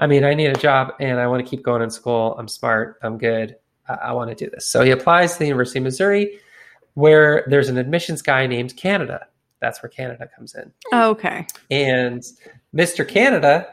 I 0.00 0.08
mean, 0.08 0.24
I 0.24 0.34
need 0.34 0.48
a 0.48 0.58
job, 0.58 0.94
and 0.98 1.20
I 1.20 1.28
want 1.28 1.46
to 1.46 1.48
keep 1.48 1.62
going 1.62 1.82
in 1.82 1.90
school. 1.90 2.34
I'm 2.40 2.48
smart. 2.48 2.98
I'm 3.02 3.18
good. 3.18 3.54
I, 3.88 3.94
I 3.94 4.12
want 4.14 4.30
to 4.30 4.34
do 4.34 4.50
this." 4.50 4.66
So 4.66 4.82
he 4.82 4.90
applies 4.90 5.34
to 5.34 5.38
the 5.38 5.46
University 5.46 5.78
of 5.78 5.84
Missouri, 5.84 6.40
where 6.94 7.44
there's 7.46 7.68
an 7.68 7.78
admissions 7.78 8.20
guy 8.20 8.48
named 8.48 8.76
Canada. 8.76 9.28
That's 9.60 9.82
where 9.82 9.90
Canada 9.90 10.28
comes 10.34 10.54
in. 10.54 10.72
Okay. 10.92 11.46
And 11.70 12.22
Mr. 12.74 13.06
Canada 13.06 13.68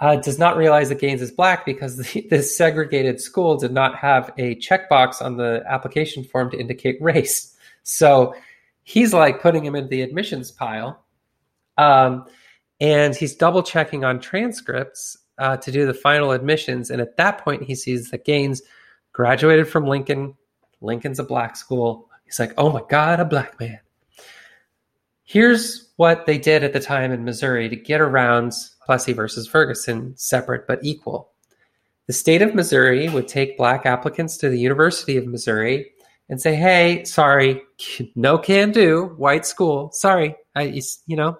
uh, 0.00 0.16
does 0.16 0.38
not 0.38 0.56
realize 0.56 0.88
that 0.88 0.98
Gaines 0.98 1.22
is 1.22 1.30
black 1.30 1.64
because 1.64 1.96
the, 2.12 2.26
this 2.28 2.56
segregated 2.56 3.20
school 3.20 3.56
did 3.56 3.72
not 3.72 3.96
have 3.96 4.32
a 4.38 4.56
checkbox 4.56 5.22
on 5.22 5.36
the 5.36 5.62
application 5.66 6.24
form 6.24 6.50
to 6.50 6.58
indicate 6.58 7.00
race. 7.00 7.54
So 7.82 8.34
he's 8.82 9.12
like 9.12 9.40
putting 9.40 9.64
him 9.64 9.74
into 9.74 9.88
the 9.88 10.02
admissions 10.02 10.50
pile. 10.50 11.04
Um, 11.78 12.26
and 12.80 13.14
he's 13.14 13.34
double 13.34 13.62
checking 13.62 14.04
on 14.04 14.20
transcripts 14.20 15.16
uh, 15.38 15.56
to 15.58 15.70
do 15.70 15.86
the 15.86 15.94
final 15.94 16.32
admissions. 16.32 16.90
And 16.90 17.00
at 17.00 17.16
that 17.16 17.38
point, 17.38 17.62
he 17.62 17.74
sees 17.74 18.10
that 18.10 18.24
Gaines 18.24 18.62
graduated 19.12 19.68
from 19.68 19.86
Lincoln. 19.86 20.34
Lincoln's 20.80 21.18
a 21.18 21.24
black 21.24 21.56
school. 21.56 22.10
He's 22.24 22.38
like, 22.38 22.52
oh 22.58 22.70
my 22.70 22.82
God, 22.88 23.20
a 23.20 23.24
black 23.24 23.58
man. 23.58 23.78
Here's 25.26 25.92
what 25.96 26.24
they 26.24 26.38
did 26.38 26.62
at 26.62 26.72
the 26.72 26.80
time 26.80 27.10
in 27.10 27.24
Missouri 27.24 27.68
to 27.68 27.76
get 27.76 28.00
around 28.00 28.52
Plessy 28.84 29.12
versus 29.12 29.48
Ferguson, 29.48 30.16
separate 30.16 30.68
but 30.68 30.78
equal. 30.82 31.32
The 32.06 32.12
state 32.12 32.42
of 32.42 32.54
Missouri 32.54 33.08
would 33.08 33.26
take 33.26 33.58
black 33.58 33.84
applicants 33.84 34.36
to 34.38 34.48
the 34.48 34.58
University 34.60 35.16
of 35.16 35.26
Missouri 35.26 35.90
and 36.28 36.40
say, 36.40 36.54
"Hey, 36.54 37.02
sorry, 37.04 37.62
no 38.14 38.38
can 38.38 38.70
do, 38.70 39.14
white 39.16 39.44
school. 39.44 39.90
Sorry, 39.92 40.36
I, 40.54 40.80
you 41.06 41.16
know, 41.16 41.38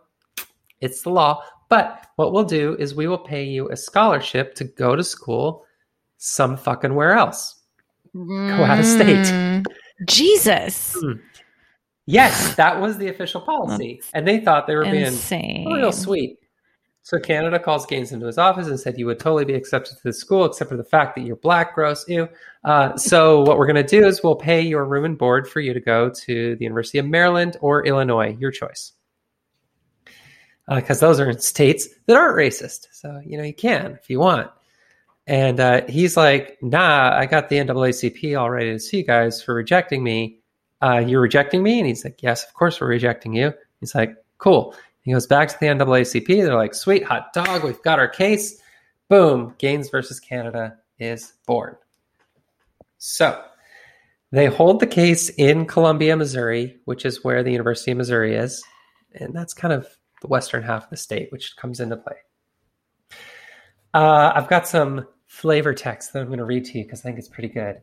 it's 0.80 1.02
the 1.02 1.10
law. 1.10 1.42
But 1.68 2.06
what 2.16 2.32
we'll 2.32 2.44
do 2.44 2.76
is 2.78 2.94
we 2.94 3.06
will 3.06 3.18
pay 3.18 3.44
you 3.44 3.70
a 3.70 3.76
scholarship 3.76 4.54
to 4.56 4.64
go 4.64 4.96
to 4.96 5.04
school 5.04 5.64
some 6.18 6.56
fucking 6.56 6.94
where 6.94 7.12
else. 7.12 7.60
Go 8.14 8.64
out 8.64 8.80
of 8.80 8.86
state. 8.86 9.26
Mm. 10.96 11.20
Yes, 12.06 12.54
that 12.56 12.80
was 12.80 12.98
the 12.98 13.08
official 13.08 13.40
policy, 13.40 14.00
and 14.14 14.26
they 14.26 14.40
thought 14.40 14.66
they 14.66 14.76
were 14.76 14.84
being 14.84 15.06
Insane. 15.06 15.70
real 15.70 15.92
sweet. 15.92 16.38
So 17.02 17.20
Canada 17.20 17.60
calls 17.60 17.86
Gaines 17.86 18.10
into 18.10 18.26
his 18.26 18.38
office 18.38 18.66
and 18.66 18.80
said, 18.80 18.98
"You 18.98 19.06
would 19.06 19.20
totally 19.20 19.44
be 19.44 19.54
accepted 19.54 19.96
to 19.96 20.02
the 20.02 20.12
school, 20.12 20.44
except 20.44 20.70
for 20.70 20.76
the 20.76 20.84
fact 20.84 21.14
that 21.16 21.22
you're 21.22 21.36
black, 21.36 21.74
gross, 21.74 22.04
ew." 22.08 22.28
Uh, 22.64 22.96
so 22.96 23.42
what 23.42 23.58
we're 23.58 23.66
going 23.66 23.76
to 23.76 23.84
do 23.84 24.04
is 24.04 24.22
we'll 24.24 24.34
pay 24.34 24.60
your 24.60 24.84
room 24.84 25.04
and 25.04 25.18
board 25.18 25.48
for 25.48 25.60
you 25.60 25.72
to 25.72 25.80
go 25.80 26.10
to 26.10 26.56
the 26.56 26.64
University 26.64 26.98
of 26.98 27.06
Maryland 27.06 27.56
or 27.60 27.86
Illinois, 27.86 28.36
your 28.40 28.50
choice, 28.50 28.92
because 30.68 30.98
those 30.98 31.20
are 31.20 31.32
states 31.38 31.88
that 32.06 32.16
aren't 32.16 32.36
racist. 32.36 32.88
So 32.90 33.20
you 33.24 33.36
know 33.36 33.44
you 33.44 33.54
can 33.54 33.92
if 33.92 34.10
you 34.10 34.18
want. 34.18 34.50
And 35.28 35.60
uh, 35.60 35.82
he's 35.88 36.16
like, 36.16 36.58
"Nah, 36.60 37.16
I 37.16 37.26
got 37.26 37.48
the 37.48 37.56
NAACP 37.58 38.36
all 38.36 38.50
ready 38.50 38.72
to 38.72 38.80
see 38.80 38.98
you 38.98 39.04
guys 39.04 39.40
for 39.42 39.54
rejecting 39.54 40.02
me. 40.02 40.40
Uh, 40.82 40.98
you're 40.98 41.20
rejecting 41.20 41.62
me?" 41.62 41.78
And 41.78 41.86
he's 41.86 42.04
like, 42.04 42.22
"Yes, 42.22 42.44
of 42.44 42.54
course 42.54 42.80
we're 42.80 42.88
rejecting 42.88 43.34
you." 43.34 43.52
He's 43.80 43.94
like, 43.94 44.16
"Cool." 44.38 44.74
He 45.06 45.12
goes 45.12 45.28
back 45.28 45.48
to 45.48 45.56
the 45.60 45.66
NAACP. 45.66 46.26
They're 46.26 46.56
like, 46.56 46.74
sweet, 46.74 47.04
hot 47.04 47.32
dog, 47.32 47.62
we've 47.62 47.80
got 47.82 48.00
our 48.00 48.08
case. 48.08 48.60
Boom, 49.08 49.54
Gaines 49.56 49.88
versus 49.88 50.18
Canada 50.18 50.78
is 50.98 51.32
born. 51.46 51.76
So 52.98 53.40
they 54.32 54.46
hold 54.46 54.80
the 54.80 54.86
case 54.88 55.28
in 55.28 55.66
Columbia, 55.66 56.16
Missouri, 56.16 56.78
which 56.86 57.04
is 57.04 57.22
where 57.22 57.44
the 57.44 57.52
University 57.52 57.92
of 57.92 57.98
Missouri 57.98 58.34
is. 58.34 58.64
And 59.14 59.32
that's 59.32 59.54
kind 59.54 59.72
of 59.72 59.86
the 60.22 60.26
western 60.26 60.64
half 60.64 60.84
of 60.84 60.90
the 60.90 60.96
state, 60.96 61.30
which 61.30 61.54
comes 61.56 61.78
into 61.78 61.98
play. 61.98 62.16
Uh, 63.94 64.32
I've 64.34 64.48
got 64.48 64.66
some 64.66 65.06
flavor 65.28 65.72
text 65.72 66.14
that 66.14 66.20
I'm 66.22 66.26
going 66.26 66.38
to 66.38 66.44
read 66.44 66.64
to 66.64 66.78
you 66.78 66.84
because 66.84 66.98
I 66.98 67.04
think 67.04 67.18
it's 67.20 67.28
pretty 67.28 67.50
good. 67.50 67.80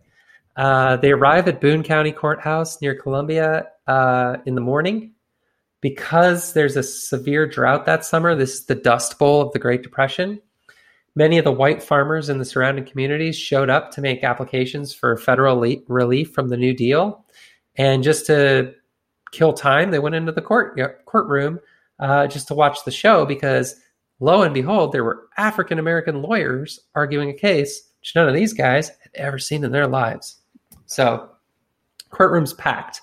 Uh, 0.55 0.97
they 0.97 1.11
arrive 1.11 1.47
at 1.47 1.61
Boone 1.61 1.83
County 1.83 2.11
Courthouse 2.11 2.81
near 2.81 2.95
Columbia 2.95 3.67
uh, 3.87 4.37
in 4.45 4.55
the 4.55 4.61
morning 4.61 5.13
because 5.81 6.53
there's 6.53 6.77
a 6.77 6.83
severe 6.83 7.47
drought 7.47 7.85
that 7.85 8.05
summer, 8.05 8.35
this 8.35 8.53
is 8.53 8.65
the 8.65 8.75
Dust 8.75 9.19
Bowl 9.19 9.41
of 9.41 9.51
the 9.51 9.59
Great 9.59 9.83
Depression. 9.83 10.39
Many 11.15 11.37
of 11.37 11.43
the 11.43 11.51
white 11.51 11.83
farmers 11.83 12.29
in 12.29 12.37
the 12.37 12.45
surrounding 12.45 12.85
communities 12.85 13.35
showed 13.35 13.69
up 13.69 13.91
to 13.91 14.01
make 14.01 14.23
applications 14.23 14.93
for 14.93 15.17
federal 15.17 15.57
le- 15.57 15.75
relief 15.87 16.31
from 16.31 16.49
the 16.49 16.57
New 16.57 16.73
Deal. 16.73 17.25
And 17.75 18.03
just 18.03 18.27
to 18.27 18.73
kill 19.31 19.53
time, 19.53 19.91
they 19.91 19.99
went 19.99 20.15
into 20.15 20.31
the 20.31 20.41
court 20.41 20.79
courtroom 21.05 21.59
uh, 21.99 22.27
just 22.27 22.47
to 22.47 22.53
watch 22.53 22.85
the 22.85 22.91
show 22.91 23.25
because 23.25 23.75
lo 24.19 24.41
and 24.43 24.53
behold, 24.53 24.91
there 24.91 25.03
were 25.03 25.27
African 25.37 25.79
American 25.79 26.21
lawyers 26.21 26.79
arguing 26.95 27.29
a 27.29 27.33
case 27.33 27.89
which 27.99 28.15
none 28.15 28.27
of 28.27 28.35
these 28.35 28.53
guys 28.53 28.89
had 28.89 29.11
ever 29.15 29.39
seen 29.39 29.63
in 29.63 29.71
their 29.71 29.87
lives. 29.87 30.41
So, 30.85 31.29
courtroom's 32.09 32.53
packed. 32.53 33.01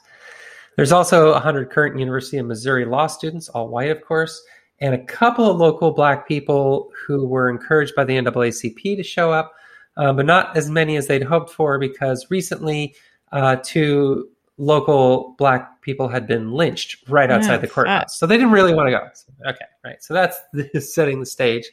There's 0.77 0.93
also 0.93 1.33
100 1.33 1.71
current 1.71 1.99
University 1.99 2.39
of 2.39 2.47
Missouri 2.47 2.85
law 2.85 3.07
students, 3.07 3.49
all 3.49 3.69
white, 3.69 3.91
of 3.91 4.03
course, 4.03 4.43
and 4.81 4.95
a 4.95 5.05
couple 5.05 5.51
of 5.51 5.59
local 5.59 5.91
black 5.91 6.27
people 6.27 6.91
who 7.07 7.27
were 7.27 7.51
encouraged 7.51 7.95
by 7.95 8.05
the 8.05 8.15
NAACP 8.15 8.97
to 8.97 9.03
show 9.03 9.31
up, 9.31 9.53
uh, 9.97 10.13
but 10.13 10.25
not 10.25 10.57
as 10.57 10.71
many 10.71 10.97
as 10.97 11.07
they'd 11.07 11.23
hoped 11.23 11.51
for 11.51 11.79
because 11.79 12.31
recently 12.31 12.95
uh, 13.33 13.57
two 13.63 14.31
local 14.57 15.35
black 15.39 15.81
people 15.83 16.09
had 16.09 16.27
been 16.27 16.53
lynched 16.53 17.09
right 17.09 17.31
outside 17.31 17.61
the 17.61 17.67
courthouse. 17.67 18.19
So 18.19 18.27
they 18.27 18.37
didn't 18.37 18.53
really 18.53 18.75
want 18.75 18.89
to 18.89 18.93
go. 18.93 19.51
Okay, 19.51 19.65
right. 19.85 20.03
So 20.03 20.15
that's 20.15 20.39
setting 20.93 21.21
the 21.21 21.27
stage. 21.27 21.71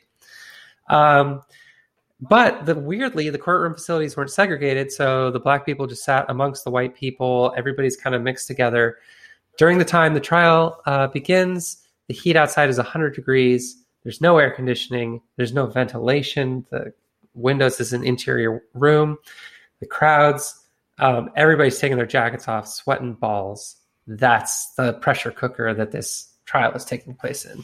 Um, 0.89 1.41
but 2.19 2.65
the 2.65 2.75
weirdly, 2.75 3.29
the 3.29 3.37
courtroom 3.37 3.73
facilities 3.73 4.17
weren't 4.17 4.31
segregated, 4.31 4.91
so 4.91 5.29
the 5.29 5.39
black 5.39 5.65
people 5.65 5.85
just 5.85 6.03
sat 6.03 6.25
amongst 6.29 6.63
the 6.63 6.71
white 6.71 6.95
people. 6.95 7.53
Everybody's 7.55 7.95
kind 7.95 8.15
of 8.15 8.23
mixed 8.23 8.47
together. 8.47 8.97
During 9.57 9.77
the 9.77 9.85
time 9.85 10.13
the 10.13 10.19
trial 10.19 10.81
uh, 10.85 11.07
begins, 11.07 11.83
the 12.07 12.13
heat 12.13 12.35
outside 12.35 12.69
is 12.69 12.77
100 12.77 13.13
degrees. 13.13 13.83
There's 14.03 14.21
no 14.21 14.37
air 14.37 14.51
conditioning. 14.51 15.21
There's 15.35 15.53
no 15.53 15.67
ventilation. 15.67 16.65
The 16.71 16.93
windows 17.33 17.79
is 17.79 17.93
an 17.93 18.03
interior 18.03 18.63
room. 18.73 19.17
The 19.79 19.85
crowds, 19.85 20.65
um, 20.97 21.29
everybody's 21.35 21.77
taking 21.77 21.97
their 21.97 22.07
jackets 22.07 22.47
off, 22.47 22.67
sweating 22.67 23.13
balls. 23.13 23.75
That's 24.07 24.73
the 24.73 24.93
pressure 24.93 25.31
cooker 25.31 25.73
that 25.73 25.91
this 25.91 26.33
trial 26.45 26.71
is 26.73 26.85
taking 26.85 27.13
place 27.13 27.45
in. 27.45 27.63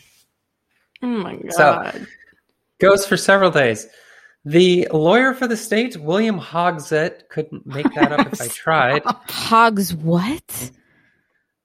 Oh 1.01 1.07
my 1.07 1.37
god! 1.37 1.53
So 1.93 2.05
goes 2.79 3.05
for 3.07 3.17
several 3.17 3.49
days. 3.49 3.87
The 4.45 4.87
lawyer 4.91 5.33
for 5.33 5.47
the 5.47 5.55
state, 5.55 5.95
William 5.97 6.37
Hogsett, 6.37 7.29
couldn't 7.29 7.65
make 7.65 7.91
that 7.93 8.11
up 8.11 8.33
if 8.33 8.41
I 8.41 8.47
tried. 8.49 9.03
Hogs 9.05 9.93
what? 9.93 10.71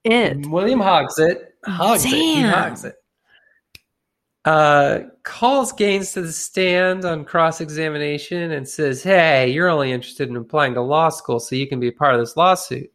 It. 0.04 0.46
William 0.46 0.78
Hogsett, 0.78 1.48
Hogsett, 1.66 2.10
Damn. 2.10 2.72
Hogsett, 2.72 2.92
uh, 4.44 5.00
calls 5.24 5.72
Gaines 5.72 6.12
to 6.12 6.22
the 6.22 6.32
stand 6.32 7.04
on 7.04 7.24
cross 7.24 7.60
examination 7.60 8.52
and 8.52 8.66
says, 8.66 9.02
Hey, 9.02 9.50
you're 9.50 9.68
only 9.68 9.92
interested 9.92 10.28
in 10.28 10.36
applying 10.36 10.74
to 10.74 10.80
law 10.80 11.08
school 11.08 11.40
so 11.40 11.56
you 11.56 11.66
can 11.66 11.80
be 11.80 11.88
a 11.88 11.92
part 11.92 12.14
of 12.14 12.20
this 12.20 12.36
lawsuit. 12.36 12.90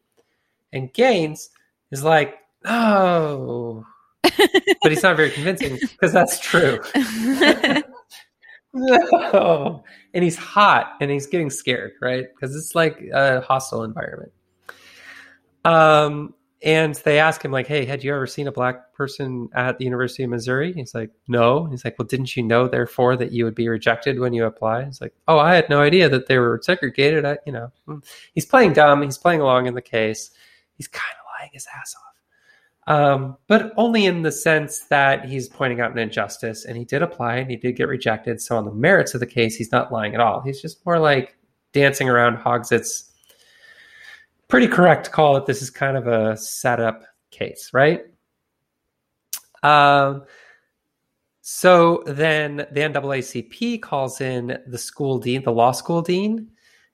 And 0.72 0.92
Gaines 0.92 1.50
is 1.90 2.02
like, 2.02 2.38
No. 2.64 3.86
but 4.22 4.90
he's 4.90 5.02
not 5.02 5.16
very 5.16 5.30
convincing 5.30 5.78
because 5.80 6.12
that's 6.12 6.40
true. 6.40 6.80
no. 8.74 9.84
And 10.14 10.22
he's 10.22 10.36
hot 10.36 10.92
and 11.00 11.10
he's 11.10 11.26
getting 11.26 11.50
scared, 11.50 11.94
right? 12.00 12.26
Because 12.32 12.54
it's 12.54 12.76
like 12.76 13.02
a 13.12 13.40
hostile 13.40 13.82
environment. 13.82 14.30
Um, 15.64 16.34
and 16.62 16.94
they 17.04 17.18
ask 17.18 17.44
him, 17.44 17.50
like, 17.50 17.66
hey, 17.66 17.84
had 17.84 18.04
you 18.04 18.14
ever 18.14 18.28
seen 18.28 18.46
a 18.46 18.52
black 18.52 18.94
person 18.94 19.48
at 19.54 19.76
the 19.76 19.84
University 19.84 20.22
of 20.22 20.30
Missouri? 20.30 20.72
He's 20.72 20.94
like, 20.94 21.10
no. 21.26 21.64
He's 21.66 21.84
like, 21.84 21.98
well, 21.98 22.06
didn't 22.06 22.36
you 22.36 22.44
know, 22.44 22.68
therefore, 22.68 23.16
that 23.16 23.32
you 23.32 23.44
would 23.44 23.56
be 23.56 23.68
rejected 23.68 24.20
when 24.20 24.32
you 24.32 24.44
apply? 24.44 24.84
He's 24.84 25.00
like, 25.00 25.14
oh, 25.26 25.38
I 25.38 25.54
had 25.54 25.68
no 25.68 25.80
idea 25.80 26.08
that 26.08 26.26
they 26.26 26.38
were 26.38 26.60
segregated. 26.62 27.24
I, 27.24 27.38
you 27.44 27.52
know, 27.52 27.72
he's 28.34 28.46
playing 28.46 28.74
dumb. 28.74 29.02
He's 29.02 29.18
playing 29.18 29.40
along 29.40 29.66
in 29.66 29.74
the 29.74 29.82
case. 29.82 30.30
He's 30.76 30.88
kind 30.88 31.16
of 31.18 31.26
lying 31.40 31.50
his 31.52 31.66
ass 31.74 31.94
off 31.96 32.13
um, 32.86 33.36
but 33.46 33.72
only 33.76 34.04
in 34.04 34.22
the 34.22 34.32
sense 34.32 34.80
that 34.90 35.24
he's 35.24 35.48
pointing 35.48 35.80
out 35.80 35.92
an 35.92 35.98
injustice 35.98 36.64
and 36.64 36.76
he 36.76 36.84
did 36.84 37.02
apply 37.02 37.36
and 37.36 37.50
he 37.50 37.56
did 37.56 37.76
get 37.76 37.88
rejected. 37.88 38.40
So 38.40 38.56
on 38.56 38.66
the 38.66 38.72
merits 38.72 39.14
of 39.14 39.20
the 39.20 39.26
case, 39.26 39.56
he's 39.56 39.72
not 39.72 39.90
lying 39.90 40.14
at 40.14 40.20
all. 40.20 40.42
He's 40.42 40.60
just 40.60 40.84
more 40.84 40.98
like 40.98 41.36
dancing 41.72 42.08
around 42.08 42.36
Hogsett's 42.36 43.10
pretty 44.48 44.68
correct 44.68 45.12
call 45.12 45.34
that 45.34 45.46
this 45.46 45.62
is 45.62 45.70
kind 45.70 45.96
of 45.96 46.06
a 46.06 46.36
setup 46.36 47.04
case, 47.30 47.70
right? 47.72 48.04
Um, 49.62 50.24
so 51.40 52.02
then 52.06 52.66
the 52.70 52.80
NAACP 52.80 53.80
calls 53.80 54.20
in 54.20 54.58
the 54.66 54.78
school 54.78 55.18
dean, 55.18 55.42
the 55.42 55.52
law 55.52 55.72
school 55.72 56.02
dean, 56.02 56.50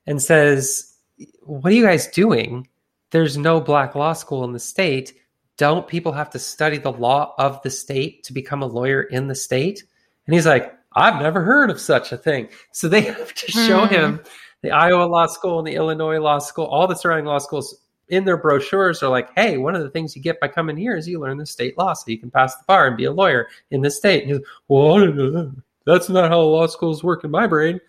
and 0.07 0.23
says, 0.23 0.95
What 1.43 1.73
are 1.73 1.77
you 1.77 1.85
guys 1.85 2.07
doing? 2.07 2.69
There's 3.11 3.37
no 3.37 3.61
black 3.61 3.97
law 3.97 4.13
school 4.13 4.45
in 4.45 4.53
the 4.53 4.61
state 4.61 5.15
don't 5.61 5.87
people 5.87 6.13
have 6.13 6.31
to 6.31 6.39
study 6.39 6.79
the 6.79 6.91
law 6.91 7.35
of 7.39 7.61
the 7.61 7.69
state 7.71 8.25
to 8.25 8.33
become 8.33 8.63
a 8.63 8.67
lawyer 8.67 9.03
in 9.03 9.29
the 9.29 9.35
state? 9.35 9.85
And 10.27 10.35
he's 10.35 10.47
like, 10.47 10.75
I've 10.97 11.21
never 11.21 11.43
heard 11.43 11.71
of 11.71 11.79
such 11.79 12.13
a 12.13 12.17
thing. 12.17 12.49
So 12.73 12.89
they 12.89 13.01
have 13.13 13.35
to 13.35 13.53
show 13.53 13.85
Hmm. 13.87 13.95
him 13.95 14.21
the 14.63 14.71
Iowa 14.71 15.05
Law 15.05 15.27
School 15.27 15.59
and 15.59 15.67
the 15.69 15.75
Illinois 15.75 16.19
Law 16.19 16.39
School, 16.39 16.65
all 16.65 16.87
the 16.87 16.95
surrounding 16.95 17.27
law 17.27 17.37
schools 17.39 17.77
in 18.09 18.25
their 18.25 18.37
brochures 18.39 19.03
are 19.03 19.09
like, 19.11 19.29
hey, 19.37 19.57
one 19.59 19.77
of 19.77 19.83
the 19.83 19.91
things 19.91 20.17
you 20.17 20.23
get 20.23 20.41
by 20.41 20.49
coming 20.49 20.77
here 20.79 20.97
is 20.97 21.07
you 21.07 21.21
learn 21.21 21.37
the 21.39 21.47
state 21.47 21.77
law 21.79 21.93
so 21.93 22.05
you 22.11 22.19
can 22.19 22.31
pass 22.31 22.57
the 22.57 22.65
bar 22.67 22.87
and 22.89 22.97
be 22.97 23.05
a 23.05 23.13
lawyer 23.13 23.47
in 23.71 23.83
the 23.83 23.91
state. 23.91 24.23
And 24.25 24.33
he's 24.33 24.41
well, 24.69 24.99
know 24.99 25.31
that. 25.31 25.55
that's 25.87 26.09
not 26.09 26.31
how 26.31 26.41
law 26.41 26.67
schools 26.67 27.05
work 27.05 27.23
in 27.25 27.31
my 27.31 27.47
brain. 27.47 27.81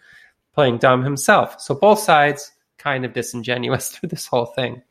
Playing 0.54 0.78
dumb 0.80 1.04
himself. 1.04 1.60
So 1.62 1.74
both 1.74 2.00
sides 2.00 2.52
kind 2.78 3.06
of 3.06 3.14
disingenuous 3.14 3.90
through 3.94 4.10
this 4.10 4.28
whole 4.28 4.48
thing. 4.48 4.82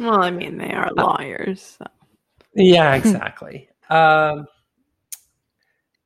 Well, 0.00 0.22
I 0.22 0.30
mean, 0.30 0.58
they 0.58 0.72
are 0.72 0.90
lawyers. 0.96 1.76
So. 1.78 1.86
Yeah, 2.56 2.94
exactly. 2.94 3.68
um, 3.90 4.46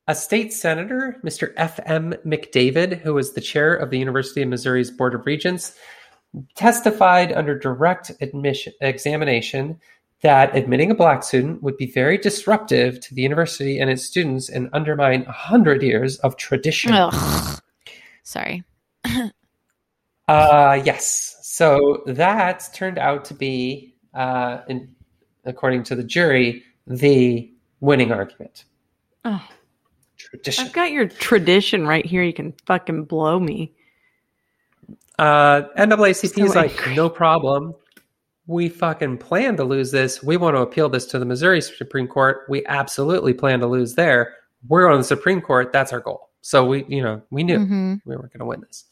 a 0.07 0.15
state 0.15 0.51
senator, 0.51 1.17
Mr. 1.23 1.53
F.M. 1.57 2.13
McDavid, 2.25 2.99
who 2.99 3.13
was 3.13 3.33
the 3.33 3.41
chair 3.41 3.73
of 3.73 3.89
the 3.89 3.97
University 3.97 4.41
of 4.41 4.49
Missouri's 4.49 4.91
Board 4.91 5.15
of 5.15 5.25
Regents, 5.25 5.75
testified 6.55 7.31
under 7.31 7.57
direct 7.57 8.11
admission 8.21 8.73
examination 8.81 9.79
that 10.21 10.55
admitting 10.55 10.91
a 10.91 10.95
black 10.95 11.23
student 11.23 11.63
would 11.63 11.77
be 11.77 11.87
very 11.87 12.17
disruptive 12.17 12.99
to 12.99 13.15
the 13.15 13.21
university 13.21 13.79
and 13.79 13.89
its 13.89 14.03
students 14.03 14.49
and 14.49 14.69
undermine 14.73 15.23
100 15.23 15.81
years 15.81 16.17
of 16.19 16.35
tradition. 16.37 16.91
Ugh. 16.93 17.61
Sorry. 18.23 18.63
Uh, 20.27 20.81
yes. 20.85 21.37
So 21.41 22.03
that 22.05 22.69
turned 22.73 22.97
out 22.97 23.25
to 23.25 23.33
be, 23.33 23.95
uh, 24.13 24.59
in, 24.69 24.95
according 25.45 25.83
to 25.83 25.95
the 25.95 26.03
jury, 26.03 26.63
the 26.87 27.51
winning 27.79 28.11
argument. 28.11 28.65
Oh, 29.25 29.47
Tradition. 30.17 30.65
I've 30.65 30.73
got 30.73 30.91
your 30.91 31.07
tradition 31.07 31.87
right 31.87 32.05
here. 32.05 32.21
You 32.23 32.33
can 32.33 32.53
fucking 32.65 33.05
blow 33.05 33.39
me. 33.39 33.73
Uh, 35.19 35.63
NAACP 35.77 36.43
is 36.45 36.55
like, 36.55 36.71
angry. 36.79 36.95
no 36.95 37.09
problem. 37.09 37.75
We 38.47 38.69
fucking 38.69 39.17
plan 39.19 39.55
to 39.57 39.63
lose 39.63 39.91
this. 39.91 40.23
We 40.23 40.37
want 40.37 40.55
to 40.55 40.61
appeal 40.61 40.89
this 40.89 41.05
to 41.07 41.19
the 41.19 41.25
Missouri 41.25 41.61
Supreme 41.61 42.07
Court. 42.07 42.41
We 42.49 42.65
absolutely 42.65 43.33
plan 43.33 43.59
to 43.61 43.67
lose 43.67 43.95
there. 43.95 44.35
we're 44.67 44.87
on 44.91 44.99
the 44.99 45.03
Supreme 45.03 45.41
Court. 45.41 45.73
That's 45.73 45.91
our 45.91 45.99
goal. 45.99 46.29
So 46.41 46.63
we, 46.63 46.85
you 46.87 47.01
know, 47.01 47.19
we 47.31 47.43
knew 47.43 47.57
Mhm. 47.57 47.99
we 48.05 48.15
weren't 48.15 48.31
going 48.31 48.41
to 48.41 48.45
win 48.45 48.61
this. 48.61 48.85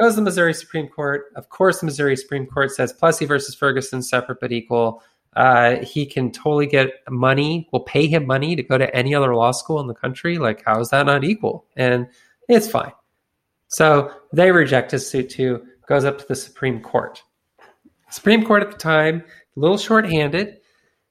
Goes 0.00 0.12
to 0.12 0.16
the 0.16 0.22
Missouri 0.22 0.54
Supreme 0.54 0.88
Court. 0.88 1.26
Of 1.36 1.50
course, 1.50 1.80
the 1.80 1.84
Missouri 1.86 2.16
Supreme 2.16 2.46
Court 2.46 2.70
says 2.70 2.90
Plessy 2.94 3.26
versus 3.26 3.54
Ferguson, 3.54 4.00
separate 4.02 4.38
but 4.40 4.50
equal. 4.50 5.02
Uh, 5.36 5.76
he 5.76 6.06
can 6.06 6.32
totally 6.32 6.66
get 6.66 6.90
money. 7.08 7.68
We'll 7.72 7.82
pay 7.82 8.06
him 8.08 8.26
money 8.26 8.56
to 8.56 8.62
go 8.62 8.78
to 8.78 8.94
any 8.94 9.14
other 9.14 9.34
law 9.34 9.52
school 9.52 9.80
in 9.80 9.86
the 9.86 9.94
country. 9.94 10.38
Like, 10.38 10.62
how 10.64 10.80
is 10.80 10.90
that 10.90 11.06
not 11.06 11.24
equal? 11.24 11.66
And 11.76 12.08
it's 12.48 12.68
fine. 12.68 12.92
So 13.68 14.12
they 14.32 14.50
reject 14.50 14.90
his 14.90 15.08
suit 15.08 15.30
too. 15.30 15.64
Goes 15.86 16.04
up 16.04 16.18
to 16.18 16.26
the 16.26 16.34
Supreme 16.34 16.80
Court. 16.80 17.22
Supreme 18.10 18.44
Court 18.44 18.62
at 18.62 18.72
the 18.72 18.76
time, 18.76 19.22
a 19.56 19.60
little 19.60 19.78
short-handed. 19.78 20.58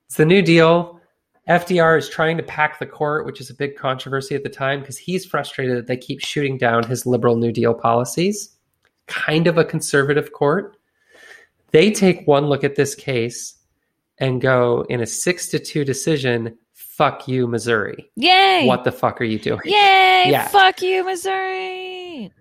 It's 0.07 0.15
the 0.15 0.25
New 0.25 0.41
Deal. 0.41 0.99
FDR 1.47 1.97
is 1.97 2.09
trying 2.09 2.37
to 2.37 2.43
pack 2.43 2.77
the 2.77 2.85
court, 2.85 3.25
which 3.25 3.39
is 3.39 3.49
a 3.49 3.55
big 3.55 3.75
controversy 3.75 4.35
at 4.35 4.43
the 4.43 4.49
time 4.49 4.81
because 4.81 4.97
he's 4.97 5.25
frustrated 5.25 5.77
that 5.77 5.87
they 5.87 5.97
keep 5.97 6.19
shooting 6.19 6.57
down 6.57 6.83
his 6.83 7.05
liberal 7.05 7.37
New 7.37 7.51
Deal 7.51 7.73
policies. 7.73 8.55
Kind 9.07 9.47
of 9.47 9.57
a 9.57 9.65
conservative 9.65 10.33
court. 10.33 10.75
They 11.71 11.89
take 11.89 12.27
one 12.27 12.47
look 12.47 12.63
at 12.63 12.75
this 12.75 12.95
case 12.95 13.58
and 14.19 14.41
go 14.41 14.85
in 14.89 15.01
a 15.01 15.05
six 15.05 15.47
to 15.49 15.59
two 15.59 15.85
decision, 15.85 16.57
fuck 16.73 17.27
you, 17.27 17.47
Missouri. 17.47 18.11
Yay! 18.15 18.65
What 18.65 18.83
the 18.83 18.91
fuck 18.91 19.21
are 19.21 19.25
you 19.25 19.39
doing? 19.39 19.61
Yay! 19.65 20.25
Yeah. 20.27 20.47
Fuck 20.47 20.81
you, 20.81 21.03
Missouri. 21.05 22.31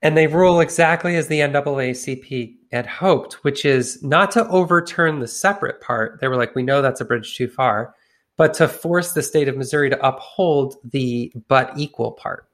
And 0.00 0.16
they 0.16 0.26
rule 0.26 0.60
exactly 0.60 1.16
as 1.16 1.28
the 1.28 1.40
NAACP 1.40 2.54
had 2.72 2.86
hoped, 2.86 3.44
which 3.44 3.64
is 3.64 4.02
not 4.02 4.30
to 4.32 4.48
overturn 4.48 5.18
the 5.18 5.26
separate 5.26 5.80
part. 5.80 6.20
They 6.20 6.28
were 6.28 6.36
like, 6.36 6.54
we 6.54 6.62
know 6.62 6.80
that's 6.80 7.00
a 7.00 7.04
bridge 7.04 7.36
too 7.36 7.48
far, 7.48 7.94
but 8.36 8.54
to 8.54 8.68
force 8.68 9.12
the 9.12 9.22
state 9.22 9.48
of 9.48 9.56
Missouri 9.56 9.90
to 9.90 10.06
uphold 10.06 10.76
the 10.84 11.32
but 11.48 11.72
equal 11.76 12.12
part 12.12 12.48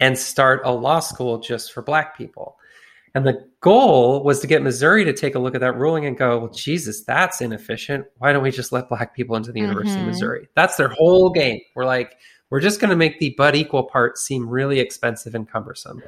and 0.00 0.18
start 0.18 0.60
a 0.64 0.72
law 0.72 1.00
school 1.00 1.38
just 1.38 1.72
for 1.72 1.80
black 1.80 2.16
people. 2.16 2.58
And 3.14 3.26
the 3.26 3.46
goal 3.60 4.24
was 4.24 4.40
to 4.40 4.46
get 4.46 4.62
Missouri 4.62 5.04
to 5.04 5.12
take 5.12 5.34
a 5.34 5.38
look 5.38 5.54
at 5.54 5.60
that 5.60 5.76
ruling 5.76 6.06
and 6.06 6.16
go, 6.16 6.38
well, 6.38 6.48
Jesus, 6.48 7.04
that's 7.04 7.40
inefficient. 7.40 8.06
Why 8.18 8.32
don't 8.32 8.42
we 8.42 8.50
just 8.50 8.72
let 8.72 8.88
black 8.88 9.14
people 9.14 9.36
into 9.36 9.52
the 9.52 9.60
University 9.60 10.00
of 10.00 10.04
Mhm. 10.04 10.06
Missouri? 10.06 10.48
That's 10.54 10.76
their 10.76 10.88
whole 10.88 11.28
game. 11.30 11.60
We're 11.74 11.84
like, 11.84 12.16
we're 12.48 12.60
just 12.60 12.80
going 12.80 12.90
to 12.90 12.96
make 12.96 13.18
the 13.18 13.34
but 13.36 13.54
equal 13.54 13.84
part 13.84 14.16
seem 14.18 14.48
really 14.48 14.80
expensive 14.80 15.34
and 15.34 15.48
cumbersome. 15.48 16.02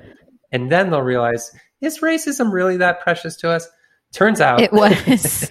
And 0.52 0.72
then 0.72 0.90
they'll 0.90 1.02
realize, 1.02 1.50
is 1.80 1.98
racism 2.00 2.52
really 2.52 2.76
that 2.78 3.00
precious 3.00 3.36
to 3.36 3.50
us? 3.50 3.68
Turns 4.12 4.40
out 4.40 4.60
It 4.60 4.72
was. 4.72 5.50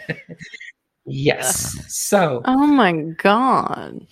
yes. 1.06 1.76
So 1.88 2.41
Oh 2.45 2.66
my 2.66 2.93
god. 2.93 4.08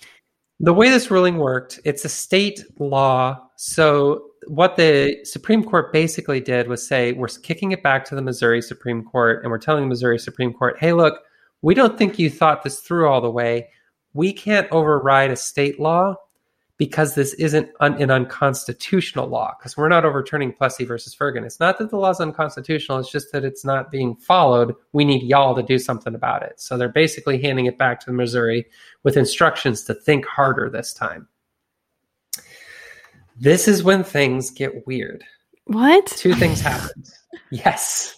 The 0.62 0.72
way 0.72 0.88
this 0.88 1.10
ruling 1.10 1.38
worked, 1.38 1.80
it's 1.84 2.04
a 2.04 2.08
state 2.08 2.64
law. 2.78 3.48
So 3.56 4.30
what 4.46 4.76
the 4.76 5.18
Supreme 5.24 5.64
Court 5.64 5.92
basically 5.92 6.40
did 6.40 6.68
was 6.68 6.86
say, 6.86 7.12
we're 7.12 7.26
kicking 7.26 7.72
it 7.72 7.82
back 7.82 8.04
to 8.06 8.14
the 8.14 8.22
Missouri 8.22 8.62
Supreme 8.62 9.04
Court 9.04 9.42
and 9.42 9.50
we're 9.50 9.58
telling 9.58 9.82
the 9.82 9.88
Missouri 9.88 10.20
Supreme 10.20 10.52
Court, 10.52 10.76
hey, 10.78 10.92
look, 10.92 11.18
we 11.62 11.74
don't 11.74 11.98
think 11.98 12.16
you 12.18 12.30
thought 12.30 12.62
this 12.62 12.78
through 12.78 13.08
all 13.08 13.20
the 13.20 13.30
way. 13.30 13.68
We 14.14 14.32
can't 14.32 14.70
override 14.70 15.32
a 15.32 15.36
state 15.36 15.80
law 15.80 16.14
because 16.82 17.14
this 17.14 17.32
isn't 17.34 17.70
un- 17.78 17.94
an 18.02 18.10
unconstitutional 18.10 19.28
law 19.28 19.54
because 19.56 19.76
we're 19.76 19.88
not 19.88 20.04
overturning 20.04 20.52
Plessy 20.52 20.84
versus 20.84 21.14
Ferguson. 21.14 21.46
It's 21.46 21.60
not 21.60 21.78
that 21.78 21.90
the 21.90 21.96
law's 21.96 22.20
unconstitutional, 22.20 22.98
it's 22.98 23.12
just 23.12 23.30
that 23.30 23.44
it's 23.44 23.64
not 23.64 23.92
being 23.92 24.16
followed. 24.16 24.74
We 24.92 25.04
need 25.04 25.22
y'all 25.22 25.54
to 25.54 25.62
do 25.62 25.78
something 25.78 26.12
about 26.12 26.42
it. 26.42 26.60
So 26.60 26.76
they're 26.76 26.88
basically 26.88 27.40
handing 27.40 27.66
it 27.66 27.78
back 27.78 28.00
to 28.00 28.12
Missouri 28.12 28.66
with 29.04 29.16
instructions 29.16 29.84
to 29.84 29.94
think 29.94 30.26
harder 30.26 30.68
this 30.68 30.92
time. 30.92 31.28
This 33.38 33.68
is 33.68 33.84
when 33.84 34.02
things 34.02 34.50
get 34.50 34.84
weird. 34.84 35.22
What? 35.66 36.06
Two 36.06 36.34
things 36.34 36.60
happened. 36.60 37.10
yes. 37.52 38.16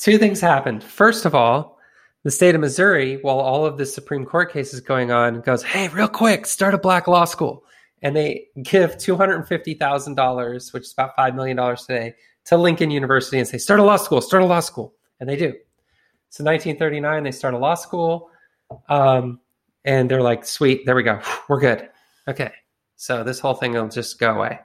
Two 0.00 0.18
things 0.18 0.40
happened. 0.40 0.82
First 0.82 1.26
of 1.26 1.36
all, 1.36 1.78
the 2.24 2.32
state 2.32 2.56
of 2.56 2.60
Missouri, 2.60 3.18
while 3.22 3.38
all 3.38 3.64
of 3.64 3.78
this 3.78 3.94
Supreme 3.94 4.24
Court 4.24 4.52
case 4.52 4.74
is 4.74 4.80
going 4.80 5.12
on, 5.12 5.42
goes, 5.42 5.62
hey, 5.62 5.86
real 5.86 6.08
quick, 6.08 6.44
start 6.44 6.74
a 6.74 6.78
black 6.78 7.06
law 7.06 7.24
school. 7.24 7.62
And 8.02 8.14
they 8.14 8.46
give 8.62 8.96
$250,000, 8.96 10.72
which 10.72 10.82
is 10.84 10.92
about 10.92 11.16
$5 11.16 11.34
million 11.34 11.76
today, 11.76 12.14
to 12.46 12.56
Lincoln 12.56 12.90
University 12.90 13.38
and 13.38 13.46
say, 13.46 13.58
start 13.58 13.80
a 13.80 13.82
law 13.82 13.96
school, 13.96 14.20
start 14.20 14.42
a 14.42 14.46
law 14.46 14.60
school. 14.60 14.94
And 15.20 15.28
they 15.28 15.36
do. 15.36 15.52
So 16.30 16.44
1939, 16.44 17.24
they 17.24 17.30
start 17.30 17.54
a 17.54 17.58
law 17.58 17.74
school. 17.74 18.30
Um, 18.88 19.40
and 19.84 20.10
they're 20.10 20.22
like, 20.22 20.44
sweet, 20.44 20.86
there 20.86 20.94
we 20.94 21.02
go. 21.02 21.20
We're 21.48 21.60
good. 21.60 21.88
Okay. 22.28 22.52
So 22.96 23.24
this 23.24 23.40
whole 23.40 23.54
thing 23.54 23.72
will 23.72 23.88
just 23.88 24.18
go 24.18 24.34
away. 24.34 24.60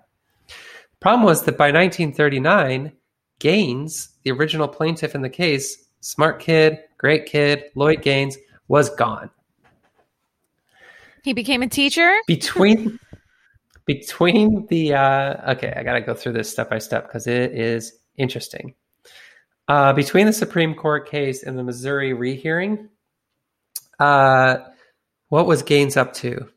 Problem 1.00 1.26
was 1.26 1.44
that 1.44 1.58
by 1.58 1.72
1939, 1.72 2.94
Gaines, 3.40 4.10
the 4.24 4.32
original 4.32 4.68
plaintiff 4.68 5.16
in 5.16 5.22
the 5.22 5.30
case, 5.30 5.86
smart 6.00 6.40
kid, 6.40 6.80
great 6.98 7.26
kid, 7.26 7.66
Lloyd 7.76 8.02
Gaines, 8.02 8.38
was 8.68 8.90
gone. 8.90 9.30
he 11.24 11.34
became 11.34 11.62
a 11.62 11.68
teacher. 11.68 12.16
Between 12.28 13.00
between 13.86 14.68
the 14.68 14.94
uh, 14.94 15.54
okay, 15.54 15.74
I 15.76 15.84
got 15.84 15.94
to 15.94 16.02
go 16.02 16.14
through 16.14 16.34
this 16.34 16.50
step 16.50 16.70
by 16.70 16.80
step 16.80 17.08
because 17.08 17.28
it 17.28 17.54
is 17.54 17.94
interesting. 18.18 18.76
Uh, 19.68 19.94
between 19.94 20.26
the 20.26 20.34
Supreme 20.34 20.76
Court 20.76 21.10
case 21.10 21.44
and 21.44 21.58
the 21.58 21.64
Missouri 21.64 22.14
rehearing, 22.14 22.90
uh, 24.00 24.58
what 25.30 25.48
was 25.48 25.64
Gaines 25.64 25.98
up 25.98 26.14
to? 26.16 26.48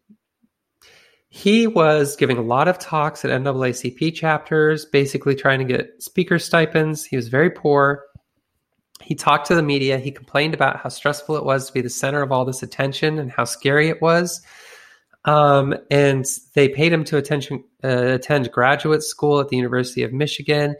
He 1.29 1.67
was 1.67 2.17
giving 2.17 2.39
a 2.39 2.43
lot 2.43 2.67
of 2.67 2.79
talks 2.79 3.25
at 3.25 3.31
NAACP 3.31 4.15
chapters, 4.15 4.87
basically 4.87 5.35
trying 5.35 5.59
to 5.59 5.65
get 5.65 6.03
speaker 6.03 6.39
stipends. 6.39 7.05
He 7.05 7.17
was 7.17 7.29
very 7.29 7.51
poor. 7.51 8.05
He 9.03 9.15
talked 9.15 9.47
to 9.49 9.55
the 9.55 9.63
media. 9.63 9.99
He 9.99 10.11
complained 10.11 10.55
about 10.55 10.81
how 10.81 10.89
stressful 10.89 11.37
it 11.37 11.45
was 11.45 11.67
to 11.67 11.73
be 11.73 11.83
the 11.83 11.91
center 11.91 12.23
of 12.23 12.33
all 12.33 12.45
this 12.45 12.63
attention 12.63 13.19
and 13.19 13.31
how 13.31 13.45
scary 13.45 13.89
it 13.89 14.01
was. 14.01 14.41
Um, 15.27 15.75
and 15.91 16.25
they 16.55 16.69
paid 16.69 16.93
him 16.93 17.05
to 17.05 17.17
attention, 17.17 17.65
uh, 17.85 18.15
attend 18.15 18.51
graduate 18.53 19.03
school 19.03 19.41
at 19.41 19.49
the 19.49 19.57
University 19.57 20.05
of 20.05 20.13
Michigan, 20.13 20.77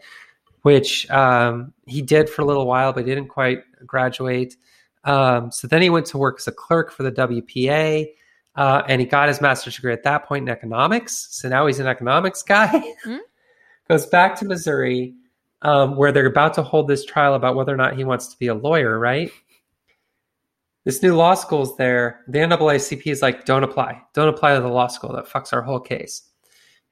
which 0.61 1.09
um, 1.11 1.73
he 1.85 2.01
did 2.01 2.29
for 2.29 2.41
a 2.41 2.45
little 2.45 2.65
while, 2.65 2.93
but 2.93 3.05
didn't 3.05 3.27
quite 3.27 3.63
graduate. 3.85 4.55
Um, 5.03 5.51
so 5.51 5.67
then 5.67 5.81
he 5.81 5.89
went 5.89 6.05
to 6.07 6.17
work 6.17 6.37
as 6.39 6.47
a 6.47 6.51
clerk 6.51 6.91
for 6.91 7.03
the 7.03 7.11
WPA. 7.11 8.07
Uh, 8.55 8.81
and 8.87 8.99
he 8.99 9.05
got 9.05 9.27
his 9.27 9.39
master's 9.39 9.75
degree 9.75 9.93
at 9.93 10.03
that 10.03 10.25
point 10.25 10.41
in 10.43 10.49
economics. 10.49 11.27
So 11.29 11.47
now 11.47 11.67
he's 11.67 11.79
an 11.79 11.85
economics 11.85 12.41
guy. 12.41 12.83
Hmm. 13.03 13.17
Goes 13.87 14.07
back 14.07 14.35
to 14.39 14.45
Missouri, 14.45 15.13
um, 15.61 15.95
where 15.95 16.11
they're 16.11 16.25
about 16.25 16.55
to 16.55 16.63
hold 16.63 16.87
this 16.87 17.05
trial 17.05 17.35
about 17.35 17.55
whether 17.55 17.73
or 17.73 17.77
not 17.77 17.95
he 17.95 18.03
wants 18.03 18.27
to 18.29 18.37
be 18.37 18.47
a 18.47 18.55
lawyer, 18.55 18.97
right? 18.97 19.31
This 20.87 21.03
new 21.03 21.17
law 21.17 21.33
school's 21.33 21.75
there. 21.75 22.21
The 22.29 22.39
NAACP 22.39 23.07
is 23.07 23.21
like, 23.21 23.43
don't 23.43 23.65
apply. 23.65 24.01
Don't 24.13 24.29
apply 24.29 24.55
to 24.55 24.61
the 24.61 24.69
law 24.69 24.87
school. 24.87 25.11
That 25.11 25.27
fucks 25.27 25.51
our 25.51 25.61
whole 25.61 25.81
case. 25.81 26.21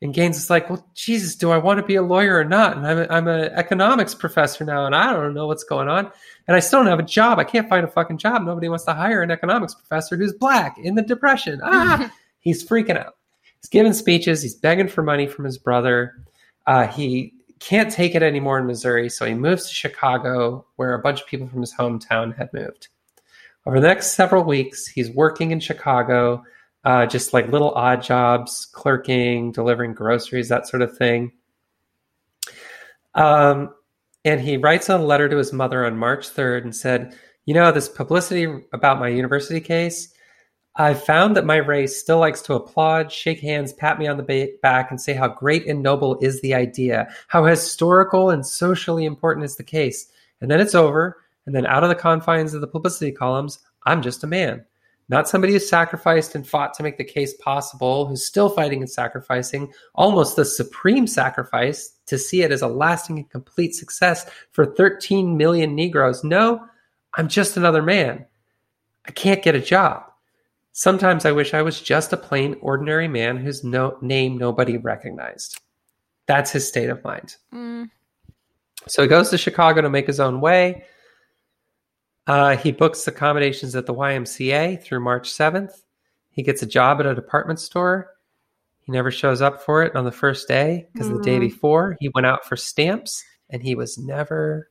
And 0.01 0.13
Gaines 0.13 0.35
is 0.35 0.49
like, 0.49 0.69
well, 0.69 0.85
Jesus, 0.95 1.37
do 1.37 1.49
I 1.51 1.57
want 1.57 1.79
to 1.79 1.85
be 1.85 1.95
a 1.95 2.01
lawyer 2.01 2.37
or 2.37 2.43
not? 2.43 2.75
And 2.75 2.85
I'm 2.85 2.97
a, 2.97 3.07
I'm 3.09 3.27
an 3.29 3.53
economics 3.53 4.13
professor 4.13 4.65
now, 4.65 4.85
and 4.85 4.93
I 4.93 5.13
don't 5.13 5.33
know 5.33 5.47
what's 5.47 5.63
going 5.63 5.87
on. 5.87 6.11
And 6.45 6.57
I 6.57 6.59
still 6.59 6.79
don't 6.79 6.89
have 6.89 6.99
a 6.99 7.03
job. 7.03 7.39
I 7.39 7.45
can't 7.45 7.69
find 7.69 7.85
a 7.85 7.89
fucking 7.89 8.17
job. 8.17 8.41
Nobody 8.41 8.67
wants 8.67 8.83
to 8.83 8.93
hire 8.93 9.21
an 9.21 9.31
economics 9.31 9.73
professor 9.73 10.17
who's 10.17 10.33
black 10.33 10.77
in 10.77 10.95
the 10.95 11.01
depression. 11.01 11.61
Ah, 11.63 12.13
he's 12.41 12.67
freaking 12.67 12.99
out. 12.99 13.15
He's 13.61 13.69
giving 13.69 13.93
speeches. 13.93 14.41
He's 14.41 14.55
begging 14.55 14.89
for 14.89 15.03
money 15.03 15.25
from 15.25 15.45
his 15.45 15.57
brother. 15.57 16.15
Uh, 16.67 16.85
he 16.85 17.33
can't 17.61 17.89
take 17.89 18.13
it 18.13 18.23
anymore 18.23 18.59
in 18.59 18.67
Missouri, 18.67 19.07
so 19.07 19.25
he 19.25 19.35
moves 19.35 19.69
to 19.69 19.73
Chicago, 19.73 20.65
where 20.75 20.95
a 20.95 21.01
bunch 21.01 21.21
of 21.21 21.27
people 21.27 21.47
from 21.47 21.61
his 21.61 21.73
hometown 21.73 22.35
had 22.35 22.51
moved. 22.51 22.89
Over 23.65 23.79
the 23.79 23.87
next 23.87 24.13
several 24.13 24.43
weeks, 24.43 24.85
he's 24.85 25.09
working 25.09 25.51
in 25.51 25.59
Chicago, 25.59 26.43
uh, 26.83 27.07
just 27.07 27.33
like 27.33 27.47
little 27.47 27.71
odd 27.71 28.03
jobs, 28.03 28.67
clerking, 28.71 29.51
delivering 29.51 29.93
groceries, 29.93 30.49
that 30.49 30.67
sort 30.67 30.83
of 30.83 30.95
thing. 30.95 31.31
Um, 33.15 33.73
and 34.23 34.39
he 34.39 34.57
writes 34.57 34.89
a 34.89 34.97
letter 34.97 35.27
to 35.29 35.37
his 35.37 35.51
mother 35.51 35.85
on 35.85 35.97
March 35.97 36.29
3rd 36.29 36.63
and 36.63 36.75
said, 36.75 37.15
You 37.45 37.55
know, 37.55 37.71
this 37.71 37.89
publicity 37.89 38.47
about 38.71 38.99
my 38.99 39.07
university 39.07 39.61
case, 39.61 40.13
I've 40.75 41.03
found 41.03 41.37
that 41.37 41.45
my 41.45 41.55
race 41.55 41.97
still 41.97 42.19
likes 42.19 42.41
to 42.43 42.53
applaud, 42.53 43.11
shake 43.11 43.39
hands, 43.39 43.71
pat 43.71 43.97
me 43.97 44.07
on 44.07 44.17
the 44.17 44.23
ba- 44.23 44.49
back, 44.61 44.91
and 44.91 44.99
say 44.99 45.13
how 45.13 45.29
great 45.29 45.65
and 45.67 45.81
noble 45.81 46.19
is 46.21 46.41
the 46.41 46.53
idea, 46.53 47.07
how 47.29 47.45
historical 47.45 48.29
and 48.29 48.45
socially 48.45 49.05
important 49.05 49.45
is 49.45 49.55
the 49.55 49.63
case. 49.63 50.07
And 50.41 50.51
then 50.51 50.59
it's 50.59 50.75
over, 50.75 51.17
and 51.45 51.55
then 51.55 51.65
out 51.65 51.83
of 51.83 51.89
the 51.89 51.95
confines 51.95 52.53
of 52.53 52.61
the 52.61 52.67
publicity 52.67 53.11
columns, 53.11 53.59
I'm 53.85 54.01
just 54.01 54.23
a 54.23 54.27
man. 54.27 54.65
Not 55.07 55.29
somebody 55.29 55.53
who 55.53 55.59
sacrificed 55.59 56.33
and 56.33 56.47
fought 56.47 56.73
to 56.75 56.83
make 56.83 56.97
the 56.97 57.03
case 57.03 57.35
possible, 57.35 58.07
who's 58.07 58.25
still 58.25 58.49
fighting 58.49 58.79
and 58.79 58.89
sacrificing, 58.89 59.71
almost 59.93 60.35
the 60.35 60.45
supreme 60.45 61.05
sacrifice 61.05 61.93
to 62.07 62.17
see 62.17 62.41
it 62.41 62.51
as 62.51 62.63
a 62.63 62.67
lasting 62.67 63.19
and 63.19 63.29
complete 63.29 63.75
success 63.75 64.29
for 64.51 64.65
13 64.65 65.37
million 65.37 65.75
Negroes. 65.75 66.23
No, 66.23 66.65
I'm 67.15 67.27
just 67.27 67.55
another 67.55 67.83
man. 67.83 68.25
I 69.07 69.11
can't 69.11 69.43
get 69.43 69.53
a 69.53 69.61
job. 69.61 70.03
Sometimes 70.71 71.23
I 71.23 71.31
wish 71.31 71.53
I 71.53 71.61
was 71.61 71.79
just 71.79 72.11
a 72.11 72.17
plain, 72.17 72.57
ordinary 72.61 73.07
man 73.07 73.37
whose 73.37 73.63
no- 73.63 73.97
name 74.01 74.37
nobody 74.37 74.77
recognized. 74.77 75.61
That's 76.25 76.51
his 76.51 76.67
state 76.67 76.89
of 76.89 77.03
mind. 77.03 77.35
Mm. 77.53 77.89
So 78.87 79.03
he 79.03 79.07
goes 79.07 79.29
to 79.29 79.37
Chicago 79.37 79.81
to 79.81 79.89
make 79.89 80.07
his 80.07 80.19
own 80.19 80.41
way. 80.41 80.83
Uh, 82.27 82.55
he 82.57 82.71
books 82.71 83.07
accommodations 83.07 83.75
at 83.75 83.85
the 83.85 83.93
YMCA 83.93 84.81
through 84.81 84.99
March 84.99 85.29
7th. 85.29 85.83
He 86.31 86.41
gets 86.43 86.61
a 86.63 86.65
job 86.65 86.99
at 86.99 87.05
a 87.05 87.13
department 87.15 87.59
store. 87.59 88.11
He 88.81 88.91
never 88.91 89.11
shows 89.11 89.41
up 89.41 89.61
for 89.61 89.83
it 89.83 89.95
on 89.95 90.05
the 90.05 90.11
first 90.11 90.47
day 90.47 90.87
because 90.93 91.09
the 91.09 91.21
day 91.21 91.37
Mhm. 91.37 91.41
before 91.41 91.97
he 91.99 92.09
went 92.09 92.25
out 92.27 92.45
for 92.45 92.55
stamps 92.55 93.23
and 93.49 93.61
he 93.63 93.75
was 93.75 93.97
never, 93.97 94.69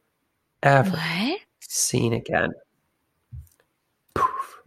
ever 0.62 0.90
What? 0.90 1.40
seen 1.60 2.12
again. 2.12 2.52
Poof. 4.14 4.60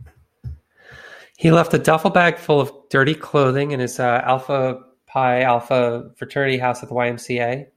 He 1.38 1.52
left 1.52 1.74
a 1.74 1.78
duffel 1.78 2.10
bag 2.10 2.38
full 2.38 2.60
of 2.60 2.72
dirty 2.90 3.14
clothing 3.16 3.72
in 3.72 3.80
his 3.80 4.00
uh, 4.00 4.22
Alpha 4.26 4.82
Phi 5.14 5.42
Alpha 5.42 6.10
fraternity 6.18 6.58
house 6.58 6.82
at 6.84 6.90
the 6.90 6.96
YMCA. 6.96 7.68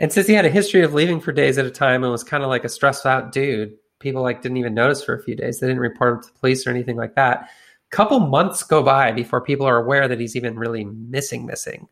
And 0.00 0.12
since 0.12 0.26
he 0.26 0.34
had 0.34 0.44
a 0.46 0.50
history 0.50 0.82
of 0.82 0.94
leaving 0.94 1.20
for 1.20 1.32
days 1.32 1.58
at 1.58 1.66
a 1.66 1.70
time 1.70 2.02
and 2.02 2.10
was 2.10 2.24
kind 2.24 2.42
of 2.42 2.48
like 2.48 2.64
a 2.64 2.68
stressed 2.68 3.06
out 3.06 3.30
dude, 3.30 3.76
people 4.02 4.22
like 4.22 4.42
didn't 4.42 4.58
even 4.58 4.74
notice 4.74 5.02
for 5.02 5.14
a 5.14 5.22
few 5.22 5.34
days. 5.34 5.60
They 5.60 5.66
didn't 5.66 5.80
report 5.80 6.14
him 6.14 6.22
to 6.22 6.28
the 6.28 6.38
police 6.38 6.66
or 6.66 6.70
anything 6.70 6.96
like 6.96 7.14
that. 7.14 7.42
A 7.42 7.96
couple 7.96 8.20
months 8.20 8.62
go 8.62 8.82
by 8.82 9.12
before 9.12 9.40
people 9.40 9.66
are 9.66 9.78
aware 9.78 10.08
that 10.08 10.20
he's 10.20 10.36
even 10.36 10.58
really 10.58 10.84
missing, 10.84 11.46
missing. 11.46 11.88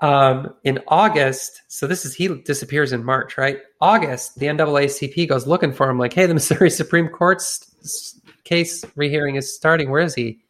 Um, 0.00 0.54
in 0.64 0.80
August, 0.88 1.62
so 1.68 1.86
this 1.86 2.04
is 2.04 2.14
he 2.14 2.28
disappears 2.28 2.92
in 2.92 3.04
March, 3.04 3.36
right? 3.36 3.58
August, 3.80 4.38
the 4.38 4.46
NAACP 4.46 5.28
goes 5.28 5.46
looking 5.46 5.72
for 5.72 5.90
him, 5.90 5.98
like, 5.98 6.12
hey, 6.12 6.26
the 6.26 6.34
Missouri 6.34 6.70
Supreme 6.70 7.08
Court's 7.08 8.20
case 8.44 8.84
rehearing 8.96 9.36
is 9.36 9.54
starting. 9.54 9.90
Where 9.90 10.02
is 10.02 10.14
he? 10.14 10.40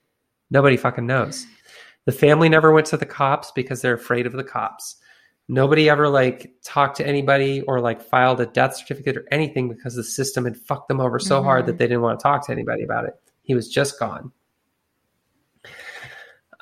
Nobody 0.51 0.77
fucking 0.77 1.07
knows. 1.07 1.47
The 2.05 2.13
family 2.13 2.49
never 2.49 2.73
went 2.73 2.87
to 2.89 2.97
the 2.97 3.07
cops 3.07 3.51
because 3.53 3.81
they're 3.81 3.95
afraid 3.95 4.27
of 4.27 4.33
the 4.33 4.45
cops. 4.45 4.97
Nobody 5.49 5.91
ever 5.91 6.09
like 6.09 6.55
talked 6.65 6.97
to 6.97 7.07
anybody 7.07 7.61
or 7.63 7.81
like 7.81 8.01
filed 8.03 8.41
a 8.41 8.47
death 8.47 8.77
certificate 8.77 9.17
or 9.17 9.25
anything 9.31 9.69
because 9.69 9.95
the 9.95 10.03
system 10.05 10.45
had 10.45 10.57
fucked 10.57 10.89
them 10.89 11.01
over 11.01 11.19
so 11.19 11.43
hard 11.43 11.65
Mhm. 11.65 11.67
that 11.67 11.79
they 11.79 11.87
didn't 11.87 12.01
want 12.03 12.19
to 12.19 12.23
talk 12.23 12.47
to 12.47 12.53
anybody 12.53 12.83
about 12.83 13.05
it. 13.05 13.15
He 13.43 13.55
was 13.55 13.69
just 13.69 13.99
gone. 13.99 14.33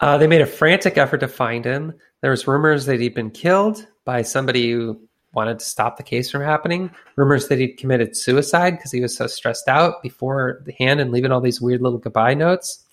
Uh, 0.01 0.19
they 0.19 0.27
made 0.27 0.41
a 0.41 0.47
frantic 0.47 0.99
effort 0.99 1.19
to 1.19 1.29
find 1.29 1.65
him. 1.65 1.95
There 2.23 2.31
was 2.33 2.49
rumors 2.49 2.87
that 2.87 2.99
he'd 2.99 3.15
been 3.15 3.31
killed 3.31 3.87
by 4.05 4.23
somebody 4.23 4.73
who 4.73 5.01
wanted 5.33 5.61
to 5.61 5.65
stop 5.65 5.97
the 5.97 6.03
case 6.03 6.31
from 6.31 6.43
happening. 6.43 6.91
Rumors 7.17 7.49
that 7.49 7.59
he'd 7.59 7.75
committed 7.79 8.17
suicide 8.17 8.73
because 8.73 8.91
he 8.91 9.01
was 9.01 9.17
so 9.17 9.29
stressed 9.29 9.69
out 9.69 10.03
before 10.03 10.61
the 10.67 10.73
hand 10.73 11.01
and 11.01 11.13
leaving 11.13 11.31
all 11.31 11.41
these 11.41 11.61
weird 11.61 11.83
little 11.83 11.99
goodbye 11.99 12.35
notes. 12.35 12.85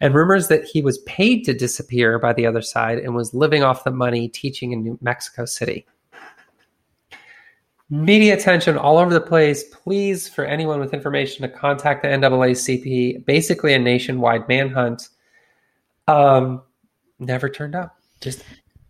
And 0.00 0.14
rumors 0.14 0.48
that 0.48 0.64
he 0.64 0.80
was 0.80 0.98
paid 0.98 1.44
to 1.44 1.54
disappear 1.54 2.18
by 2.18 2.32
the 2.32 2.46
other 2.46 2.62
side 2.62 2.98
and 2.98 3.14
was 3.14 3.34
living 3.34 3.62
off 3.62 3.84
the 3.84 3.90
money 3.90 4.28
teaching 4.28 4.72
in 4.72 4.82
New 4.82 4.98
Mexico 5.00 5.44
City. 5.44 5.86
Media 7.90 8.34
attention 8.34 8.76
all 8.76 8.98
over 8.98 9.12
the 9.12 9.20
place. 9.20 9.64
Please, 9.64 10.28
for 10.28 10.44
anyone 10.44 10.78
with 10.78 10.92
information, 10.92 11.42
to 11.42 11.48
contact 11.48 12.02
the 12.02 12.08
NAACP. 12.08 13.24
Basically, 13.24 13.72
a 13.72 13.78
nationwide 13.78 14.46
manhunt. 14.46 15.08
Um, 16.06 16.62
never 17.18 17.48
turned 17.48 17.74
up. 17.74 17.96
Just 18.20 18.44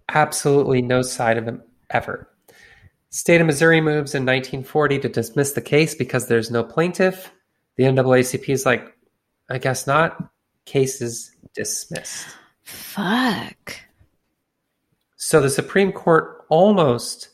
absolutely 0.08 0.82
no 0.82 1.02
side 1.02 1.38
of 1.38 1.46
him 1.46 1.62
ever. 1.90 2.28
State 3.10 3.40
of 3.40 3.46
Missouri 3.46 3.80
moves 3.80 4.14
in 4.14 4.26
1940 4.26 4.98
to 4.98 5.08
dismiss 5.08 5.52
the 5.52 5.60
case 5.60 5.94
because 5.94 6.26
there's 6.26 6.50
no 6.50 6.62
plaintiff. 6.62 7.32
The 7.76 7.84
NAACP 7.84 8.48
is 8.48 8.66
like, 8.66 8.96
I 9.48 9.58
guess 9.58 9.86
not. 9.86 10.30
Case 10.68 11.00
is 11.00 11.34
dismissed. 11.54 12.26
Fuck. 12.62 13.80
So 15.16 15.40
the 15.40 15.48
Supreme 15.48 15.92
Court 15.92 16.44
almost 16.50 17.30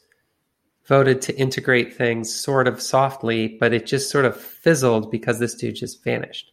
voted 0.86 1.20
to 1.22 1.36
integrate 1.36 1.96
things 1.96 2.32
sort 2.32 2.68
of 2.68 2.80
softly, 2.80 3.56
but 3.58 3.72
it 3.72 3.86
just 3.86 4.08
sort 4.08 4.24
of 4.24 4.40
fizzled 4.40 5.10
because 5.10 5.40
this 5.40 5.56
dude 5.56 5.74
just 5.74 6.04
vanished. 6.04 6.52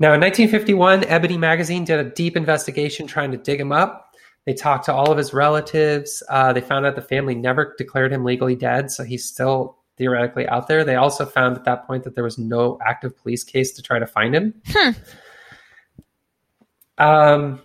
Now, 0.00 0.14
in 0.14 0.20
1951, 0.20 1.04
Ebony 1.04 1.38
Magazine 1.38 1.84
did 1.84 2.00
a 2.00 2.10
deep 2.10 2.36
investigation 2.36 3.06
trying 3.06 3.30
to 3.30 3.36
dig 3.36 3.60
him 3.60 3.70
up. 3.70 4.16
They 4.46 4.54
talked 4.54 4.86
to 4.86 4.92
all 4.92 5.12
of 5.12 5.18
his 5.18 5.32
relatives. 5.32 6.24
Uh, 6.28 6.52
they 6.52 6.60
found 6.60 6.86
out 6.86 6.96
the 6.96 7.02
family 7.02 7.36
never 7.36 7.76
declared 7.78 8.12
him 8.12 8.24
legally 8.24 8.56
dead, 8.56 8.90
so 8.90 9.04
he's 9.04 9.24
still 9.24 9.78
theoretically 9.96 10.48
out 10.48 10.66
there. 10.66 10.82
They 10.82 10.96
also 10.96 11.24
found 11.24 11.56
at 11.56 11.64
that 11.66 11.86
point 11.86 12.02
that 12.02 12.16
there 12.16 12.24
was 12.24 12.36
no 12.36 12.80
active 12.84 13.16
police 13.16 13.44
case 13.44 13.70
to 13.74 13.82
try 13.82 14.00
to 14.00 14.06
find 14.08 14.34
him. 14.34 14.54
Hmm. 14.66 14.90
Um, 16.98 17.60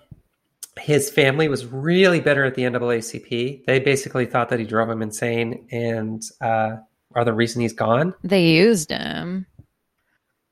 his 0.80 1.10
family 1.10 1.48
was 1.48 1.66
really 1.66 2.20
bitter 2.20 2.46
at 2.46 2.56
the 2.56 2.64
NAACP. 2.64 3.66
They 3.66 3.80
basically 3.80 4.26
thought 4.26 4.50
that 4.50 4.60
he 4.60 4.66
drove 4.66 4.88
them 4.88 5.02
insane 5.02 5.68
and 5.72 6.24
uh, 6.42 6.78
are 7.16 7.26
the 7.26 7.34
reason 7.34 7.62
he's 7.62 7.74
gone. 7.74 8.14
They 8.24 8.46
used 8.46 8.92
him. 8.92 9.46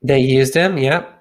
They 0.02 0.20
used 0.20 0.54
him, 0.54 0.78
yep. 0.78 1.12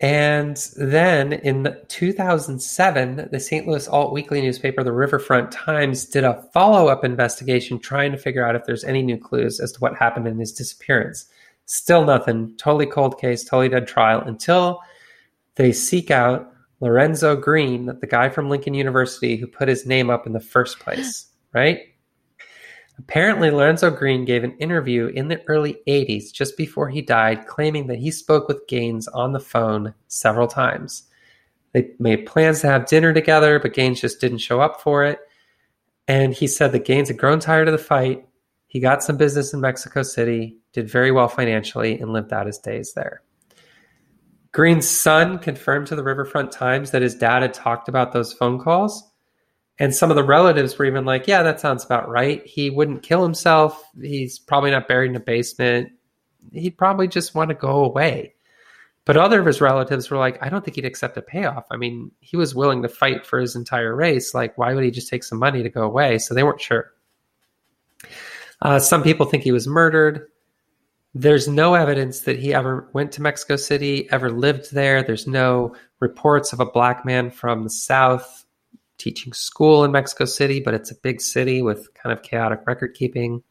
And 0.00 0.56
then 0.76 1.32
in 1.32 1.76
2007, 1.88 3.28
the 3.30 3.40
St. 3.40 3.66
Louis 3.66 3.88
alt 3.88 4.12
weekly 4.12 4.42
newspaper, 4.42 4.82
the 4.82 4.92
Riverfront 4.92 5.52
Times, 5.52 6.04
did 6.04 6.24
a 6.24 6.42
follow 6.52 6.88
up 6.88 7.04
investigation 7.04 7.78
trying 7.78 8.12
to 8.12 8.18
figure 8.18 8.46
out 8.46 8.56
if 8.56 8.64
there's 8.64 8.84
any 8.84 9.02
new 9.02 9.16
clues 9.16 9.60
as 9.60 9.72
to 9.72 9.80
what 9.80 9.96
happened 9.96 10.26
in 10.26 10.38
his 10.38 10.52
disappearance. 10.52 11.26
Still 11.66 12.04
nothing. 12.04 12.54
Totally 12.56 12.86
cold 12.86 13.18
case, 13.18 13.44
totally 13.44 13.68
dead 13.68 13.86
trial 13.86 14.20
until 14.20 14.80
they 15.54 15.72
seek 15.72 16.10
out 16.10 16.53
Lorenzo 16.84 17.34
Greene, 17.34 17.86
the 17.86 18.06
guy 18.06 18.28
from 18.28 18.50
Lincoln 18.50 18.74
University 18.74 19.36
who 19.36 19.46
put 19.46 19.68
his 19.68 19.86
name 19.86 20.10
up 20.10 20.26
in 20.26 20.34
the 20.34 20.38
first 20.38 20.78
place, 20.80 21.28
right? 21.54 21.80
Apparently, 22.98 23.50
Lorenzo 23.50 23.90
Greene 23.90 24.26
gave 24.26 24.44
an 24.44 24.56
interview 24.58 25.06
in 25.06 25.28
the 25.28 25.42
early 25.48 25.78
80s, 25.88 26.30
just 26.30 26.58
before 26.58 26.90
he 26.90 27.00
died, 27.00 27.46
claiming 27.46 27.86
that 27.86 27.98
he 27.98 28.10
spoke 28.10 28.48
with 28.48 28.68
Gaines 28.68 29.08
on 29.08 29.32
the 29.32 29.40
phone 29.40 29.94
several 30.08 30.46
times. 30.46 31.04
They 31.72 31.90
made 31.98 32.26
plans 32.26 32.60
to 32.60 32.66
have 32.66 32.86
dinner 32.86 33.14
together, 33.14 33.58
but 33.58 33.72
Gaines 33.72 34.02
just 34.02 34.20
didn't 34.20 34.38
show 34.38 34.60
up 34.60 34.82
for 34.82 35.06
it. 35.06 35.20
And 36.06 36.34
he 36.34 36.46
said 36.46 36.70
that 36.72 36.84
Gaines 36.84 37.08
had 37.08 37.16
grown 37.16 37.40
tired 37.40 37.66
of 37.66 37.72
the 37.72 37.78
fight. 37.78 38.28
He 38.66 38.78
got 38.78 39.02
some 39.02 39.16
business 39.16 39.54
in 39.54 39.60
Mexico 39.62 40.02
City, 40.02 40.58
did 40.74 40.88
very 40.88 41.10
well 41.10 41.28
financially, 41.28 41.98
and 41.98 42.12
lived 42.12 42.32
out 42.32 42.46
his 42.46 42.58
days 42.58 42.92
there. 42.92 43.23
Greene's 44.54 44.88
son 44.88 45.40
confirmed 45.40 45.88
to 45.88 45.96
the 45.96 46.04
Riverfront 46.04 46.52
Times 46.52 46.92
that 46.92 47.02
his 47.02 47.16
dad 47.16 47.42
had 47.42 47.52
talked 47.52 47.88
about 47.88 48.12
those 48.12 48.32
phone 48.32 48.60
calls. 48.60 49.10
And 49.80 49.92
some 49.92 50.10
of 50.10 50.16
the 50.16 50.22
relatives 50.22 50.78
were 50.78 50.84
even 50.84 51.04
like, 51.04 51.26
yeah, 51.26 51.42
that 51.42 51.58
sounds 51.58 51.84
about 51.84 52.08
right. 52.08 52.46
He 52.46 52.70
wouldn't 52.70 53.02
kill 53.02 53.24
himself. 53.24 53.82
He's 54.00 54.38
probably 54.38 54.70
not 54.70 54.86
buried 54.86 55.10
in 55.10 55.16
a 55.16 55.20
basement. 55.20 55.90
He'd 56.52 56.78
probably 56.78 57.08
just 57.08 57.34
want 57.34 57.48
to 57.48 57.56
go 57.56 57.84
away. 57.84 58.34
But 59.04 59.16
other 59.16 59.40
of 59.40 59.46
his 59.46 59.60
relatives 59.60 60.08
were 60.08 60.18
like, 60.18 60.40
I 60.40 60.48
don't 60.48 60.64
think 60.64 60.76
he'd 60.76 60.84
accept 60.84 61.16
a 61.16 61.22
payoff. 61.22 61.66
I 61.72 61.76
mean, 61.76 62.12
he 62.20 62.36
was 62.36 62.54
willing 62.54 62.82
to 62.82 62.88
fight 62.88 63.26
for 63.26 63.40
his 63.40 63.56
entire 63.56 63.94
race. 63.94 64.34
Like, 64.34 64.56
why 64.56 64.72
would 64.72 64.84
he 64.84 64.92
just 64.92 65.08
take 65.08 65.24
some 65.24 65.40
money 65.40 65.64
to 65.64 65.68
go 65.68 65.82
away? 65.82 66.18
So 66.18 66.32
they 66.32 66.44
weren't 66.44 66.60
sure. 66.60 66.92
Uh, 68.62 68.78
some 68.78 69.02
people 69.02 69.26
think 69.26 69.42
he 69.42 69.52
was 69.52 69.66
murdered. 69.66 70.28
There's 71.14 71.46
no 71.46 71.74
evidence 71.74 72.20
that 72.20 72.40
he 72.40 72.52
ever 72.52 72.88
went 72.92 73.12
to 73.12 73.22
Mexico 73.22 73.54
City, 73.54 74.08
ever 74.10 74.30
lived 74.30 74.74
there. 74.74 75.02
There's 75.02 75.28
no 75.28 75.76
reports 76.00 76.52
of 76.52 76.58
a 76.58 76.66
black 76.66 77.04
man 77.04 77.30
from 77.30 77.62
the 77.62 77.70
South 77.70 78.44
teaching 78.98 79.32
school 79.32 79.84
in 79.84 79.92
Mexico 79.92 80.24
City, 80.24 80.60
but 80.60 80.74
it's 80.74 80.90
a 80.90 80.96
big 80.96 81.20
city 81.20 81.62
with 81.62 81.92
kind 81.94 82.12
of 82.12 82.22
chaotic 82.22 82.66
record 82.66 82.94
keeping, 82.94 83.42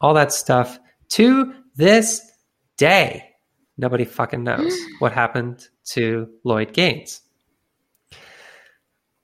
all 0.00 0.14
that 0.14 0.32
stuff. 0.32 0.78
To 1.10 1.52
this 1.74 2.32
day, 2.78 3.30
nobody 3.76 4.04
fucking 4.04 4.42
knows 4.42 4.74
what 4.98 5.12
happened 5.12 5.68
to 5.86 6.28
Lloyd 6.44 6.72
Gaines. 6.72 7.20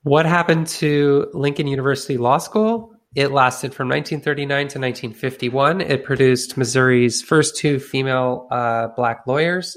What 0.03 0.25
happened 0.25 0.67
to 0.67 1.27
Lincoln 1.33 1.65
University 1.65 2.17
Law 2.17 2.37
School? 2.37 2.92
It 3.15 3.31
lasted 3.31 3.73
from 3.73 3.89
1939 3.89 4.47
to 4.57 4.79
1951. 4.79 5.81
It 5.81 6.03
produced 6.03 6.57
Missouri's 6.57 7.21
first 7.21 7.55
two 7.57 7.79
female 7.79 8.47
uh, 8.49 8.87
black 8.95 9.27
lawyers. 9.27 9.75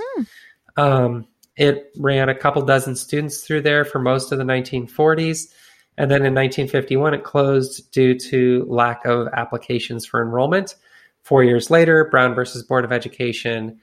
Um, 0.76 1.26
it 1.56 1.92
ran 1.98 2.28
a 2.28 2.34
couple 2.34 2.62
dozen 2.62 2.96
students 2.96 3.42
through 3.42 3.62
there 3.62 3.84
for 3.84 3.98
most 3.98 4.32
of 4.32 4.38
the 4.38 4.44
1940s. 4.44 5.52
And 5.98 6.10
then 6.10 6.24
in 6.24 6.34
1951, 6.34 7.14
it 7.14 7.24
closed 7.24 7.90
due 7.92 8.18
to 8.18 8.66
lack 8.68 9.04
of 9.06 9.28
applications 9.32 10.04
for 10.06 10.22
enrollment. 10.22 10.74
Four 11.22 11.44
years 11.44 11.70
later, 11.70 12.04
Brown 12.10 12.34
versus 12.34 12.62
Board 12.62 12.84
of 12.84 12.92
Education 12.92 13.80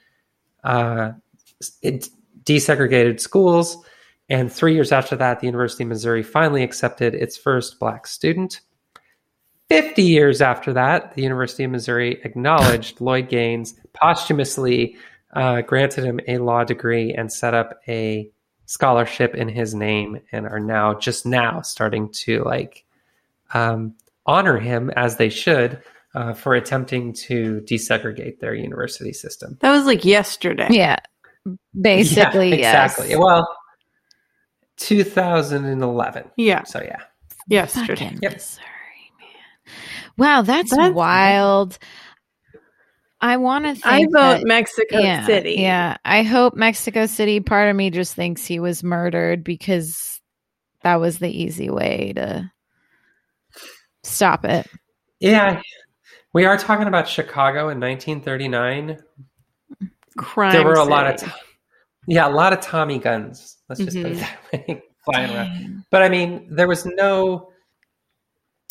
uh, 0.64 1.12
it 1.82 2.10
desegregated 2.44 3.20
schools. 3.20 3.78
And 4.30 4.52
three 4.52 4.74
years 4.74 4.92
after 4.92 5.16
that, 5.18 5.40
the 5.40 5.48
University 5.48 5.84
of 5.84 5.90
Missouri 5.90 6.24
finally 6.24 6.64
accepted 6.64 7.14
its 7.14 7.38
first 7.38 7.80
black 7.80 8.08
student. 8.08 8.62
50 9.70 10.02
years 10.04 10.42
after 10.42 10.74
that, 10.74 11.16
the 11.16 11.22
University 11.24 11.64
of 11.64 11.72
Missouri 11.72 12.20
acknowledged 12.24 13.02
Lloyd 13.02 13.30
Gaines 13.30 13.76
posthumously 13.94 14.96
uh, 15.34 15.62
granted 15.62 16.04
him 16.04 16.20
a 16.28 16.38
law 16.38 16.64
degree 16.64 17.14
and 17.14 17.32
set 17.32 17.54
up 17.54 17.80
a 17.88 18.30
scholarship 18.66 19.34
in 19.36 19.48
his 19.50 19.74
name, 19.74 20.20
and 20.32 20.46
are 20.46 20.60
now 20.60 20.94
just 20.94 21.26
now 21.26 21.62
starting 21.62 22.10
to 22.10 22.44
like 22.44 22.84
um, 23.54 23.94
honor 24.26 24.58
him 24.60 24.90
as 24.92 25.18
they 25.18 25.30
should 25.30 25.82
uh, 26.16 26.34
for 26.34 26.54
attempting 26.56 27.14
to 27.14 27.62
desegregate 27.66 28.40
their 28.40 28.54
university 28.54 29.14
system. 29.14 29.58
That 29.62 29.72
was 29.72 29.86
like 29.86 30.06
yesterday. 30.06 30.68
Yeah. 30.70 30.98
Basically, 31.80 32.50
Yeah, 32.52 32.56
yes. 32.56 32.92
exactly. 32.94 33.18
Well, 33.18 33.48
2011. 34.78 36.32
Yeah, 36.38 36.64
So 36.64 36.82
yeah. 36.82 37.02
yesterday. 37.48 37.96
Fucking 38.06 38.20
Yep. 38.22 38.32
Missouri, 38.34 38.58
man. 38.66 38.73
Wow, 40.18 40.42
that's, 40.44 40.70
That's- 40.72 40.94
wild. 40.94 41.78
I 43.20 43.38
want 43.38 43.64
to 43.66 43.74
think. 43.74 43.86
I 43.86 44.00
vote 44.04 44.12
that- 44.12 44.44
Mexico 44.46 45.00
yeah, 45.00 45.26
City. 45.26 45.56
Yeah, 45.58 45.96
I 46.04 46.24
hope 46.24 46.56
Mexico 46.56 47.06
City. 47.06 47.40
Part 47.40 47.70
of 47.70 47.76
me 47.76 47.90
just 47.90 48.14
thinks 48.16 48.46
he 48.46 48.60
was 48.60 48.84
murdered 48.84 49.44
because 49.46 50.20
that 50.82 50.98
was 50.98 51.20
the 51.20 51.30
easy 51.32 51.70
way 51.70 52.12
to 52.18 52.52
stop 54.04 54.44
it. 54.44 54.68
Yeah. 55.22 55.62
We 56.34 56.44
are 56.46 56.58
talking 56.58 56.88
about 56.88 57.08
Chicago 57.08 57.70
in 57.70 57.80
1939. 57.80 58.98
crime. 60.18 60.52
there 60.52 60.66
were 60.66 60.74
a 60.74 60.84
lot 60.84 61.08
of 61.08 61.16
to- 61.22 61.34
yeah, 62.08 62.28
a 62.28 62.30
lot 62.30 62.52
of 62.54 62.60
Tommy 62.60 63.00
guns. 63.00 63.58
Let's 63.70 63.82
just 63.82 63.96
put 63.96 64.12
it 64.12 64.18
Mhm. 64.18 64.20
that 64.20 64.68
way, 64.68 64.84
flying 65.06 65.34
around. 65.34 65.84
But 65.90 66.02
I 66.04 66.10
mean, 66.10 66.48
there 66.54 66.68
was 66.68 66.86
no 66.86 67.53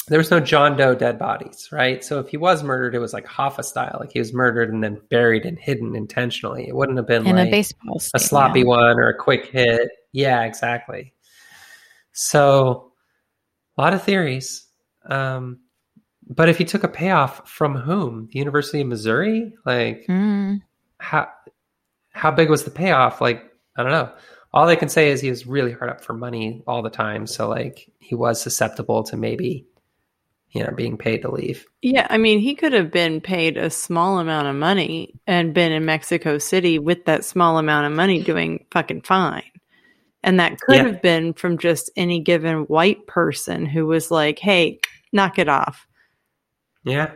there 0.09 0.18
was 0.18 0.30
no 0.30 0.40
John 0.40 0.76
Doe 0.76 0.94
dead 0.94 1.18
bodies, 1.18 1.68
right? 1.70 2.03
So 2.05 2.18
if 2.18 2.28
he 2.28 2.36
was 2.36 2.62
murdered, 2.64 2.94
it 2.94 2.98
was 2.98 3.12
like 3.12 3.24
Hoffa 3.26 3.64
style, 3.64 3.98
like 4.00 4.12
he 4.12 4.18
was 4.18 4.32
murdered 4.34 4.72
and 4.72 4.82
then 4.82 5.00
buried 5.11 5.44
and 5.46 5.59
hidden 5.59 5.94
intentionally. 5.94 6.66
It 6.68 6.74
wouldn't 6.74 6.98
have 6.98 7.07
been 7.07 7.26
In 7.26 7.36
like 7.36 7.48
a 7.48 7.50
baseball 7.50 7.96
a 7.96 8.00
stadium. 8.00 8.28
sloppy 8.28 8.64
one 8.64 8.98
or 8.98 9.09
a 9.09 9.16
quick 9.16 9.46
hit. 9.46 9.88
Yeah, 10.12 10.42
exactly. 10.42 11.12
So 12.12 12.92
a 13.78 13.80
lot 13.82 13.94
of 13.94 14.03
theories. 14.03 14.66
Um, 15.07 15.61
but 16.28 16.48
if 16.48 16.59
he 16.59 16.64
took 16.64 16.84
a 16.84 16.88
payoff 16.88 17.48
from 17.48 17.74
whom? 17.76 18.28
The 18.32 18.38
University 18.38 18.80
of 18.80 18.86
Missouri? 18.88 19.55
Like 19.64 20.05
Mm. 20.09 20.62
how 20.98 21.28
how 22.11 22.30
big 22.30 22.50
was 22.50 22.64
the 22.64 22.70
payoff? 22.70 23.20
Like, 23.20 23.42
I 23.76 23.82
don't 23.82 23.92
know. 23.92 24.12
All 24.53 24.66
they 24.66 24.76
can 24.76 24.90
say 24.90 25.11
is 25.11 25.20
he 25.20 25.30
was 25.30 25.46
really 25.46 25.72
hard 25.72 25.90
up 25.90 26.05
for 26.05 26.12
money 26.12 26.62
all 26.66 26.82
the 26.82 26.90
time. 26.90 27.26
So 27.26 27.48
like 27.48 27.90
he 28.00 28.14
was 28.14 28.40
susceptible 28.40 29.03
to 29.05 29.16
maybe, 29.16 29.66
you 30.53 30.62
know, 30.62 30.70
being 30.70 30.96
paid 30.96 31.22
to 31.22 31.30
leave. 31.30 31.66
Yeah, 31.80 32.07
I 32.11 32.18
mean, 32.18 32.38
he 32.38 32.55
could 32.55 32.72
have 32.74 32.90
been 32.90 33.20
paid 33.20 33.57
a 33.57 33.70
small 33.70 34.18
amount 34.18 34.48
of 34.48 34.55
money 34.55 35.18
and 35.26 35.55
been 35.55 35.72
in 35.72 35.84
Mexico 35.84 36.38
City 36.38 36.78
with 36.78 37.07
that 37.07 37.24
small 37.24 37.59
amount 37.59 37.86
of 37.86 37.92
money 37.92 38.22
doing 38.22 38.66
fucking 38.70 39.03
fine. 39.03 39.42
And 40.22 40.38
that 40.38 40.61
could 40.61 40.76
Yeah. 40.76 40.86
have 40.86 41.03
been 41.03 41.32
from 41.32 41.59
just 41.59 41.90
any 41.96 42.20
given 42.20 42.64
white 42.64 43.07
person 43.07 43.66
who 43.66 43.86
was 43.86 44.11
like, 44.11 44.38
hey, 44.38 44.78
knock 45.12 45.38
it 45.38 45.48
off. 45.48 45.86
Yeah. 46.84 47.11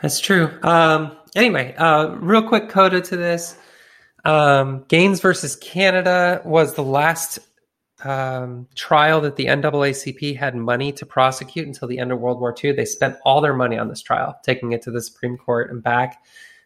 That's 0.00 0.20
true. 0.20 0.50
Um, 0.62 1.16
anyway, 1.34 1.74
uh, 1.76 2.08
real 2.16 2.42
quick 2.46 2.68
coda 2.68 3.00
to 3.00 3.16
this. 3.16 3.56
Um, 4.24 4.84
Gaines 4.88 5.20
versus 5.20 5.56
Canada 5.56 6.42
was 6.44 6.74
the 6.74 6.82
last 6.84 7.38
um, 8.04 8.66
trial 8.74 9.20
that 9.22 9.36
the 9.36 9.46
NAACP 9.46 10.36
had 10.36 10.54
money 10.54 10.92
to 10.92 11.06
prosecute 11.06 11.66
until 11.66 11.88
the 11.88 11.98
end 11.98 12.12
of 12.12 12.20
World 12.20 12.40
War 12.40 12.54
II. 12.62 12.72
They 12.72 12.84
spent 12.84 13.16
all 13.24 13.40
their 13.40 13.54
money 13.54 13.78
on 13.78 13.88
this 13.88 14.02
trial, 14.02 14.38
taking 14.44 14.72
it 14.72 14.82
to 14.82 14.90
the 14.90 15.00
Supreme 15.02 15.36
Court 15.36 15.70
and 15.70 15.82
back. 15.82 16.24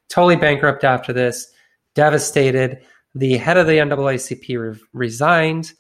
Totally 0.09 0.37
bankrupt 0.37 0.85
after 0.85 1.13
this, 1.13 1.53
devastated. 1.95 2.81
The 3.15 3.37
head 3.37 3.57
of 3.57 3.67
the 3.67 3.79
NAACP 3.79 4.59
re- 4.59 4.81
resigned. 4.93 5.73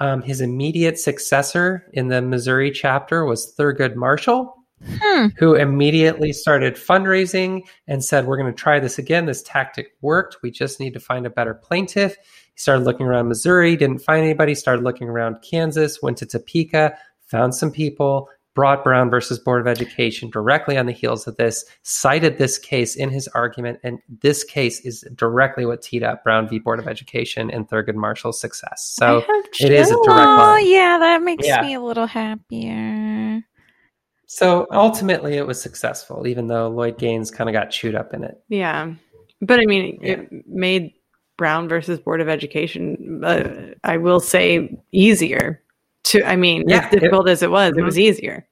Um, 0.00 0.22
his 0.22 0.40
immediate 0.40 0.98
successor 0.98 1.86
in 1.92 2.08
the 2.08 2.22
Missouri 2.22 2.70
chapter 2.70 3.24
was 3.24 3.54
Thurgood 3.56 3.96
Marshall, 3.96 4.54
Hmm. 5.02 5.26
who 5.38 5.56
immediately 5.56 6.32
started 6.32 6.76
fundraising 6.76 7.62
and 7.88 8.04
said, 8.04 8.26
We're 8.26 8.36
going 8.36 8.52
to 8.52 8.56
try 8.56 8.78
this 8.78 8.96
again. 8.98 9.26
This 9.26 9.42
tactic 9.42 9.88
worked. 10.02 10.36
We 10.40 10.52
just 10.52 10.78
need 10.78 10.92
to 10.94 11.00
find 11.00 11.26
a 11.26 11.30
better 11.30 11.52
plaintiff. 11.52 12.16
He 12.58 12.60
started 12.62 12.82
looking 12.82 13.06
around 13.06 13.28
Missouri, 13.28 13.76
didn't 13.76 14.00
find 14.00 14.24
anybody, 14.24 14.52
started 14.56 14.82
looking 14.82 15.08
around 15.08 15.36
Kansas, 15.48 16.02
went 16.02 16.16
to 16.16 16.26
Topeka, 16.26 16.92
found 17.20 17.54
some 17.54 17.70
people, 17.70 18.28
brought 18.56 18.82
Brown 18.82 19.08
versus 19.10 19.38
Board 19.38 19.60
of 19.60 19.68
Education 19.68 20.28
directly 20.28 20.76
on 20.76 20.86
the 20.86 20.92
heels 20.92 21.28
of 21.28 21.36
this, 21.36 21.64
cited 21.84 22.36
this 22.36 22.58
case 22.58 22.96
in 22.96 23.10
his 23.10 23.28
argument. 23.28 23.78
And 23.84 24.00
this 24.22 24.42
case 24.42 24.80
is 24.80 25.02
directly 25.14 25.66
what 25.66 25.82
teed 25.82 26.02
up 26.02 26.24
Brown 26.24 26.48
v. 26.48 26.58
Board 26.58 26.80
of 26.80 26.88
Education 26.88 27.48
and 27.48 27.68
Thurgood 27.68 27.94
Marshall's 27.94 28.40
success. 28.40 28.92
So 28.98 29.18
it 29.60 29.70
is 29.70 29.86
a 29.86 29.92
chills. 29.92 30.06
direct 30.06 30.26
Oh, 30.26 30.34
line. 30.38 30.66
yeah, 30.68 30.98
that 30.98 31.22
makes 31.22 31.46
Yeah. 31.46 31.62
me 31.62 31.74
a 31.74 31.80
little 31.80 32.06
happier. 32.08 33.40
So 34.26 34.66
ultimately, 34.72 35.36
it 35.36 35.46
was 35.46 35.62
successful, 35.62 36.26
even 36.26 36.48
though 36.48 36.66
Lloyd 36.66 36.98
Gaines 36.98 37.30
kind 37.30 37.48
of 37.48 37.54
got 37.54 37.70
chewed 37.70 37.94
up 37.94 38.12
in 38.14 38.24
it. 38.24 38.42
Yeah. 38.48 38.94
But 39.40 39.60
I 39.60 39.66
mean, 39.66 40.00
Yeah. 40.02 40.12
it 40.14 40.48
made 40.48 40.94
Brown 41.38 41.68
versus 41.68 41.98
Board 41.98 42.20
of 42.20 42.28
Education, 42.28 43.22
uh, 43.24 43.72
I 43.84 43.96
will 43.96 44.20
say, 44.20 44.76
easier 44.92 45.62
to, 46.04 46.22
I 46.24 46.36
mean, 46.36 46.68
Yeah, 46.68 46.84
as 46.84 46.90
difficult 46.90 47.28
as 47.28 47.42
it 47.42 47.50
was, 47.50 47.70
it 47.70 47.76
Mhm. 47.76 47.84
was 47.84 47.98
easier. 47.98 48.46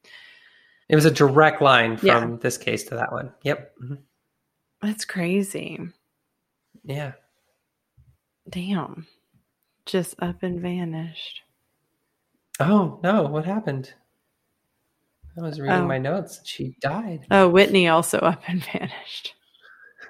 It 0.88 0.94
was 0.94 1.04
a 1.04 1.10
direct 1.10 1.60
line 1.60 1.96
from 1.98 2.06
Yeah. 2.08 2.36
this 2.40 2.56
case 2.56 2.84
to 2.84 2.94
that 2.94 3.12
one. 3.12 3.32
Yep. 3.42 3.74
Mhm. 3.82 3.98
That's 4.80 5.04
crazy. 5.04 5.80
Yeah. 6.84 7.12
Damn. 8.48 9.06
Just 9.84 10.14
up 10.22 10.42
and 10.42 10.60
vanished. 10.60 11.42
Oh 12.60 12.98
no! 13.02 13.22
What 13.24 13.44
happened? 13.44 13.92
I 15.38 15.42
was 15.42 15.60
reading 15.60 15.76
Oh. 15.76 15.86
my 15.86 15.98
notes. 15.98 16.40
She 16.44 16.76
died. 16.80 17.26
Oh, 17.30 17.48
Whitney 17.48 17.88
also 17.88 18.18
up 18.18 18.42
and 18.48 18.64
vanished. 18.72 19.34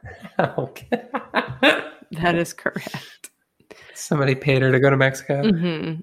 okay. 0.39 0.89
That 2.13 2.35
is 2.37 2.53
correct. 2.53 3.31
Somebody 3.95 4.35
paid 4.35 4.63
her 4.63 4.71
to 4.73 4.81
go 4.81 4.91
to 4.91 4.97
Mexico. 4.97 5.51
hmm 5.51 5.95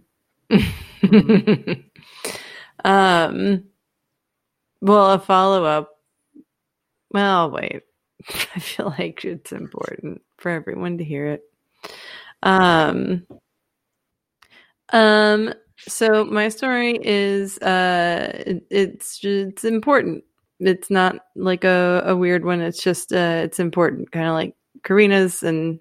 um, 2.83 3.63
well, 4.81 5.11
a 5.11 5.19
follow 5.19 5.63
up. 5.63 5.99
Well, 7.11 7.51
wait. 7.51 7.83
I 8.55 8.59
feel 8.59 8.93
like 8.97 9.23
it's 9.25 9.51
important 9.51 10.21
for 10.37 10.49
everyone 10.49 10.97
to 10.97 11.03
hear 11.03 11.27
it. 11.27 11.43
Um, 12.43 13.25
um, 14.91 15.53
so 15.79 16.25
my 16.25 16.49
story 16.49 16.99
is 17.01 17.57
uh, 17.59 18.43
it, 18.45 18.65
it's 18.69 19.23
it's 19.23 19.63
important. 19.63 20.23
It's 20.59 20.89
not 20.89 21.17
like 21.35 21.63
a, 21.63 22.03
a 22.05 22.15
weird 22.15 22.45
one. 22.45 22.61
It's 22.61 22.83
just 22.83 23.11
uh, 23.11 23.41
it's 23.43 23.59
important, 23.59 24.11
kind 24.11 24.27
of 24.27 24.33
like 24.33 24.55
Karina's, 24.83 25.43
and 25.43 25.79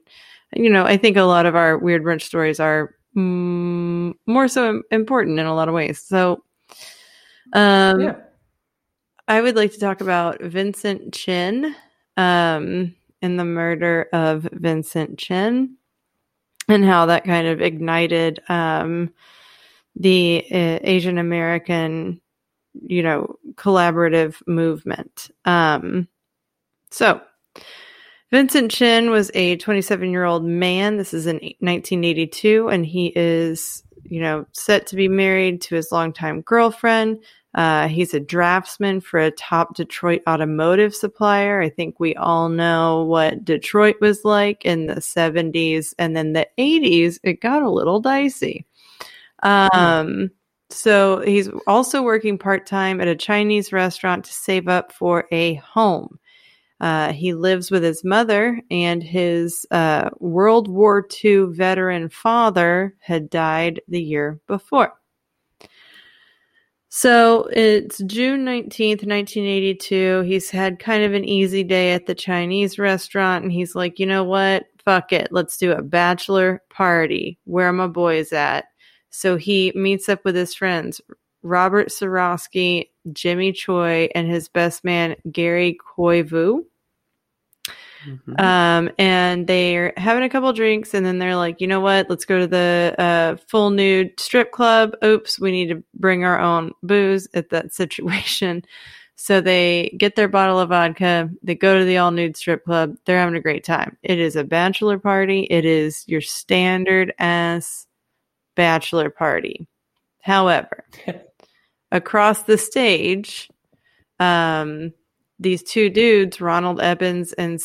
you 0.54 0.70
know, 0.70 0.84
I 0.84 0.96
think 0.96 1.16
a 1.16 1.22
lot 1.22 1.46
of 1.46 1.54
our 1.56 1.78
weird 1.78 2.02
brunch 2.02 2.22
stories 2.22 2.60
are 2.60 2.94
mm, 3.16 4.12
more 4.26 4.48
so 4.48 4.82
important 4.90 5.38
in 5.38 5.46
a 5.46 5.54
lot 5.54 5.68
of 5.68 5.74
ways. 5.74 6.00
So, 6.00 6.44
um, 7.52 8.00
yeah. 8.00 8.16
I 9.28 9.40
would 9.40 9.56
like 9.56 9.72
to 9.72 9.78
talk 9.78 10.00
about 10.00 10.42
Vincent 10.42 11.14
Chin 11.14 11.74
um, 12.16 12.94
and 13.22 13.38
the 13.38 13.44
murder 13.44 14.08
of 14.12 14.48
Vincent 14.52 15.18
Chin 15.18 15.76
and 16.68 16.84
how 16.84 17.06
that 17.06 17.24
kind 17.24 17.46
of 17.46 17.60
ignited 17.60 18.40
um, 18.48 19.12
the 19.96 20.44
uh, 20.50 20.78
Asian 20.82 21.18
American, 21.18 22.20
you 22.86 23.02
know, 23.02 23.36
collaborative 23.54 24.36
movement. 24.46 25.30
Um, 25.44 26.08
so, 26.90 27.20
Vincent 28.32 28.70
Chin 28.70 29.10
was 29.10 29.30
a 29.34 29.58
27 29.58 30.10
year 30.10 30.24
old 30.24 30.42
man. 30.42 30.96
This 30.96 31.12
is 31.12 31.26
in 31.26 31.36
1982, 31.36 32.68
and 32.68 32.86
he 32.86 33.12
is, 33.14 33.84
you 34.04 34.22
know, 34.22 34.46
set 34.52 34.86
to 34.86 34.96
be 34.96 35.06
married 35.06 35.60
to 35.62 35.74
his 35.74 35.92
longtime 35.92 36.40
girlfriend. 36.40 37.22
Uh, 37.54 37.88
he's 37.88 38.14
a 38.14 38.20
draftsman 38.20 39.02
for 39.02 39.20
a 39.20 39.30
top 39.30 39.76
Detroit 39.76 40.22
automotive 40.26 40.94
supplier. 40.94 41.60
I 41.60 41.68
think 41.68 42.00
we 42.00 42.14
all 42.14 42.48
know 42.48 43.04
what 43.04 43.44
Detroit 43.44 43.96
was 44.00 44.24
like 44.24 44.64
in 44.64 44.86
the 44.86 44.94
70s 44.94 45.92
and 45.98 46.16
then 46.16 46.32
the 46.32 46.48
80s. 46.58 47.18
It 47.22 47.42
got 47.42 47.60
a 47.60 47.70
little 47.70 48.00
dicey. 48.00 48.64
Um, 49.42 50.30
so 50.70 51.20
he's 51.20 51.50
also 51.66 52.00
working 52.00 52.38
part 52.38 52.64
time 52.64 53.02
at 53.02 53.08
a 53.08 53.14
Chinese 53.14 53.74
restaurant 53.74 54.24
to 54.24 54.32
save 54.32 54.68
up 54.68 54.90
for 54.90 55.26
a 55.30 55.56
home. 55.56 56.18
Uh, 56.82 57.12
he 57.12 57.32
lives 57.32 57.70
with 57.70 57.84
his 57.84 58.02
mother, 58.02 58.60
and 58.68 59.04
his 59.04 59.64
uh, 59.70 60.10
World 60.18 60.66
War 60.66 61.06
II 61.24 61.46
veteran 61.50 62.08
father 62.08 62.96
had 62.98 63.30
died 63.30 63.80
the 63.86 64.02
year 64.02 64.40
before. 64.48 64.92
So 66.88 67.48
it's 67.52 67.98
June 68.04 68.44
19th, 68.44 69.06
1982. 69.06 70.22
He's 70.22 70.50
had 70.50 70.80
kind 70.80 71.04
of 71.04 71.14
an 71.14 71.24
easy 71.24 71.62
day 71.62 71.92
at 71.92 72.06
the 72.06 72.16
Chinese 72.16 72.80
restaurant, 72.80 73.44
and 73.44 73.52
he's 73.52 73.76
like, 73.76 74.00
you 74.00 74.04
know 74.04 74.24
what? 74.24 74.64
Fuck 74.84 75.12
it. 75.12 75.28
Let's 75.30 75.56
do 75.56 75.70
a 75.70 75.82
bachelor 75.82 76.62
party. 76.68 77.38
Where 77.44 77.68
are 77.68 77.72
my 77.72 77.86
boys 77.86 78.32
at? 78.32 78.64
So 79.10 79.36
he 79.36 79.72
meets 79.76 80.08
up 80.08 80.24
with 80.24 80.34
his 80.34 80.52
friends, 80.52 81.00
Robert 81.44 81.90
Sorosky, 81.90 82.88
Jimmy 83.12 83.52
Choi, 83.52 84.08
and 84.16 84.28
his 84.28 84.48
best 84.48 84.82
man, 84.82 85.14
Gary 85.30 85.78
Koivu. 85.96 86.64
Mhm. 88.06 88.40
Um, 88.40 88.90
and 88.98 89.46
they're 89.46 89.92
having 89.96 90.24
a 90.24 90.28
couple 90.28 90.52
drinks, 90.52 90.94
and 90.94 91.04
then 91.06 91.18
they're 91.18 91.36
like, 91.36 91.60
you 91.60 91.66
know 91.66 91.80
what? 91.80 92.10
Let's 92.10 92.24
go 92.24 92.38
to 92.40 92.46
the 92.46 92.94
uh, 92.98 93.36
full 93.48 93.70
nude 93.70 94.18
strip 94.18 94.50
club. 94.52 94.92
Oops, 95.04 95.38
we 95.40 95.50
need 95.50 95.68
to 95.68 95.82
bring 95.94 96.24
our 96.24 96.40
own 96.40 96.72
booze 96.82 97.28
at 97.34 97.50
that 97.50 97.72
situation. 97.74 98.62
So 99.16 99.40
they 99.40 99.94
get 99.98 100.16
their 100.16 100.28
bottle 100.28 100.58
of 100.58 100.70
vodka. 100.70 101.30
They 101.42 101.54
go 101.54 101.78
to 101.78 101.84
the 101.84 101.98
all 101.98 102.10
nude 102.10 102.36
strip 102.36 102.64
club. 102.64 102.96
They're 103.04 103.18
having 103.18 103.36
a 103.36 103.40
great 103.40 103.62
time. 103.64 103.96
It 104.02 104.18
is 104.18 104.34
a 104.36 104.44
bachelor 104.44 104.98
party. 104.98 105.46
It 105.50 105.64
is 105.64 106.04
your 106.08 106.20
standard 106.22 107.14
ass 107.18 107.86
bachelor 108.56 109.10
party. 109.10 109.68
However, 110.20 110.84
across 111.92 112.44
the 112.44 112.58
stage, 112.58 113.48
um, 114.18 114.92
these 115.38 115.62
two 115.62 115.90
dudes, 115.90 116.40
Ronald 116.40 116.78
Ebens 116.80 117.32
and 117.36 117.60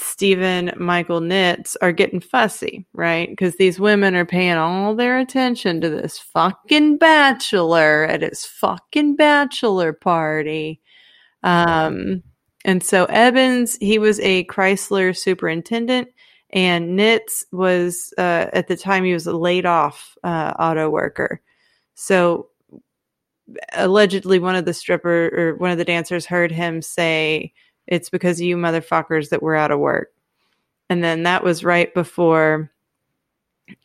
Stephen 0.00 0.72
Michael 0.76 1.20
Nitz, 1.20 1.76
are 1.82 1.92
getting 1.92 2.20
fussy, 2.20 2.86
right? 2.92 3.28
Because 3.28 3.56
these 3.56 3.80
women 3.80 4.14
are 4.14 4.24
paying 4.24 4.56
all 4.56 4.94
their 4.94 5.18
attention 5.18 5.80
to 5.80 5.90
this 5.90 6.18
fucking 6.18 6.98
bachelor 6.98 8.04
at 8.04 8.22
his 8.22 8.44
fucking 8.44 9.16
bachelor 9.16 9.92
party. 9.92 10.80
Um, 11.42 12.22
and 12.64 12.82
so 12.82 13.04
Evans, 13.06 13.76
he 13.80 13.98
was 13.98 14.20
a 14.20 14.44
Chrysler 14.44 15.16
superintendent, 15.16 16.08
and 16.50 16.98
Nitz 16.98 17.44
was, 17.52 18.12
uh, 18.18 18.46
at 18.52 18.68
the 18.68 18.76
time, 18.76 19.04
he 19.04 19.12
was 19.12 19.26
a 19.26 19.36
laid 19.36 19.66
off 19.66 20.16
uh, 20.24 20.54
auto 20.58 20.88
worker. 20.88 21.40
So 21.94 22.48
allegedly 23.72 24.38
one 24.38 24.56
of 24.56 24.64
the 24.64 24.74
stripper 24.74 25.30
or 25.32 25.54
one 25.56 25.70
of 25.70 25.78
the 25.78 25.84
dancers 25.84 26.26
heard 26.26 26.52
him 26.52 26.82
say 26.82 27.52
it's 27.88 28.10
because 28.10 28.40
you 28.40 28.56
motherfuckers 28.56 29.30
that 29.30 29.42
we're 29.42 29.56
out 29.56 29.72
of 29.72 29.80
work. 29.80 30.12
And 30.90 31.02
then 31.02 31.24
that 31.24 31.42
was 31.42 31.64
right 31.64 31.92
before 31.92 32.70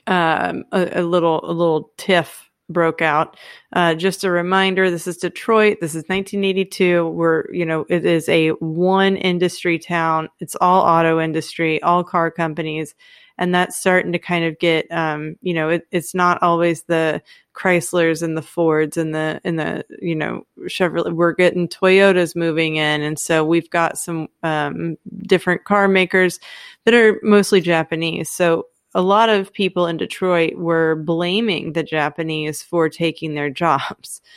um, 0.08 0.66
a, 0.72 1.02
a 1.02 1.04
little 1.04 1.42
a 1.44 1.52
little 1.52 1.92
tiff 1.98 2.50
broke 2.70 3.02
out. 3.02 3.38
Uh, 3.74 3.94
just 3.94 4.24
a 4.24 4.32
reminder 4.32 4.90
this 4.90 5.08
is 5.08 5.18
detroit. 5.18 5.78
This 5.82 5.92
is 5.92 6.04
1982 6.04 7.08
we're 7.10 7.52
you 7.52 7.66
know 7.66 7.86
it 7.90 8.06
is 8.06 8.30
a 8.30 8.50
one 8.50 9.18
industry 9.18 9.80
town. 9.80 10.30
It's 10.40 10.56
all 10.62 10.84
auto 10.84 11.20
industry 11.20 11.82
all 11.82 12.04
car 12.04 12.32
companies 12.32 12.96
and 13.38 13.54
that's 13.54 13.78
starting 13.78 14.12
to 14.12 14.20
kind 14.20 14.46
of 14.46 14.60
get 14.60 14.86
um, 14.92 15.36
you 15.42 15.54
know 15.54 15.70
it, 15.70 15.88
it's 15.92 16.14
not 16.14 16.42
always 16.42 16.84
the 16.84 17.22
Chryslers 17.54 18.24
and 18.24 18.36
the 18.38 18.42
Fords 18.42 18.98
and 18.98 19.14
the 19.14 19.40
and 19.44 19.60
the 19.60 19.86
you 20.02 20.16
know 20.16 20.46
Chevrolet. 20.62 21.14
We're 21.14 21.34
getting 21.34 21.68
Toyotas 21.68 22.36
moving 22.36 22.76
in, 22.78 23.02
and 23.02 23.18
so 23.20 23.44
we've 23.44 23.70
got 23.70 23.98
some 23.98 24.28
um, 24.44 24.98
different 25.22 25.64
car 25.64 25.88
makers 25.88 26.40
that 26.86 26.94
are 26.94 27.20
mostly 27.24 27.62
Japanese. 27.62 28.30
So 28.30 28.68
a 28.96 29.02
lot 29.02 29.30
of 29.30 29.54
people 29.54 29.88
in 29.88 29.98
Detroit 29.98 30.56
were 30.56 30.96
blaming 30.96 31.74
the 31.74 31.84
Japanese 31.84 32.62
for 32.62 32.90
taking 32.90 33.36
their 33.36 33.50
jobs. 33.50 34.22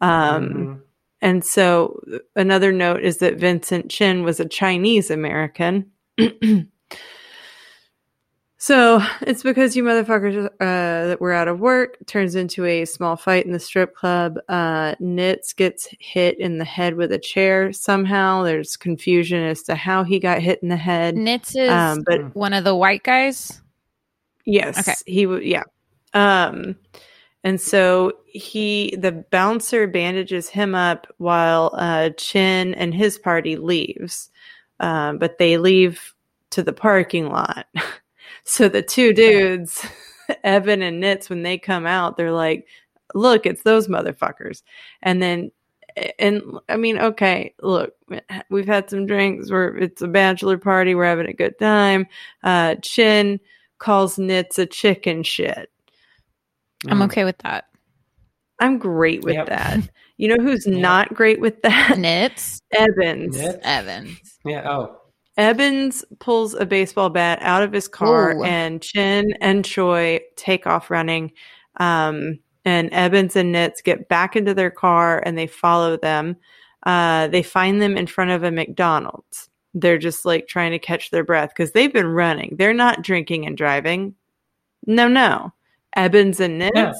Um, 0.00 0.48
Mhm. 0.48 0.80
And 1.20 1.44
so 1.44 2.00
another 2.34 2.72
note 2.72 3.04
is 3.04 3.18
that 3.18 3.36
Vincent 3.36 3.88
Chin 3.88 4.24
was 4.24 4.40
a 4.40 4.48
Chinese 4.48 5.08
American. 5.12 5.92
so 8.62 9.02
it's 9.22 9.42
because 9.42 9.74
you 9.74 9.82
motherfuckers 9.82 10.46
uh, 10.46 11.08
that 11.08 11.20
were 11.20 11.32
out 11.32 11.48
of 11.48 11.58
work 11.58 11.96
turns 12.06 12.36
into 12.36 12.64
a 12.64 12.84
small 12.84 13.16
fight 13.16 13.44
in 13.44 13.50
the 13.50 13.58
strip 13.58 13.92
club. 13.92 14.38
Uh, 14.48 14.94
Nitz 15.00 15.52
gets 15.56 15.88
hit 15.98 16.38
in 16.38 16.58
the 16.58 16.64
head 16.64 16.94
with 16.94 17.10
a 17.10 17.18
chair 17.18 17.72
somehow. 17.72 18.44
There's 18.44 18.76
confusion 18.76 19.42
as 19.42 19.64
to 19.64 19.74
how 19.74 20.04
he 20.04 20.20
got 20.20 20.38
hit 20.38 20.62
in 20.62 20.68
the 20.68 20.76
head. 20.76 21.16
Nitz 21.16 21.56
is 21.60 21.72
Um, 21.72 22.04
but 22.06 22.36
one 22.36 22.52
of 22.52 22.62
the 22.62 22.76
white 22.76 23.02
guys. 23.02 23.60
Yes. 24.44 24.78
Okay. 24.78 24.94
He 25.06 25.26
would 25.26 25.42
yeah. 25.42 25.64
Um 26.14 26.76
and 27.42 27.60
so 27.60 28.12
he 28.26 28.96
the 28.96 29.10
bouncer 29.32 29.88
bandages 29.88 30.48
him 30.48 30.76
up 30.76 31.12
while 31.18 31.74
uh 31.76 32.10
Chin 32.10 32.74
and 32.74 32.94
his 32.94 33.18
party 33.18 33.56
leaves. 33.56 34.30
Um 34.78 35.18
but 35.18 35.38
they 35.38 35.58
leave 35.58 36.14
to 36.50 36.62
the 36.62 36.72
parking 36.72 37.28
lot. 37.28 37.66
so 38.44 38.68
the 38.68 38.82
two 38.82 39.12
dudes, 39.12 39.84
Evan 40.44 40.82
and 40.82 41.02
Nitz, 41.02 41.28
when 41.30 41.42
they 41.42 41.58
come 41.58 41.86
out, 41.86 42.16
they're 42.16 42.32
like, 42.32 42.66
look, 43.14 43.46
it's 43.46 43.62
those 43.62 43.88
motherfuckers. 43.88 44.62
And 45.02 45.22
then 45.22 45.50
and 46.18 46.42
I 46.70 46.76
mean, 46.78 46.98
okay, 46.98 47.54
look, 47.60 47.92
we've 48.48 48.66
had 48.66 48.88
some 48.88 49.04
drinks. 49.06 49.50
We're 49.50 49.76
it's 49.76 50.00
a 50.00 50.08
bachelor 50.08 50.56
party. 50.56 50.94
We're 50.94 51.04
having 51.04 51.28
a 51.28 51.34
good 51.34 51.58
time. 51.58 52.06
Uh, 52.42 52.76
Chin 52.76 53.38
calls 53.78 54.16
Nitz 54.16 54.58
a 54.58 54.64
chicken 54.64 55.22
shit. 55.22 55.70
I'm 56.88 56.98
Mm. 57.00 57.04
okay 57.04 57.24
with 57.24 57.36
that. 57.38 57.64
I'm 58.58 58.78
great 58.78 59.22
with 59.22 59.34
Yep. 59.34 59.46
that. 59.48 59.90
You 60.16 60.28
know 60.28 60.42
who's 60.42 60.66
Yep. 60.70 60.78
not 60.80 61.12
great 61.14 61.40
with 61.40 61.60
that? 61.62 61.96
Nitz 61.98 62.62
Evans. 62.72 63.36
Nitz? 63.36 63.58
Evans. 63.62 64.38
Yeah. 64.46 64.68
Oh. 64.70 64.96
Evans 65.36 66.04
pulls 66.18 66.54
a 66.54 66.66
baseball 66.66 67.08
bat 67.10 67.38
out 67.40 67.62
of 67.62 67.72
his 67.72 67.88
car, 67.88 68.32
Ooh. 68.36 68.44
and 68.44 68.82
Chin 68.82 69.32
and 69.40 69.64
Choi 69.64 70.20
take 70.36 70.66
off 70.66 70.90
running. 70.90 71.32
Um, 71.78 72.38
and 72.64 72.90
Evans 72.90 73.34
and 73.34 73.54
Nitz 73.54 73.82
get 73.82 74.08
back 74.08 74.36
into 74.36 74.54
their 74.54 74.70
car 74.70 75.22
and 75.24 75.36
they 75.36 75.46
follow 75.46 75.96
them. 75.96 76.36
Uh, 76.84 77.28
they 77.28 77.42
find 77.42 77.80
them 77.80 77.96
in 77.96 78.06
front 78.06 78.30
of 78.30 78.42
a 78.44 78.50
McDonald's. 78.50 79.48
They're 79.74 79.98
just 79.98 80.24
like 80.24 80.48
trying 80.48 80.72
to 80.72 80.78
catch 80.78 81.10
their 81.10 81.24
breath 81.24 81.50
because 81.50 81.72
they've 81.72 81.92
been 81.92 82.08
running. 82.08 82.56
They're 82.58 82.74
not 82.74 83.02
drinking 83.02 83.46
and 83.46 83.56
driving. 83.56 84.14
No, 84.86 85.08
no. 85.08 85.52
Evans 85.96 86.40
and 86.40 86.60
Nitz 86.60 86.72
No. 86.74 86.92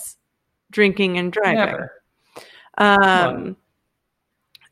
drinking 0.71 1.19
and 1.19 1.33
driving. 1.33 1.57
Never. 1.57 1.93
Um. 2.79 3.57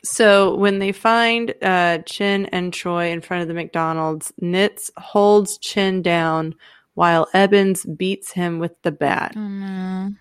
So 0.03 0.55
when 0.55 0.79
they 0.79 0.93
find 0.93 1.55
uh, 1.61 1.99
Chin 2.07 2.47
and 2.47 2.73
Choi 2.73 3.11
in 3.11 3.21
front 3.21 3.43
of 3.43 3.49
the 3.49 3.55
McDonald's, 3.55 4.33
Nitz 4.41 4.91
holds 4.97 5.59
Chin 5.59 6.01
down 6.01 6.55
while 6.95 7.29
Evans 7.35 7.85
beats 7.85 8.33
him 8.33 8.59
with 8.59 8.73
the 8.83 8.93
bat. 8.93 9.35
Oh, 9.37 9.41
no. 9.41 10.13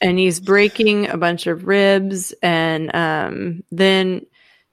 And 0.00 0.18
he's 0.18 0.40
breaking 0.40 1.08
a 1.08 1.16
bunch 1.16 1.46
of 1.46 1.66
ribs. 1.66 2.34
And 2.42 2.94
um, 2.94 3.62
then 3.70 4.26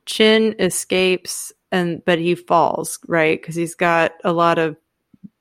Chin 0.05 0.55
escapes, 0.59 1.53
and 1.71 2.03
but 2.03 2.19
he 2.19 2.35
falls, 2.35 2.99
right? 3.07 3.39
Because 3.39 3.55
he's 3.55 3.75
got 3.75 4.13
a 4.23 4.33
lot 4.33 4.57
of 4.57 4.75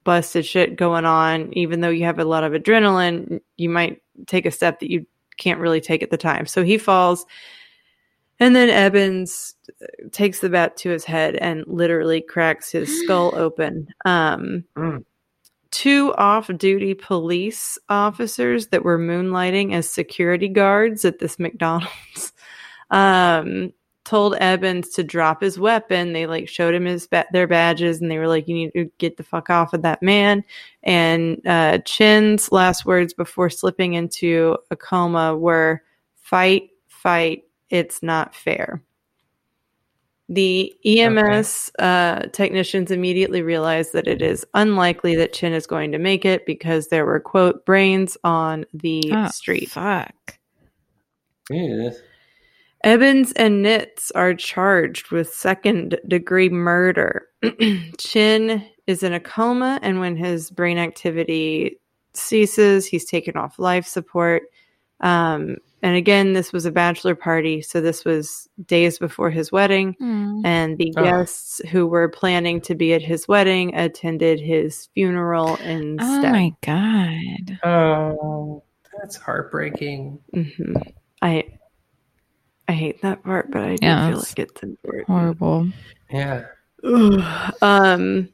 busted 0.05 0.45
shit 0.45 0.77
going 0.77 1.05
on. 1.05 1.53
Even 1.55 1.81
though 1.81 1.89
you 1.89 2.05
have 2.05 2.19
a 2.19 2.25
lot 2.25 2.45
of 2.45 2.53
adrenaline, 2.53 3.41
you 3.57 3.71
might 3.71 4.03
take 4.27 4.47
a 4.47 4.51
step 4.51 4.81
that 4.81 4.91
you 4.91 5.07
can't 5.39 5.61
really 5.61 5.81
take 5.81 6.03
at 6.03 6.11
the 6.11 6.19
time. 6.19 6.45
So 6.47 6.63
he 6.63 6.77
falls. 6.77 7.25
And 8.43 8.57
then 8.57 8.71
Evans 8.71 9.55
uh, 9.81 9.87
takes 10.11 10.41
the 10.41 10.49
bat 10.51 10.77
to 10.79 10.91
his 10.91 11.05
head 11.05 11.37
and 11.37 11.63
literally 11.69 12.21
cracks 12.21 12.73
his 12.73 13.03
skull 13.05 13.33
open. 13.37 13.87
Um, 14.05 14.65
Mm. 14.77 15.05
Two 15.71 16.13
off 16.15 16.51
duty 16.59 16.93
police 16.93 17.79
officers 17.89 18.67
that 18.67 18.83
were 18.85 18.99
moonlighting 18.99 19.73
as 19.73 19.89
security 19.89 20.49
guards 20.49 21.05
at 21.05 21.21
this 21.21 21.39
McDonald's 21.45 22.33
um, 22.91 23.73
told 24.05 24.35
Evans 24.35 24.89
to 24.91 25.05
drop 25.05 25.41
his 25.41 25.61
weapon. 25.61 26.13
They 26.13 26.27
like 26.27 26.49
showed 26.49 26.75
him 26.75 26.85
his 26.85 27.07
ba- 27.07 27.27
their 27.33 27.47
badges 27.47 28.01
and 28.01 28.11
they 28.11 28.19
were 28.19 28.29
like, 28.29 28.49
"You 28.49 28.55
need 28.55 28.73
to 28.73 28.91
get 28.99 29.17
the 29.19 29.23
fuck 29.23 29.51
off 29.51 29.73
of 29.73 29.83
that 29.83 30.03
man." 30.03 30.43
And 30.83 31.41
uh, 31.47 31.79
Chin's 31.87 32.51
last 32.51 32.85
words 32.85 33.15
before 33.15 33.49
slipping 33.49 33.95
into 33.95 34.59
a 34.73 34.77
coma 34.77 35.37
were, 35.37 35.81
"Fight, 36.17 36.71
fight. 36.89 37.45
It's 37.73 38.01
not 38.05 38.37
fair." 38.37 38.81
The 40.29 40.73
EMS 40.87 41.73
uh, 41.79 42.21
technicians 42.33 42.91
immediately 42.91 43.43
realized 43.43 43.93
that 43.93 44.07
it 44.07 44.23
is 44.23 44.47
unlikely 44.55 45.15
that 45.17 45.33
Chin 45.35 45.53
is 45.53 45.67
going 45.67 45.93
to 45.93 45.99
make 45.99 46.25
it 46.25 46.47
because 46.47 46.89
there 46.89 47.05
were 47.05 47.21
quote 47.21 47.67
brains 47.67 48.17
on 48.25 48.65
the 48.73 49.03
Oh, 49.13 49.27
street. 49.29 49.69
Fuck. 49.71 50.39
Yeah. 51.51 51.91
Evans 52.85 53.33
and 53.33 53.65
Nitz 53.65 54.11
are 54.15 54.35
charged 54.35 55.11
with 55.11 55.35
second 55.35 56.01
degree 56.09 56.49
murder. 56.49 57.27
Chin 57.99 58.65
is 58.87 59.03
in 59.03 59.13
a 59.13 59.21
coma, 59.21 59.79
and 59.83 60.01
when 60.01 60.17
his 60.17 60.51
brain 60.51 60.79
activity 60.79 61.79
ceases, 62.15 62.87
he's 62.87 63.05
taken 63.05 63.37
off 63.37 63.59
life 63.59 63.87
support. 63.87 64.45
Um, 65.01 65.59
and 65.83 65.97
again, 65.97 66.33
this 66.33 66.53
was 66.53 66.65
a 66.67 66.71
bachelor 66.71 67.15
party, 67.15 67.61
so 67.63 67.81
this 67.81 68.05
was 68.05 68.49
days 68.67 68.99
before 68.99 69.31
his 69.31 69.51
wedding. 69.53 69.95
Hmm. 69.99 70.41
And 70.45 70.79
the 70.79 70.93
Oh. 70.97 71.03
guests 71.05 71.61
who 71.71 71.87
were 71.87 72.09
planning 72.09 72.61
to 72.63 72.75
be 72.75 72.95
at 72.95 73.03
his 73.03 73.27
wedding 73.29 73.75
attended 73.75 74.41
his 74.41 74.89
funeral 74.95 75.57
instead. 75.57 76.25
Oh 76.25 76.31
my 76.33 76.53
god. 76.63 77.59
Oh, 77.65 78.63
that's 79.01 79.17
heartbreaking. 79.17 80.19
hmm 80.33 80.75
I 81.21 81.45
I 82.69 82.73
hate 82.73 83.03
that 83.03 83.23
part, 83.25 83.51
but 83.51 83.63
I 83.63 83.77
do 83.77 83.87
Yeah, 83.87 84.09
feel 84.11 84.19
like 84.19 84.39
it's 84.39 84.63
important. 84.63 85.07
Horrible. 85.09 85.69
Yeah. 86.11 86.45
um 87.63 88.29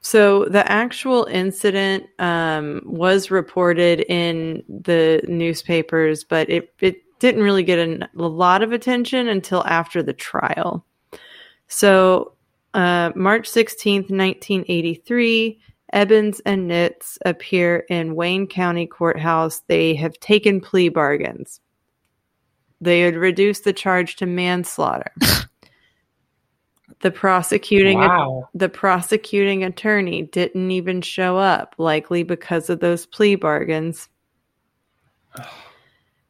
so 0.00 0.44
the 0.46 0.70
actual 0.70 1.24
incident 1.30 2.06
um 2.18 2.82
was 2.84 3.30
reported 3.30 4.00
in 4.08 4.62
the 4.68 5.20
newspapers 5.28 6.24
but 6.24 6.48
it 6.48 6.72
it 6.80 6.96
didn't 7.18 7.42
really 7.42 7.62
get 7.62 7.78
an, 7.78 8.08
a 8.16 8.22
lot 8.22 8.62
of 8.62 8.72
attention 8.72 9.28
until 9.28 9.62
after 9.66 10.02
the 10.02 10.12
trial 10.12 10.84
so 11.68 12.32
uh 12.74 13.10
march 13.14 13.50
16th 13.50 14.10
1983 14.10 15.60
Ebens 15.92 16.40
and 16.46 16.70
Nitz 16.70 17.18
appear 17.24 17.84
in 17.88 18.14
Wayne 18.14 18.46
County 18.46 18.86
Courthouse. 18.86 19.62
They 19.66 19.94
have 19.96 20.18
taken 20.20 20.60
plea 20.60 20.88
bargains. 20.88 21.60
They 22.80 23.00
had 23.00 23.16
reduced 23.16 23.64
the 23.64 23.72
charge 23.72 24.16
to 24.16 24.26
manslaughter. 24.26 25.12
the 27.00 27.10
prosecuting 27.10 27.98
Wow. 27.98 28.48
the 28.54 28.68
prosecuting 28.68 29.64
attorney 29.64 30.22
didn't 30.22 30.70
even 30.70 31.00
show 31.02 31.36
up, 31.38 31.74
likely 31.78 32.22
because 32.22 32.68
of 32.70 32.80
those 32.80 33.06
plea 33.06 33.34
bargains. 33.36 34.08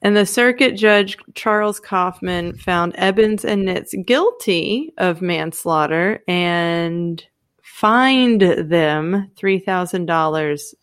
And 0.03 0.17
the 0.17 0.25
circuit 0.25 0.77
judge, 0.77 1.19
Charles 1.35 1.79
Kaufman, 1.79 2.57
found 2.57 2.95
Ebens 2.95 3.45
and 3.45 3.69
Nitz 3.69 3.93
guilty 4.07 4.95
of 4.97 5.21
manslaughter 5.21 6.23
and 6.27 7.23
fined 7.63 8.41
them 8.41 9.31
$3,000 9.37 10.75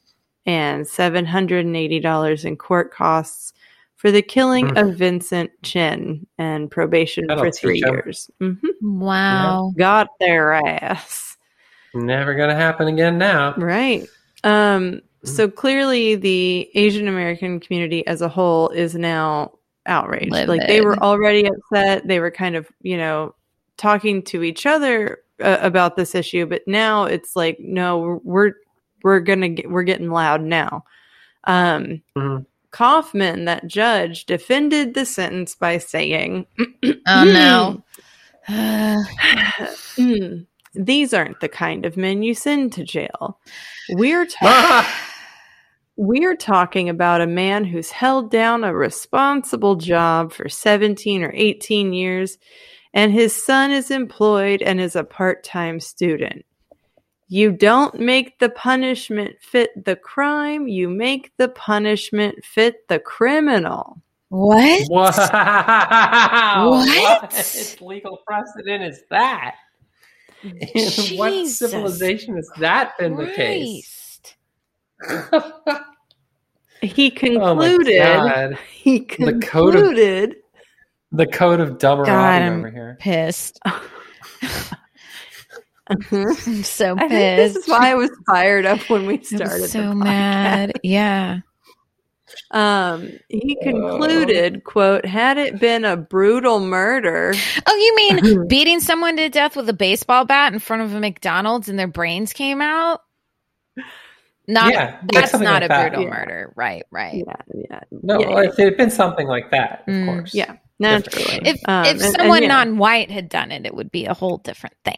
and 0.45 0.85
$780 0.85 2.45
in 2.45 2.57
court 2.57 2.93
costs 2.93 3.53
for 3.97 4.11
the 4.11 4.21
killing 4.21 4.69
Hmm. 4.69 4.77
of 4.77 4.95
Vincent 4.95 5.51
Chin 5.63 6.25
and 6.37 6.71
probation 6.71 7.27
That'll 7.27 7.43
for 7.43 7.51
three 7.51 7.75
teach 7.81 7.85
'em. 7.85 7.93
years. 7.95 8.31
hmm 8.39 8.53
Wow. 8.81 9.73
Got 9.77 10.09
their 10.19 10.53
ass. 10.53 11.37
Never 11.93 12.35
gonna 12.35 12.55
happen 12.55 12.87
again 12.87 13.17
now. 13.17 13.53
Right. 13.57 14.07
Um, 14.43 15.01
so 15.23 15.49
clearly, 15.49 16.15
the 16.15 16.69
Asian 16.75 17.07
American 17.07 17.59
community 17.59 18.05
as 18.07 18.21
a 18.21 18.29
whole 18.29 18.69
is 18.69 18.93
now 18.95 19.53
outraged. 19.87 20.47
Like 20.47 20.67
they 20.67 20.81
were 20.81 20.97
already 20.99 21.47
upset. 21.47 22.07
They 22.07 22.19
were 22.19 22.29
kind 22.31 22.55
of, 22.55 22.67
you 22.81 22.97
know, 22.97 23.33
talking 23.77 24.21
to 24.23 24.43
each 24.43 24.65
other 24.65 25.19
uh, 25.41 25.57
about 25.61 25.95
this 25.95 26.13
issue, 26.15 26.45
but 26.45 26.61
now 26.67 27.05
it's 27.05 27.35
like, 27.35 27.57
no, 27.59 28.21
we're 28.23 28.53
we're 29.03 29.19
gonna 29.21 29.49
get 29.49 29.69
we're 29.69 29.83
getting 29.83 30.09
loud 30.11 30.41
now. 30.41 30.83
Um, 31.45 32.01
Mhm. 32.15 32.45
Kaufman, 32.71 33.45
that 33.45 33.67
judge, 33.67 34.25
defended 34.25 34.93
the 34.93 35.05
sentence 35.05 35.55
by 35.55 35.77
saying, 35.77 36.45
Oh 37.07 37.23
no. 37.23 37.83
"Hmm, 39.97 40.43
"These 40.73 41.13
aren't 41.13 41.41
the 41.41 41.49
kind 41.49 41.85
of 41.85 41.97
men 41.97 42.23
you 42.23 42.33
send 42.33 42.73
to 42.73 42.83
jail. 42.83 43.39
We're 43.89 44.25
talking." 44.25 44.89
We're 45.99 46.35
talking 46.35 46.89
about 46.89 47.21
a 47.21 47.27
man 47.27 47.65
who's 47.65 47.89
held 47.89 48.29
down 48.29 48.63
a 48.63 48.71
responsible 48.71 49.75
job 49.77 50.31
for 50.31 50.47
17 50.47 51.23
or 51.23 51.31
18 51.33 51.91
years, 51.91 52.37
and 52.93 53.11
his 53.11 53.33
son 53.33 53.71
is 53.71 53.89
employed 53.89 54.61
and 54.61 54.79
is 54.79 54.95
a 54.95 55.03
part 55.03 55.43
time 55.43 55.79
student. 55.79 56.45
You 57.29 57.51
don't 57.51 57.99
make 57.99 58.39
the 58.39 58.49
punishment 58.49 59.35
fit 59.41 59.83
the 59.85 59.95
crime, 59.97 60.67
you 60.67 60.87
make 60.89 61.31
the 61.37 61.49
punishment 61.49 62.43
fit 62.45 62.87
the 62.87 62.99
criminal. 62.99 64.01
what? 64.29 64.87
Wow. 64.89 66.69
What? 66.69 67.77
legal 67.81 68.17
precedent 68.25 68.83
is 68.83 69.01
that? 69.09 69.55
In 70.43 70.55
what 71.17 71.31
Jesus 71.31 71.57
civilization 71.71 72.35
has 72.35 72.49
that 72.59 72.97
been 72.97 73.15
the 73.15 73.27
case? 73.27 74.21
Christ. 74.99 75.81
He 76.81 77.11
oh 77.39 77.55
my 77.55 77.69
concluded, 77.69 77.97
god. 77.97 78.57
he 78.71 78.99
The 78.99 79.39
code 79.41 79.73
of- 79.75 79.81
concluded, 79.81 80.35
The 81.11 81.25
code 81.25 81.59
of 81.59 81.79
God, 81.79 81.97
Dumbarati 82.05 82.41
I'm 82.41 82.59
over 82.59 82.69
here. 82.69 82.97
pissed. 82.99 83.59
Mhm. 85.89 86.47
I'm 86.47 86.63
so 86.63 86.95
I 86.97 87.07
pissed. 87.07 87.11
think 87.11 87.37
this 87.37 87.55
is 87.55 87.67
why 87.67 87.91
I 87.91 87.95
was 87.95 88.11
fired 88.27 88.65
up 88.65 88.79
when 88.89 89.05
we 89.05 89.23
started. 89.23 89.61
was 89.61 89.61
the 89.61 89.67
so 89.67 89.79
podcast. 89.79 90.03
mad. 90.03 90.73
Yeah. 90.83 91.39
Um, 92.51 93.09
he 93.29 93.57
concluded, 93.63 94.63
"quote 94.65 95.05
Had 95.05 95.37
it 95.37 95.59
been 95.59 95.85
a 95.85 95.95
brutal 95.95 96.59
murder, 96.59 97.33
Oh, 97.65 97.75
you 97.75 97.95
mean 97.95 98.47
beating 98.49 98.79
someone 98.81 99.15
to 99.17 99.29
death 99.29 99.55
with 99.55 99.69
a 99.69 99.73
baseball 99.73 100.25
bat 100.25 100.51
in 100.53 100.59
front 100.59 100.81
of 100.81 100.93
a 100.93 100.99
McDonald's 100.99 101.69
and 101.69 101.79
their 101.79 101.87
brains 101.87 102.33
came 102.33 102.61
out? 102.61 103.01
Not 104.49 104.71
Yeah, 104.73 104.97
that's 105.11 105.31
something 105.31 105.45
not 105.45 105.61
like 105.61 105.65
a 105.65 105.67
that. 105.69 105.89
brutal 105.91 106.03
Yeah. 106.03 106.09
murder. 106.09 106.53
Right, 106.55 106.83
right. 106.91 107.15
yeah, 107.25 107.35
yeah, 107.69 107.79
No, 107.91 108.19
yeah, 108.19 108.41
if 108.49 108.59
it 108.59 108.63
had 108.65 108.77
been 108.77 108.91
something 108.91 109.27
like 109.27 109.51
that, 109.51 109.83
of 109.87 109.93
Mm, 109.93 110.05
course. 110.05 110.33
yeah, 110.33 110.55
naturally. 110.79 111.39
If 111.45 111.59
Um, 111.67 111.85
if 111.85 111.91
and- 111.93 112.01
and 112.01 112.13
someone 112.15 112.41
yeah, 112.43 112.47
non-white 112.49 113.11
had 113.11 113.27
done 113.29 113.51
it, 113.51 113.65
it 113.65 113.73
would 113.73 113.91
be 113.91 114.05
a 114.05 114.13
whole 114.13 114.37
different 114.37 114.75
thing. 114.85 114.97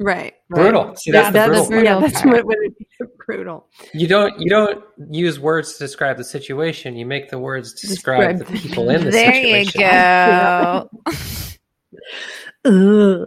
Right, 0.00 0.34
Brutal. 0.48 0.86
right. 0.86 0.98
See, 0.98 1.10
that's 1.12 1.26
Yeah, 1.34 1.46
the 1.46 1.52
that's 1.52 1.68
brutal 1.68 1.84
yeah, 1.84 2.00
that's 2.00 2.24
what 2.24 2.44
would 2.44 2.56
be 2.78 2.86
brutal. 3.26 3.68
You 3.94 4.08
don't 4.08 4.34
you 4.40 4.50
don't 4.50 4.82
use 5.10 5.38
words 5.38 5.74
to 5.74 5.78
describe 5.78 6.16
the 6.16 6.24
situation. 6.24 6.96
You 6.96 7.06
make 7.06 7.30
the 7.30 7.38
words 7.38 7.72
describe, 7.74 8.38
Describe 8.38 8.38
the 8.38 8.44
the- 8.52 8.68
people 8.68 8.90
in 8.90 9.04
the 9.04 9.10
there 9.10 9.32
situation. 9.32 9.80
There 9.80 10.86
you 12.64 13.26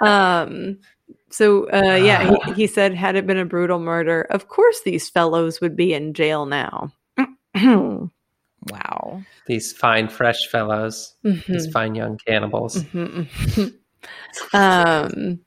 Um. 0.06 0.78
So, 1.32 1.70
uh, 1.72 1.94
yeah, 1.94 2.34
he, 2.46 2.52
he 2.54 2.66
said, 2.66 2.92
had 2.92 3.14
it 3.14 3.24
been 3.24 3.38
a 3.38 3.44
brutal 3.44 3.78
murder, 3.78 4.22
of 4.30 4.48
course 4.48 4.80
these 4.84 5.08
fellows 5.08 5.60
would 5.60 5.76
be 5.76 5.94
in 5.94 6.12
jail 6.14 6.44
now. 6.46 6.92
Wow. 8.70 9.22
These 9.46 9.72
fine, 9.72 10.08
fresh 10.08 10.46
fellows, 10.48 11.14
mhm. 11.24 11.46
these 11.46 11.66
fine 11.70 11.94
young 11.94 12.18
cannibals. 12.26 12.82
Mhm, 12.84 13.26
mhm. 13.26 13.72
um, 14.54 15.40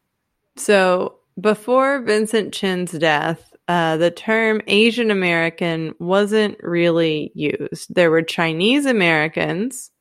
so 0.55 1.15
before 1.39 2.01
Vincent 2.01 2.53
Chin's 2.53 2.91
death, 2.91 3.53
uh, 3.67 3.97
the 3.97 4.11
term 4.11 4.61
Asian 4.67 5.09
American 5.11 5.93
wasn't 5.99 6.57
really 6.61 7.31
used. 7.33 7.93
There 7.93 8.11
were 8.11 8.21
Chinese 8.21 8.85
Americans, 8.85 9.91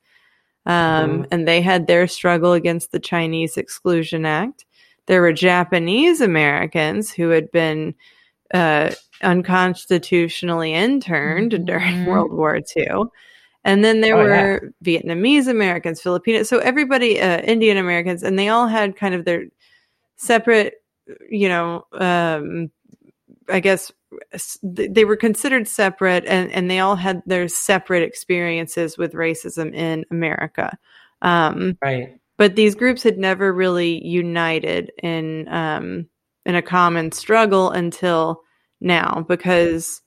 um, 0.66 1.22
Mhm. 1.22 1.26
and 1.30 1.48
they 1.48 1.60
had 1.62 1.86
their 1.86 2.06
struggle 2.06 2.52
against 2.52 2.92
the 2.92 3.00
Chinese 3.00 3.56
Exclusion 3.56 4.26
Act. 4.26 4.64
There 5.06 5.20
were 5.22 5.32
Japanese 5.32 6.20
Americans 6.20 7.12
who 7.12 7.30
had 7.30 7.50
been 7.52 7.94
uh, 8.54 8.90
unconstitutionally 9.22 10.74
interned 10.74 11.52
Mhm. 11.52 11.66
during 11.66 12.04
World 12.06 12.32
War 12.32 12.60
II. 12.76 13.04
And 13.64 13.84
then 13.84 14.00
there 14.02 14.16
Oh, 14.16 14.24
were 14.24 14.72
Vietnamese 14.84 15.46
Americans, 15.48 16.00
Filipinos, 16.02 16.48
so 16.48 16.58
everybody, 16.58 17.20
uh, 17.20 17.40
Indian 17.42 17.76
Americans, 17.78 18.22
and 18.22 18.38
they 18.38 18.48
all 18.48 18.66
had 18.68 18.96
kind 18.96 19.14
of 19.14 19.24
their 19.24 19.44
separate, 20.16 20.74
you 21.28 21.48
know, 21.48 21.86
um, 21.92 22.70
I 23.48 23.60
guess 23.60 23.90
they 24.62 25.04
were 25.04 25.16
considered 25.16 25.66
separate, 25.66 26.24
and 26.26 26.50
and 26.52 26.70
they 26.70 26.78
all 26.80 26.96
had 26.96 27.22
their 27.26 27.48
separate 27.48 28.02
experiences 28.02 28.98
with 28.98 29.14
racism 29.14 29.74
in 29.74 30.04
America. 30.10 30.76
Um, 31.22 31.78
Right. 31.82 32.18
but 32.36 32.56
these 32.56 32.74
groups 32.74 33.02
had 33.02 33.18
never 33.18 33.52
really 33.52 34.04
united 34.06 34.92
in 35.02 35.48
um, 35.48 36.08
in 36.44 36.54
a 36.54 36.62
common 36.62 37.12
struggle 37.12 37.70
until 37.70 38.42
now, 38.80 39.24
because 39.28 40.02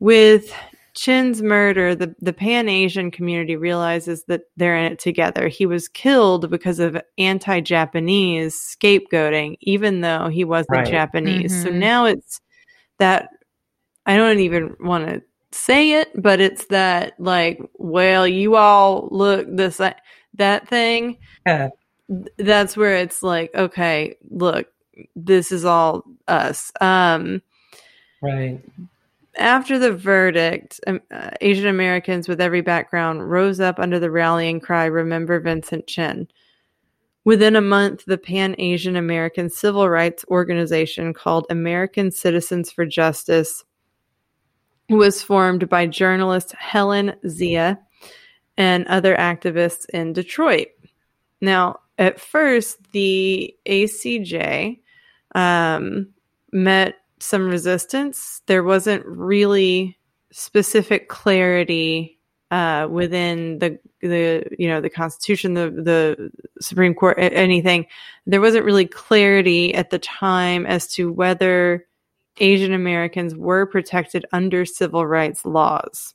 with 0.00 0.52
Chin's 0.94 1.42
murder, 1.42 1.94
the 1.94 2.14
the 2.20 2.32
Pan 2.32 2.68
Asian 2.68 3.10
community 3.10 3.56
realizes 3.56 4.24
that 4.24 4.42
they're 4.56 4.76
in 4.76 4.92
it 4.92 4.98
together. 4.98 5.48
He 5.48 5.66
was 5.66 5.88
killed 5.88 6.50
because 6.50 6.78
of 6.78 7.00
anti 7.18 7.60
Japanese 7.60 8.54
scapegoating, 8.56 9.56
even 9.60 10.00
though 10.02 10.28
he 10.28 10.44
wasn't 10.44 10.70
Right. 10.70 10.90
Japanese. 10.90 11.52
So 11.62 11.70
Mhm. 11.70 11.78
now 11.80 12.04
it's 12.06 12.40
that 12.98 13.28
I 14.06 14.16
don't 14.16 14.40
even 14.40 14.76
want 14.80 15.06
to 15.08 15.22
say 15.52 15.92
it, 16.00 16.10
but 16.20 16.40
it's 16.40 16.66
that 16.66 17.14
like, 17.18 17.60
well, 17.74 18.26
you 18.28 18.56
all 18.56 19.08
look 19.10 19.46
this 19.50 19.80
that 20.36 20.68
thing 20.68 21.16
Yeah. 21.46 21.70
that's 22.38 22.76
where 22.76 22.96
it's 22.96 23.22
like 23.22 23.50
okay 23.54 24.14
look 24.30 24.66
this 25.16 25.50
is 25.52 25.64
all 25.64 26.04
us 26.28 26.70
um 26.80 27.40
Right. 28.22 28.60
After 29.36 29.78
the 29.78 29.92
verdict, 29.92 30.80
um, 30.86 31.00
uh, 31.10 31.30
Asian 31.40 31.66
Americans 31.66 32.28
with 32.28 32.40
every 32.40 32.60
background 32.60 33.30
rose 33.30 33.60
up 33.60 33.78
under 33.78 33.98
the 33.98 34.10
rallying 34.10 34.60
cry, 34.60 34.86
Remember 34.86 35.40
Vincent 35.40 35.86
Chin. 35.86 36.28
Within 37.24 37.56
a 37.56 37.60
month, 37.60 38.04
the 38.04 38.18
Pan 38.18 38.54
Asian 38.58 38.96
American 38.96 39.48
civil 39.48 39.88
rights 39.88 40.24
organization 40.28 41.14
called 41.14 41.46
American 41.48 42.10
Citizens 42.10 42.70
for 42.70 42.84
Justice 42.84 43.64
was 44.90 45.22
formed 45.22 45.68
by 45.68 45.86
journalist 45.86 46.52
Helen 46.52 47.14
Zia 47.26 47.78
and 48.58 48.86
other 48.86 49.16
activists 49.16 49.86
in 49.90 50.12
Detroit. 50.12 50.68
Now, 51.40 51.80
at 51.98 52.20
first, 52.20 52.78
the 52.92 53.56
ACJ 53.66 54.80
um, 55.34 56.08
met 56.52 56.96
some 57.20 57.48
resistance. 57.48 58.42
There 58.46 58.62
wasn't 58.62 59.04
really 59.06 59.98
specific 60.32 61.08
clarity 61.08 62.18
uh, 62.50 62.86
within 62.90 63.58
the 63.58 63.78
the 64.00 64.44
you 64.58 64.68
know 64.68 64.80
the 64.80 64.90
Constitution, 64.90 65.54
the 65.54 65.70
the 65.70 66.30
Supreme 66.60 66.94
Court, 66.94 67.16
anything. 67.18 67.86
There 68.26 68.40
wasn't 68.40 68.64
really 68.64 68.86
clarity 68.86 69.74
at 69.74 69.90
the 69.90 69.98
time 69.98 70.66
as 70.66 70.86
to 70.94 71.12
whether 71.12 71.86
Asian 72.38 72.72
Americans 72.72 73.34
were 73.34 73.66
protected 73.66 74.26
under 74.32 74.64
civil 74.64 75.06
rights 75.06 75.44
laws. 75.44 76.14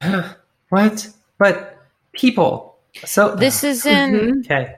what? 0.68 1.08
But 1.38 1.78
people. 2.12 2.76
So 3.04 3.36
This 3.36 3.62
is 3.62 3.84
in 3.84 4.12
Mhm. 4.12 4.44
okay. 4.44 4.76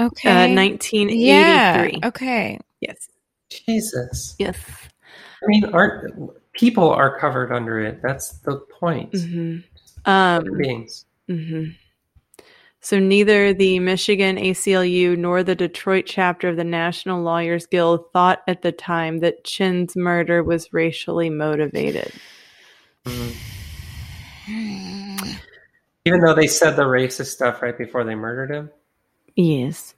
okay. 0.00 0.30
Uh, 0.30 0.54
1983. 0.54 1.18
yeah. 1.18 2.08
Okay. 2.08 2.58
Yes. 2.80 3.08
Jesus. 3.50 4.34
Yes. 4.38 4.58
I 5.42 5.46
mean, 5.46 5.64
aren't 5.72 6.30
people 6.52 6.90
are 6.90 7.18
covered 7.18 7.52
under 7.52 7.80
it? 7.80 8.00
That's 8.02 8.38
the 8.38 8.56
point. 8.80 9.14
hmm 9.14 9.58
Um, 10.04 10.44
Beings. 10.58 11.04
hmm 11.28 11.64
So 12.80 12.98
neither 12.98 13.52
the 13.54 13.78
Michigan 13.78 14.36
ACLU 14.36 15.16
nor 15.16 15.42
the 15.42 15.54
Detroit 15.54 16.04
chapter 16.06 16.48
of 16.48 16.56
the 16.56 16.64
National 16.64 17.22
Lawyers 17.22 17.66
Guild 17.66 18.12
thought 18.12 18.42
at 18.48 18.62
the 18.62 18.72
time 18.72 19.18
that 19.18 19.44
Chin's 19.44 19.96
murder 19.96 20.42
was 20.42 20.72
racially 20.72 21.30
motivated. 21.30 22.12
Mhm. 23.04 23.34
Even 26.04 26.20
though 26.20 26.34
they 26.34 26.46
said 26.46 26.76
the 26.76 26.82
racist 26.84 27.26
stuff 27.26 27.60
right 27.60 27.76
before 27.76 28.02
they 28.04 28.14
murdered 28.14 28.50
him. 28.50 28.70
Yes. 29.36 29.94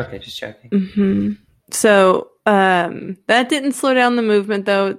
Okay, 0.00 0.18
just 0.18 0.38
checking. 0.38 0.70
hmm 0.70 1.32
So 1.70 2.30
um, 2.46 3.16
that 3.26 3.48
didn't 3.48 3.72
slow 3.72 3.92
down 3.92 4.14
the 4.14 4.22
movement, 4.22 4.66
though. 4.66 4.96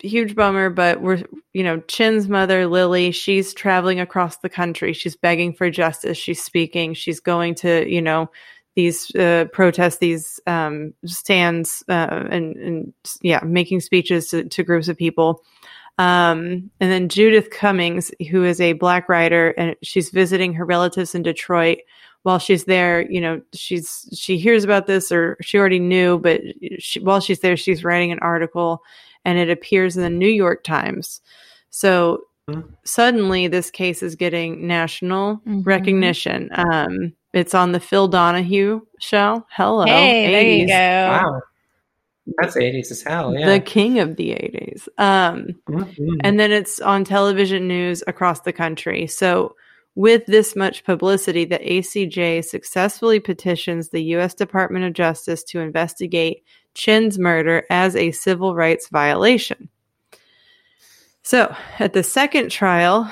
Huge 0.00 0.36
bummer, 0.36 0.70
but 0.70 1.02
we're, 1.02 1.24
you 1.52 1.64
know, 1.64 1.80
Chin's 1.80 2.28
mother, 2.28 2.68
Lily, 2.68 3.10
she's 3.10 3.52
traveling 3.52 3.98
across 3.98 4.36
the 4.38 4.48
country. 4.48 4.92
She's 4.92 5.16
begging 5.16 5.52
for 5.52 5.68
justice. 5.68 6.16
She's 6.16 6.42
speaking. 6.42 6.94
She's 6.94 7.18
going 7.18 7.56
to, 7.56 7.90
you 7.92 8.00
know, 8.00 8.30
these 8.76 9.12
uh, 9.16 9.46
protests, 9.52 9.98
these 9.98 10.38
um, 10.46 10.94
stands, 11.04 11.82
uh, 11.88 12.24
and, 12.30 12.56
and 12.56 12.92
yeah, 13.20 13.40
making 13.42 13.80
speeches 13.80 14.28
to, 14.28 14.44
to 14.44 14.62
groups 14.62 14.86
of 14.86 14.96
people. 14.96 15.42
Um, 15.98 16.70
and 16.78 16.92
then 16.92 17.08
Judith 17.08 17.50
Cummings, 17.50 18.12
who 18.30 18.44
is 18.44 18.60
a 18.60 18.74
black 18.74 19.08
writer, 19.08 19.48
and 19.48 19.74
she's 19.82 20.10
visiting 20.10 20.52
her 20.54 20.64
relatives 20.64 21.14
in 21.14 21.22
Detroit 21.22 21.78
while 22.26 22.40
she's 22.40 22.64
there, 22.64 23.08
you 23.08 23.20
know, 23.20 23.40
she's 23.54 24.08
she 24.12 24.36
hears 24.36 24.64
about 24.64 24.88
this 24.88 25.12
or 25.12 25.36
she 25.42 25.56
already 25.58 25.78
knew, 25.78 26.18
but 26.18 26.40
she, 26.80 26.98
while 26.98 27.20
she's 27.20 27.38
there, 27.38 27.56
she's 27.56 27.84
writing 27.84 28.10
an 28.10 28.18
article, 28.18 28.82
and 29.24 29.38
it 29.38 29.48
appears 29.48 29.96
in 29.96 30.02
the 30.02 30.10
New 30.10 30.28
York 30.28 30.64
Times. 30.64 31.20
So 31.70 32.22
Mhm. 32.50 32.64
suddenly, 32.84 33.46
this 33.46 33.70
case 33.70 34.02
is 34.02 34.16
getting 34.16 34.66
national 34.66 35.40
Mhm. 35.46 35.64
recognition. 35.64 36.50
Um, 36.52 37.12
it's 37.32 37.54
on 37.54 37.70
the 37.70 37.78
Phil 37.78 38.08
Donahue 38.08 38.80
show. 38.98 39.46
Hello, 39.50 39.84
Hey, 39.86 40.26
there 40.32 40.42
you 40.42 40.62
80s. 40.64 40.68
go. 40.70 41.08
Wow. 41.12 41.40
That's 42.40 42.56
80s 42.56 42.90
as 42.90 43.02
hell, 43.02 43.34
yeah. 43.38 43.52
the 43.52 43.60
king 43.60 44.00
of 44.00 44.16
the 44.16 44.32
eighties. 44.32 44.88
Um, 44.98 45.54
Mhm. 45.68 46.20
and 46.24 46.40
then 46.40 46.50
it's 46.50 46.80
on 46.80 47.04
television 47.04 47.68
news 47.68 48.02
across 48.08 48.40
the 48.40 48.52
country. 48.52 49.06
So, 49.06 49.54
with 49.96 50.26
this 50.26 50.54
much 50.54 50.84
publicity, 50.84 51.46
the 51.46 51.58
ACJ 51.58 52.44
successfully 52.44 53.18
petitions 53.18 53.88
the 53.88 54.02
U.S. 54.04 54.34
Department 54.34 54.84
of 54.84 54.92
Justice 54.92 55.42
to 55.44 55.60
investigate 55.60 56.44
Chin's 56.74 57.18
murder 57.18 57.64
as 57.70 57.96
a 57.96 58.12
civil 58.12 58.54
rights 58.54 58.88
violation. 58.88 59.70
So, 61.22 61.56
at 61.78 61.94
the 61.94 62.02
second 62.02 62.50
trial 62.50 63.10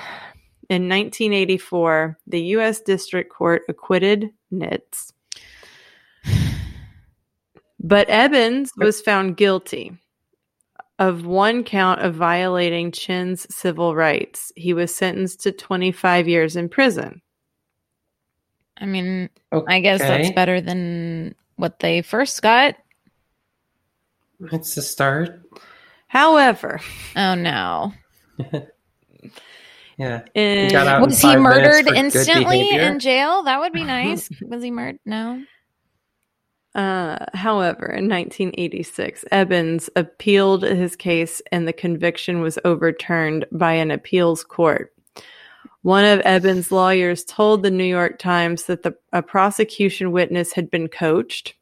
in 0.68 0.88
1984, 0.88 2.18
the 2.26 2.42
U.S. 2.42 2.82
District 2.82 3.32
Court 3.32 3.62
acquitted 3.68 4.30
Nitz. 4.52 5.12
But 7.80 8.08
Evans 8.08 8.72
was 8.76 9.00
found 9.00 9.36
guilty 9.36 9.92
of 10.98 11.26
one 11.26 11.64
count 11.64 12.00
of 12.00 12.14
violating 12.14 12.92
Chin's 12.92 13.46
civil 13.54 13.94
rights. 13.94 14.52
He 14.56 14.72
was 14.72 14.94
sentenced 14.94 15.40
to 15.42 15.52
25 15.52 16.28
years 16.28 16.56
in 16.56 16.68
prison. 16.68 17.20
I 18.76 18.86
mean, 18.86 19.30
I 19.68 19.80
guess 19.80 20.00
that's 20.00 20.30
better 20.32 20.60
than 20.60 21.34
what 21.56 21.78
they 21.78 22.02
first 22.02 22.42
got. 22.42 22.76
It's 24.52 24.76
a 24.76 24.82
start. 24.82 25.40
However, 26.08 26.80
Oh 27.16 27.34
no. 27.34 27.92
Yeah. 29.96 30.22
in, 30.34 30.72
got 30.72 30.86
out 30.86 31.02
in 31.02 31.08
Was 31.08 31.20
he 31.20 31.36
murdered 31.36 31.86
instantly 31.94 32.70
in 32.70 32.98
jail? 32.98 33.44
That 33.44 33.60
would 33.60 33.72
be 33.72 33.84
nice. 33.84 34.28
Was 34.42 34.62
he 34.62 34.70
murdered? 34.70 34.98
No. 35.04 35.42
Uh, 36.74 37.24
however, 37.34 37.86
in 37.86 38.08
1986, 38.08 39.24
Evans 39.30 39.88
appealed 39.94 40.62
his 40.62 40.96
case 40.96 41.40
and 41.52 41.68
the 41.68 41.72
conviction 41.72 42.40
was 42.40 42.58
overturned 42.64 43.44
by 43.52 43.72
an 43.72 43.90
appeals 43.90 44.42
court. 44.42 44.92
One 45.82 46.04
of 46.04 46.20
Evans' 46.20 46.72
lawyers 46.72 47.24
told 47.24 47.62
the 47.62 47.70
New 47.70 47.84
York 47.84 48.18
Times 48.18 48.64
that 48.64 48.82
the, 48.82 48.96
a 49.12 49.22
prosecution 49.22 50.12
witness 50.12 50.52
had 50.52 50.70
been 50.70 50.88
coached. 50.88 51.54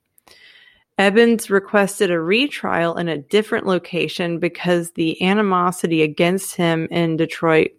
Evans 0.97 1.51
requested 1.51 2.11
a 2.11 2.21
retrial 2.21 2.97
in 2.97 3.09
a 3.09 3.19
different 3.19 3.67
location 3.67 4.39
because 4.39 4.93
the 4.93 5.21
animosity 5.23 6.03
against 6.03 6.55
him 6.55 6.87
in 6.91 7.17
Detroit, 7.17 7.73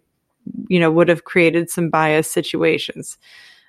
you 0.68 0.78
know, 0.78 0.90
would 0.90 1.08
have 1.08 1.24
created 1.24 1.70
some 1.70 1.88
biased 1.88 2.32
situations. 2.32 3.16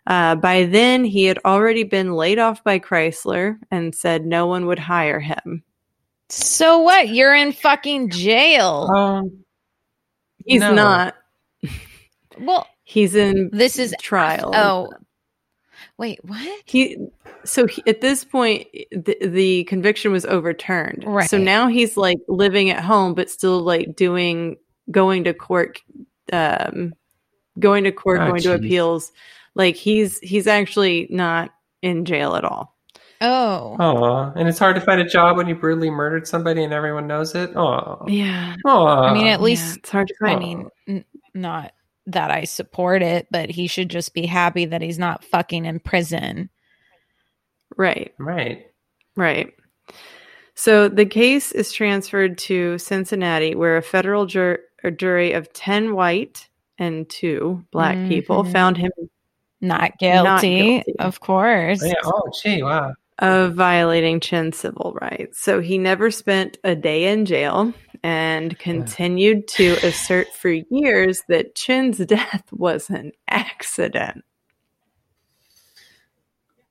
Uh, 0.08 0.36
by 0.36 0.66
then, 0.66 1.04
he 1.04 1.26
had 1.26 1.40
already 1.46 1.84
been 1.84 2.14
laid 2.14 2.38
off 2.40 2.64
by 2.64 2.80
Chrysler 2.80 3.58
and 3.72 3.96
said 3.96 4.26
no 4.26 4.46
one 4.48 4.68
would 4.68 4.80
hire 4.80 5.20
him. 5.20 5.64
So 6.30 6.80
what? 6.80 7.10
You're 7.10 7.34
in 7.36 7.52
fucking 7.52 8.10
jail. 8.12 8.90
Um, 8.96 9.46
He's 10.46 10.62
No. 10.62 10.74
not. 10.74 11.16
well, 12.40 12.68
He's 12.84 13.16
in 13.16 13.50
this 13.52 13.80
is 13.80 13.96
trial. 14.00 14.52
Oh. 14.54 14.94
Wait, 15.98 16.20
what? 16.24 16.62
he. 16.66 16.98
So 17.46 17.66
he, 17.68 17.82
at 17.88 18.02
this 18.02 18.24
point, 18.24 18.68
the, 18.92 19.18
the 19.22 19.64
conviction 19.66 20.12
was 20.12 20.26
overturned. 20.26 21.04
Right. 21.06 21.30
So 21.30 21.38
now 21.38 21.68
he's 21.68 21.96
like 21.98 22.18
living 22.28 22.70
at 22.70 22.84
home, 22.84 23.14
but 23.14 23.30
still 23.30 23.62
like 23.62 23.96
doing 23.96 24.58
going 24.92 25.24
to 25.24 25.34
court, 25.34 25.82
um, 26.34 26.94
going 27.60 27.84
to 27.86 27.92
court, 27.92 28.20
Oh, 28.22 28.28
going 28.30 28.42
to 28.42 28.54
appeals. 28.54 29.12
Like 29.56 29.76
he's 29.76 30.20
he's 30.20 30.48
actually 30.48 31.08
not 31.10 31.52
in 31.82 32.06
jail 32.06 32.36
at 32.36 32.44
all. 32.44 32.76
Oh. 33.22 33.78
oh, 33.80 34.34
and 34.36 34.48
it's 34.50 34.60
hard 34.60 34.76
to 34.76 34.82
find 34.82 35.00
a 35.00 35.06
job 35.08 35.38
when 35.38 35.48
you 35.48 35.56
brutally 35.56 35.90
murdered 35.90 36.28
somebody 36.28 36.64
and 36.64 36.74
everyone 36.74 37.08
knows 37.08 37.34
it. 37.34 37.56
Oh, 37.56 38.04
Yeah. 38.08 38.56
oh. 38.66 38.86
I 38.88 39.14
mean, 39.14 39.28
at 39.28 39.40
Yeah, 39.40 39.46
least 39.46 39.78
it's 39.78 39.90
hard 39.90 40.10
to 40.10 40.16
find. 40.20 40.36
I 40.36 40.40
mean, 40.40 40.70
n- 40.88 41.06
not 41.34 41.72
that 42.08 42.30
I 42.30 42.44
support 42.44 43.02
it, 43.02 43.28
but 43.32 43.50
he 43.50 43.68
should 43.68 43.90
just 43.90 44.14
be 44.14 44.26
happy 44.26 44.66
that 44.66 44.82
he's 44.82 45.00
not 45.00 45.24
fucking 45.24 45.66
in 45.66 45.80
prison. 45.80 46.50
right. 47.78 48.14
right. 48.20 48.66
Right. 49.16 49.54
So 50.56 50.88
the 50.90 51.06
case 51.06 51.52
is 51.52 51.72
transferred 51.72 52.38
to 52.40 52.78
Cincinnati, 52.78 53.56
where 53.56 53.78
a 53.78 53.82
federal 53.82 54.26
jur- 54.26 54.60
a 54.84 54.92
jury 54.92 55.32
of 55.34 55.52
10 55.54 55.96
white 55.96 56.48
and 56.78 57.10
two 57.10 57.66
black 57.72 57.96
people 58.10 58.44
Mhm. 58.44 58.52
found 58.52 58.78
him 58.78 58.92
Not 59.62 59.98
guilty, 59.98 60.24
Not 60.24 60.42
guilty. 60.42 60.96
of 61.00 61.20
course. 61.20 61.84
Yeah. 61.84 61.94
Oh, 62.04 62.30
gee, 62.42 62.62
wow. 62.64 62.94
of 63.20 63.54
violating 63.56 64.20
Chin's 64.20 64.58
civil 64.58 64.96
rights. 65.02 65.40
So 65.42 65.62
he 65.62 65.78
never 65.78 66.12
spent 66.12 66.58
a 66.64 66.76
day 66.76 67.06
in 67.12 67.26
jail 67.26 67.74
and 68.04 68.58
continued 68.60 69.48
to 69.48 69.78
assert 69.84 70.28
for 70.34 70.50
years 70.50 71.24
that 71.30 71.56
Chin's 71.56 71.98
death 72.06 72.44
was 72.52 72.90
an 72.90 73.14
accident. 73.30 74.24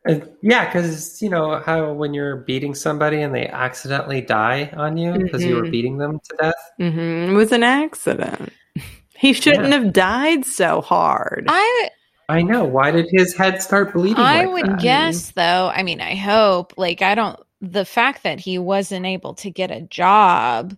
Uh, 0.07 0.17
yeah, 0.43 0.67
because 0.67 1.23
you 1.23 1.31
know 1.31 1.61
how 1.65 1.93
when 1.95 2.13
you're 2.13 2.37
beating 2.37 2.75
somebody 2.75 3.23
and 3.23 3.35
they 3.35 3.49
accidentally 3.49 4.21
die 4.21 4.71
on 4.77 4.99
you 4.99 5.15
because 5.15 5.43
you 5.43 5.55
were 5.57 5.65
Mhm. 5.65 5.71
beating 5.71 5.97
them 5.97 6.21
to 6.21 6.37
death. 6.39 6.71
hmm 6.77 7.31
It 7.31 7.33
was 7.33 7.53
an 7.53 7.63
accident. 7.63 8.53
He 9.17 9.33
shouldn't 9.33 9.69
Yeah. 9.69 9.79
have 9.79 9.93
died 9.95 10.45
so 10.45 10.83
hard. 10.83 11.47
I 11.49 11.89
I 12.29 12.43
know. 12.43 12.65
Why 12.65 12.91
did 12.91 13.09
his 13.11 13.37
head 13.37 13.63
start 13.63 13.93
bleeding? 13.93 14.23
I 14.23 14.45
like 14.45 14.53
would 14.53 14.67
that? 14.67 14.81
guess 14.81 15.31
though. 15.33 15.71
I 15.75 15.83
mean, 15.83 16.01
I 16.01 16.15
hope. 16.15 16.75
Like, 16.77 17.03
I 17.03 17.15
don't. 17.15 17.39
The 17.61 17.85
fact 17.85 18.23
that 18.23 18.41
he 18.41 18.59
wasn't 18.59 19.07
able 19.07 19.35
to 19.35 19.51
get 19.51 19.71
a 19.71 19.81
job 19.83 20.77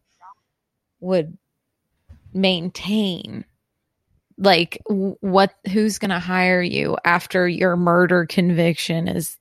would 1.00 1.36
maintain. 2.32 3.44
Like, 4.38 4.82
what? 4.86 5.54
Who's 5.72 5.98
going 5.98 6.10
to 6.10 6.18
hire 6.18 6.62
you 6.62 6.96
after 7.04 7.48
your 7.48 7.76
murder 7.76 8.26
conviction 8.26 9.08
is 9.08 9.36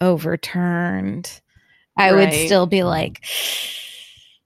overturned? 0.00 1.40
I 1.98 2.12
would 2.12 2.32
still 2.32 2.66
be 2.66 2.82
like, 2.82 3.24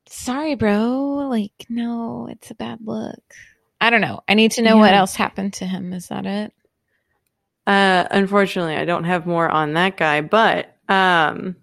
"Sorry, 0.06 0.54
bro. 0.54 1.28
Like, 1.28 1.66
no, 1.68 2.28
it's 2.30 2.50
a 2.50 2.54
bad 2.54 2.78
look." 2.84 3.22
I 3.80 3.90
don't 3.90 4.00
know. 4.00 4.20
I 4.28 4.34
need 4.34 4.52
to 4.52 4.62
know 4.62 4.76
what 4.76 4.94
else 4.94 5.14
happened 5.14 5.54
to 5.54 5.66
him. 5.66 5.92
Is 5.92 6.08
that 6.08 6.26
it? 6.26 6.52
Uh, 7.66 8.06
unfortunately, 8.10 8.76
I 8.76 8.84
don't 8.84 9.04
have 9.04 9.26
more 9.26 9.48
on 9.48 9.74
that 9.74 9.96
guy, 9.96 10.20
but 10.22 10.76
um, 10.88 11.54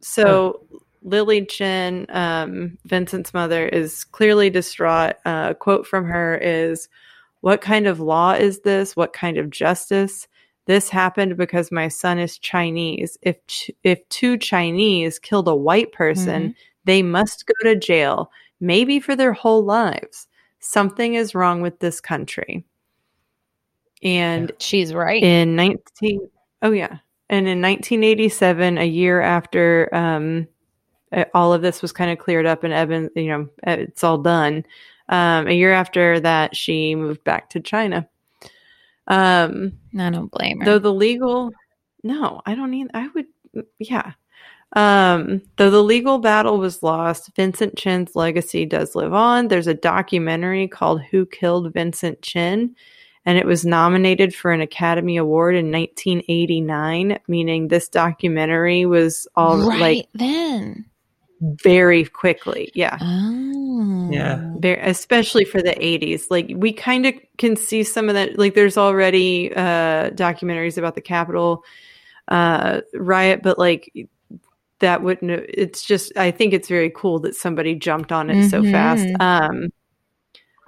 so 0.00 0.66
Lily 1.02 1.46
Chin, 1.46 2.06
um, 2.08 2.78
Vincent's 2.84 3.32
mother, 3.32 3.68
is 3.68 4.02
clearly 4.04 4.50
distraught. 4.50 5.16
Uh, 5.24 5.48
a 5.50 5.54
quote 5.54 5.86
from 5.86 6.04
her 6.06 6.36
is, 6.38 6.88
"What 7.42 7.60
kind 7.60 7.86
of 7.86 8.00
law 8.00 8.32
is 8.32 8.60
this? 8.60 8.96
What 8.96 9.12
kind 9.12 9.38
of 9.38 9.50
justice? 9.50 10.26
This 10.66 10.88
happened 10.88 11.36
because 11.36 11.70
my 11.70 11.86
son 11.88 12.18
is 12.18 12.38
Chinese. 12.38 13.16
If 13.22 13.36
ch- 13.46 13.70
if 13.84 14.08
two 14.08 14.36
Chinese 14.36 15.18
killed 15.20 15.46
a 15.48 15.54
white 15.54 15.92
person, 15.92 16.54
they 16.84 17.02
must 17.02 17.46
go 17.46 17.54
to 17.70 17.76
jail, 17.76 18.32
maybe 18.60 18.98
for 19.00 19.14
their 19.14 19.32
whole 19.32 19.64
lives. 19.64 20.26
Something 20.58 21.14
is 21.14 21.34
wrong 21.36 21.60
with 21.60 21.78
this 21.78 22.00
country." 22.00 22.64
And 24.02 24.52
She's 24.58 24.92
right. 24.94 25.22
in 25.22 25.56
19 25.56 26.28
oh 26.62 26.72
yeah. 26.72 26.98
And 27.28 27.48
in 27.48 27.60
1987 27.60 28.78
a 28.78 28.84
year 28.84 29.20
after 29.20 29.88
um 29.94 30.46
all 31.34 31.52
of 31.52 31.62
this 31.62 31.82
was 31.82 31.92
kind 31.92 32.10
of 32.10 32.18
cleared 32.18 32.46
up 32.46 32.62
and 32.64 32.72
Evan 32.72 33.08
you 33.16 33.28
know 33.28 33.48
it's 33.64 34.04
all 34.04 34.18
done 34.18 34.64
um 35.08 35.46
a 35.48 35.52
year 35.54 35.72
after 35.72 36.20
that 36.20 36.54
she 36.56 36.94
moved 36.94 37.24
back 37.24 37.50
to 37.50 37.60
China. 37.60 38.08
Um 39.08 39.72
I 39.98 40.10
don't 40.10 40.30
blame 40.30 40.60
her. 40.60 40.64
though 40.64 40.78
the 40.78 40.92
legal 40.92 41.52
no 42.02 42.42
i 42.46 42.54
don't 42.54 42.70
need 42.70 42.88
i 42.94 43.08
would 43.14 43.26
yeah. 43.78 44.12
Um 44.74 45.40
though 45.56 45.70
the 45.70 45.82
legal 45.82 46.18
battle 46.18 46.58
was 46.58 46.82
lost 46.82 47.34
vincent 47.34 47.76
chin's 47.76 48.14
legacy 48.14 48.66
does 48.66 48.94
live 48.94 49.14
on. 49.14 49.48
There's 49.48 49.68
a 49.68 49.74
documentary 49.74 50.68
called 50.68 51.02
who 51.02 51.24
killed 51.24 51.72
vincent 51.72 52.20
chin 52.20 52.74
and 53.26 53.36
it 53.36 53.44
was 53.44 53.66
nominated 53.66 54.34
for 54.34 54.52
an 54.52 54.60
academy 54.60 55.16
award 55.18 55.54
in 55.56 55.70
1989 55.72 57.18
meaning 57.28 57.68
this 57.68 57.88
documentary 57.88 58.86
was 58.86 59.26
all 59.36 59.58
right 59.58 59.80
like 59.80 60.08
then. 60.14 60.86
very 61.40 62.04
quickly 62.04 62.70
yeah 62.74 62.96
Oh. 63.00 64.08
Yeah. 64.10 64.52
very, 64.56 64.80
especially 64.80 65.44
for 65.44 65.60
the 65.60 65.74
80s 65.74 66.26
like 66.30 66.50
we 66.54 66.72
kind 66.72 67.06
of 67.06 67.14
can 67.38 67.56
see 67.56 67.82
some 67.82 68.08
of 68.08 68.14
that 68.14 68.38
like 68.38 68.54
there's 68.54 68.78
already 68.78 69.52
uh 69.54 70.10
documentaries 70.10 70.78
about 70.78 70.94
the 70.94 71.00
capitol 71.00 71.64
uh 72.28 72.80
riot 72.94 73.42
but 73.42 73.58
like 73.58 73.92
that 74.78 75.02
wouldn't 75.02 75.30
it's 75.30 75.84
just 75.84 76.16
i 76.16 76.30
think 76.30 76.52
it's 76.52 76.68
very 76.68 76.90
cool 76.94 77.18
that 77.20 77.34
somebody 77.34 77.74
jumped 77.74 78.12
on 78.12 78.30
it 78.30 78.48
so 78.50 78.62
fast 78.62 79.06
um 79.20 79.68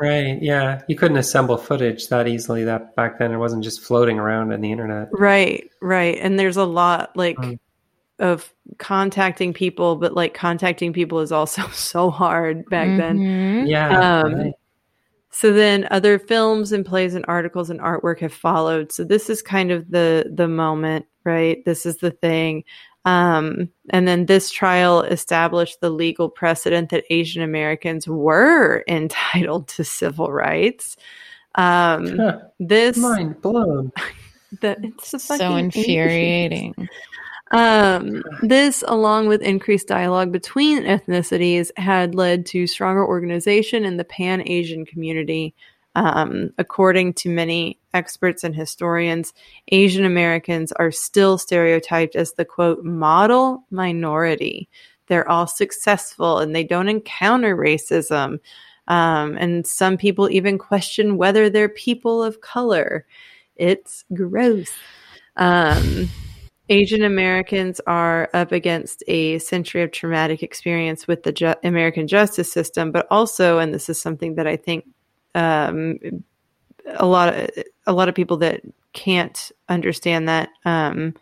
Right. 0.01 0.41
Yeah. 0.41 0.81
You 0.89 0.95
couldn't 0.97 1.17
assemble 1.17 1.57
footage 1.57 2.09
that 2.09 2.29
easily 2.29 2.63
that 2.65 2.95
back 2.95 3.19
then. 3.19 3.33
It 3.33 3.37
wasn't 3.39 3.65
just 3.65 3.81
floating 3.83 4.19
around 4.19 4.53
on 4.53 4.61
the 4.61 4.71
internet. 4.71 5.09
right 5.13 5.69
right 5.81 6.19
and 6.21 6.39
there's 6.39 6.57
a 6.57 6.65
lot 6.65 7.17
like 7.17 7.37
Mm. 7.37 7.59
of 8.21 8.53
contacting 8.79 9.53
people 9.53 9.97
but 9.97 10.15
like 10.15 10.35
contacting 10.35 10.93
people 10.93 11.21
is 11.21 11.33
also 11.33 11.63
so 11.73 12.11
hard 12.11 12.65
back 12.71 12.97
then 12.97 13.19
Mhm. 13.19 13.69
Yeah. 13.69 14.21
Um, 14.23 14.35
right. 14.35 14.53
So 15.31 15.53
then 15.53 15.87
other 15.91 16.19
films 16.19 16.73
and 16.73 16.85
plays 16.87 17.15
and 17.15 17.25
articles 17.29 17.69
and 17.71 17.79
artwork 17.81 18.21
have 18.21 18.33
followed. 18.33 18.91
So 18.93 19.05
this 19.05 19.29
is 19.29 19.43
kind 19.43 19.71
of 19.71 19.91
the 19.91 20.33
the 20.35 20.49
moment, 20.49 21.07
right? 21.25 21.65
This 21.65 21.85
is 21.87 21.99
the 21.99 22.11
thing. 22.13 22.65
Um, 23.09 23.71
and 23.91 24.07
then 24.07 24.27
this 24.27 24.51
trial 24.51 25.03
established 25.03 25.81
the 25.81 25.89
legal 25.91 26.29
precedent 26.29 26.91
that 26.91 27.05
Asian 27.11 27.43
Americans 27.43 28.07
were 28.07 28.85
entitled 28.89 29.69
to 29.69 29.85
civil 29.85 30.31
rights. 30.33 30.97
Um, 31.55 32.17
Huh. 32.19 32.39
this 32.61 32.97
Mind 32.99 33.41
blown. 33.41 33.93
that 34.61 34.79
it's 34.83 35.11
So 35.11 35.19
fucking 35.19 35.59
infuriating. 35.59 36.89
um, 37.51 38.23
this, 38.43 38.85
along 38.87 39.29
with 39.29 39.41
increased 39.43 39.89
dialogue 39.89 40.33
between 40.33 40.83
ethnicities, 40.85 41.71
had 41.77 42.15
led 42.15 42.45
to 42.47 42.67
stronger 42.67 43.07
organization 43.07 43.85
in 43.85 43.97
the 43.97 44.05
Pan 44.05 44.43
Asian 44.47 44.85
community. 44.85 45.55
Um, 45.95 46.51
according 46.59 47.15
to 47.15 47.29
many 47.29 47.79
experts 47.99 48.45
and 48.45 48.55
historians, 48.55 49.35
Asian 49.73 50.05
Americans 50.05 50.71
are 50.73 50.93
still 50.93 51.37
stereotyped 51.37 52.15
as 52.17 52.33
the 52.33 52.45
quote 52.45 52.85
model 52.85 53.65
minority. 53.71 54.69
They're 55.09 55.29
all 55.29 55.47
successful 55.47 56.39
and 56.39 56.55
they 56.55 56.65
don't 56.65 56.89
encounter 56.89 57.57
racism. 57.57 58.39
Um, 58.87 59.37
and 59.39 59.67
some 59.67 59.97
people 59.97 60.31
even 60.31 60.59
question 60.59 61.17
whether 61.19 61.51
they're 61.51 61.69
people 61.69 62.23
of 62.23 62.41
color. 62.41 63.05
It's 63.57 64.05
gross. 64.15 64.71
Um, 65.37 66.09
Asian 66.69 67.03
Americans 67.03 67.81
are 67.87 68.29
up 68.35 68.53
against 68.53 69.03
a 69.09 69.39
century 69.39 69.83
of 69.83 69.91
traumatic 69.91 70.43
experience 70.43 71.09
with 71.09 71.23
the 71.23 71.33
ju- 71.33 71.55
American 71.65 72.07
justice 72.07 72.53
system, 72.53 72.93
but 72.93 73.07
also, 73.11 73.59
and 73.59 73.73
this 73.73 73.89
is 73.89 74.01
something 74.01 74.35
that 74.35 74.47
I 74.47 74.57
think 74.57 74.85
um, 75.35 75.99
a 76.95 77.07
lot 77.07 77.35
of 77.35 77.51
a 77.87 77.93
lot 77.93 78.09
of 78.09 78.15
people 78.15 78.37
that 78.39 78.63
can't 78.93 79.53
understand 79.69 80.29
that 80.29 80.51
um, 80.65 81.15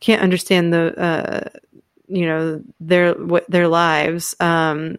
can't 0.00 0.22
understand 0.22 0.72
the 0.72 0.98
uh, 0.98 1.48
you 2.08 2.26
know 2.26 2.62
their 2.80 3.14
what 3.14 3.48
their 3.50 3.68
lives. 3.68 4.34
Um, 4.40 4.96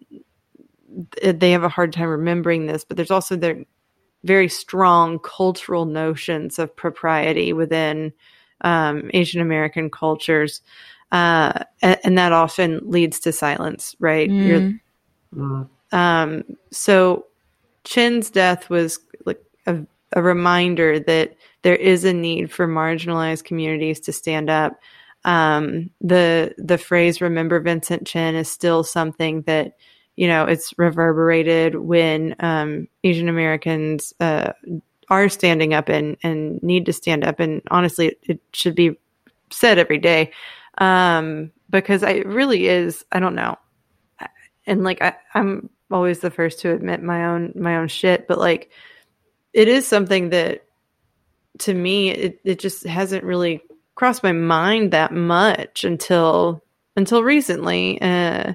they 1.22 1.52
have 1.52 1.64
a 1.64 1.70
hard 1.70 1.94
time 1.94 2.10
remembering 2.10 2.66
this, 2.66 2.84
but 2.84 2.98
there's 2.98 3.12
also 3.12 3.36
their 3.36 3.64
very 4.24 4.48
strong 4.50 5.20
cultural 5.20 5.86
notions 5.86 6.58
of 6.58 6.76
propriety 6.76 7.54
within 7.54 8.12
um, 8.62 9.12
Asian 9.14 9.42
American 9.42 9.90
cultures, 9.92 10.62
uh, 11.12 11.64
and, 11.82 12.00
and 12.04 12.18
that 12.18 12.32
often 12.32 12.80
leads 12.90 13.20
to 13.22 13.32
silence. 13.32 13.96
Right? 14.00 14.30
You're, 14.30 14.62
Mm. 14.62 14.80
Mm. 15.36 15.70
um, 15.92 16.44
so 16.72 17.26
Chin's 17.84 18.30
death 18.30 18.70
was 18.70 18.98
like 18.98 19.07
a, 19.68 19.78
a 20.14 20.22
reminder 20.22 21.00
that 21.00 21.36
there 21.62 21.76
is 21.76 22.04
a 22.04 22.14
need 22.14 22.52
for 22.52 22.68
marginalized 22.68 23.44
communities 23.44 24.00
to 24.02 24.14
stand 24.14 24.50
up. 24.50 24.80
Um, 25.26 25.90
the 26.02 26.56
the 26.58 26.78
phrase 26.78 27.22
"Remember 27.22 27.60
Vincent 27.60 28.08
Chin" 28.08 28.36
is 28.36 28.50
still 28.50 28.84
something 28.84 29.42
that 29.44 29.78
you 30.16 30.28
know 30.28 30.46
it's 30.46 30.74
reverberated 30.78 31.76
when 31.76 32.36
um, 32.40 32.88
Asian 33.04 33.30
Americans 33.30 34.14
uh, 34.20 34.54
are 35.10 35.30
standing 35.30 35.74
up 35.74 35.90
and 35.90 36.18
and 36.24 36.62
need 36.64 36.86
to 36.86 36.94
stand 36.94 37.24
up. 37.24 37.40
And 37.40 37.62
honestly, 37.70 38.16
it, 38.24 38.40
should 38.54 38.76
be 38.76 38.98
said 39.52 39.78
every 39.78 39.98
day 39.98 40.32
um, 40.80 41.52
because 41.70 42.04
it 42.04 42.26
really 42.26 42.68
is. 42.68 43.06
I 43.12 43.20
don't 43.20 43.36
know 43.36 43.58
and 44.68 44.84
like 44.84 45.02
I, 45.02 45.16
I'm 45.34 45.70
always 45.90 46.20
the 46.20 46.30
first 46.30 46.60
to 46.60 46.74
admit 46.74 47.02
my 47.02 47.26
own 47.26 47.54
my 47.56 47.78
own 47.78 47.88
shit, 47.88 48.28
but 48.28 48.38
like 48.38 48.70
it 49.58 49.68
is 49.68 49.88
something 49.88 50.30
that 50.30 50.64
to 51.60 51.74
me 51.74 52.12
it, 52.12 52.40
it 52.46 52.60
just 52.60 52.86
hasn't 52.86 53.24
really 53.24 53.62
crossed 53.96 54.22
my 54.24 54.32
mind 54.32 54.92
that 54.92 55.12
much 55.12 55.84
until 55.84 56.64
until 56.96 57.24
recently. 57.24 58.00
Uh, 58.02 58.54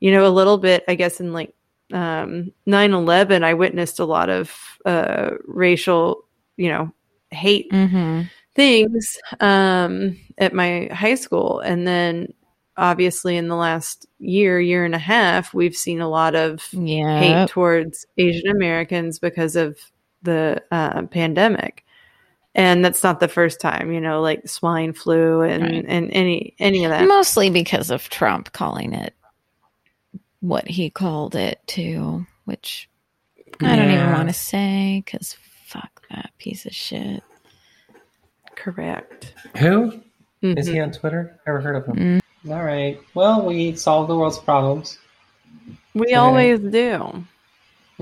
you 0.00 0.10
know, 0.10 0.26
a 0.26 0.36
little 0.38 0.58
bit, 0.58 0.84
I 0.88 0.94
guess, 0.94 1.20
in 1.20 1.32
like 1.32 1.54
um 1.92 2.52
9-11 2.66 3.42
i 3.44 3.52
witnessed 3.54 3.98
a 4.00 4.04
lot 4.06 4.30
of 4.30 4.50
uh 4.86 5.30
racial 5.46 6.24
you 6.56 6.68
know 6.70 6.90
hate 7.30 7.70
Mhm. 7.70 8.30
things 8.54 9.18
um, 9.40 10.16
at 10.38 10.52
my 10.54 10.88
high 10.92 11.14
school. 11.16 11.60
And 11.60 11.86
then 11.86 12.32
obviously 12.76 13.36
in 13.36 13.48
the 13.48 13.56
last 13.56 14.06
year, 14.18 14.60
year 14.60 14.84
and 14.84 14.94
a 14.94 14.98
half, 14.98 15.54
we've 15.54 15.76
seen 15.76 16.00
a 16.00 16.08
lot 16.08 16.34
of 16.34 16.66
Yeah. 16.72 17.18
hate 17.18 17.48
towards 17.48 18.06
Asian 18.18 18.48
Americans 18.50 19.18
because 19.18 19.56
of 19.56 19.78
the 20.22 20.62
uh, 20.70 21.02
pandemic. 21.02 21.84
and 22.54 22.84
that's 22.84 23.02
not 23.02 23.18
the 23.20 23.28
first 23.28 23.60
time. 23.60 23.90
You 23.92 24.00
know, 24.00 24.20
like 24.20 24.46
swine 24.48 24.92
flu 24.92 25.40
and 25.42 25.62
Right. 25.62 25.84
and 25.88 26.10
any 26.12 26.54
any 26.58 26.84
of 26.84 26.90
that. 26.90 27.06
Mostly 27.08 27.48
because 27.50 27.90
of 27.90 28.08
Trump 28.10 28.52
calling 28.52 28.92
it 28.92 29.14
what 30.40 30.66
he 30.68 30.90
called 30.90 31.34
it 31.34 31.60
too, 31.66 32.26
which 32.44 32.88
I 33.60 33.76
don't 33.76 33.90
even 33.90 34.12
want 34.12 34.28
to 34.28 34.34
say 34.34 35.02
because 35.04 35.36
fuck 35.66 36.02
that 36.10 36.30
piece 36.38 36.66
of 36.66 36.74
shit. 36.74 37.22
Correct. 38.54 39.34
Who 39.58 40.00
is 40.42 40.68
Mhm. 40.68 40.72
he 40.72 40.80
on 40.80 40.90
Twitter? 40.92 41.38
Never 41.46 41.60
heard 41.60 41.76
of 41.76 41.86
him. 41.86 42.20
All 42.50 42.62
right. 42.64 43.00
Well, 43.14 43.46
we 43.46 43.74
solve 43.76 44.08
the 44.08 44.16
world's 44.16 44.38
problems. 44.38 44.98
We 45.94 46.06
today. 46.06 46.14
always 46.14 46.60
do. 46.60 47.24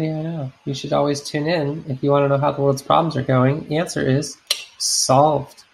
Yeah, 0.00 0.18
I 0.18 0.22
know. 0.22 0.52
You 0.64 0.74
should 0.74 0.92
always 0.92 1.20
tune 1.20 1.46
in 1.46 1.84
if 1.88 2.02
you 2.02 2.10
want 2.10 2.24
to 2.24 2.28
know 2.28 2.38
how 2.38 2.52
the 2.52 2.62
world's 2.62 2.82
problems 2.82 3.16
are 3.16 3.22
going. 3.22 3.68
The 3.68 3.78
answer 3.78 4.00
is 4.06 4.36
solved. 4.78 5.64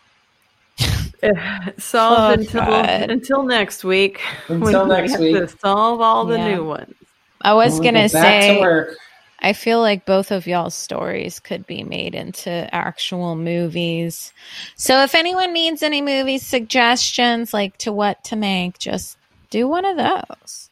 Solved 1.79 2.31
Oh, 2.31 2.33
until 2.41 2.61
God. 2.61 3.11
until 3.11 3.43
next 3.45 3.85
week. 3.85 4.21
Until 4.49 4.87
when 4.87 4.89
we 4.89 4.95
next 4.95 5.13
have 5.13 5.21
week. 5.21 5.37
to 5.37 5.49
solve 5.49 6.01
all 6.01 6.25
the 6.27 6.39
Yeah. 6.39 6.57
new 6.57 6.65
ones. 6.65 6.95
I 7.43 7.55
was 7.55 7.73
When 7.73 7.81
we 7.81 7.87
gonna 7.87 8.09
go 8.09 8.21
say 8.21 8.59
to. 8.59 8.97
I 9.41 9.53
feel 9.53 9.81
like 9.81 10.07
both 10.07 10.31
of 10.31 10.47
y'all's 10.47 10.75
stories 10.75 11.41
could 11.41 11.67
be 11.67 11.85
made 11.85 12.15
into 12.15 12.51
actual 12.75 13.37
movies. 13.37 14.33
So 14.77 15.03
if 15.03 15.15
anyone 15.15 15.53
needs 15.53 15.83
any 15.83 16.01
movie 16.03 16.39
suggestions, 16.39 17.53
like 17.55 17.77
to 17.79 17.93
what 17.93 18.23
to 18.25 18.37
make, 18.37 18.79
just 18.79 19.19
do 19.51 19.69
one 19.69 19.85
of 19.85 19.97
those. 19.97 20.71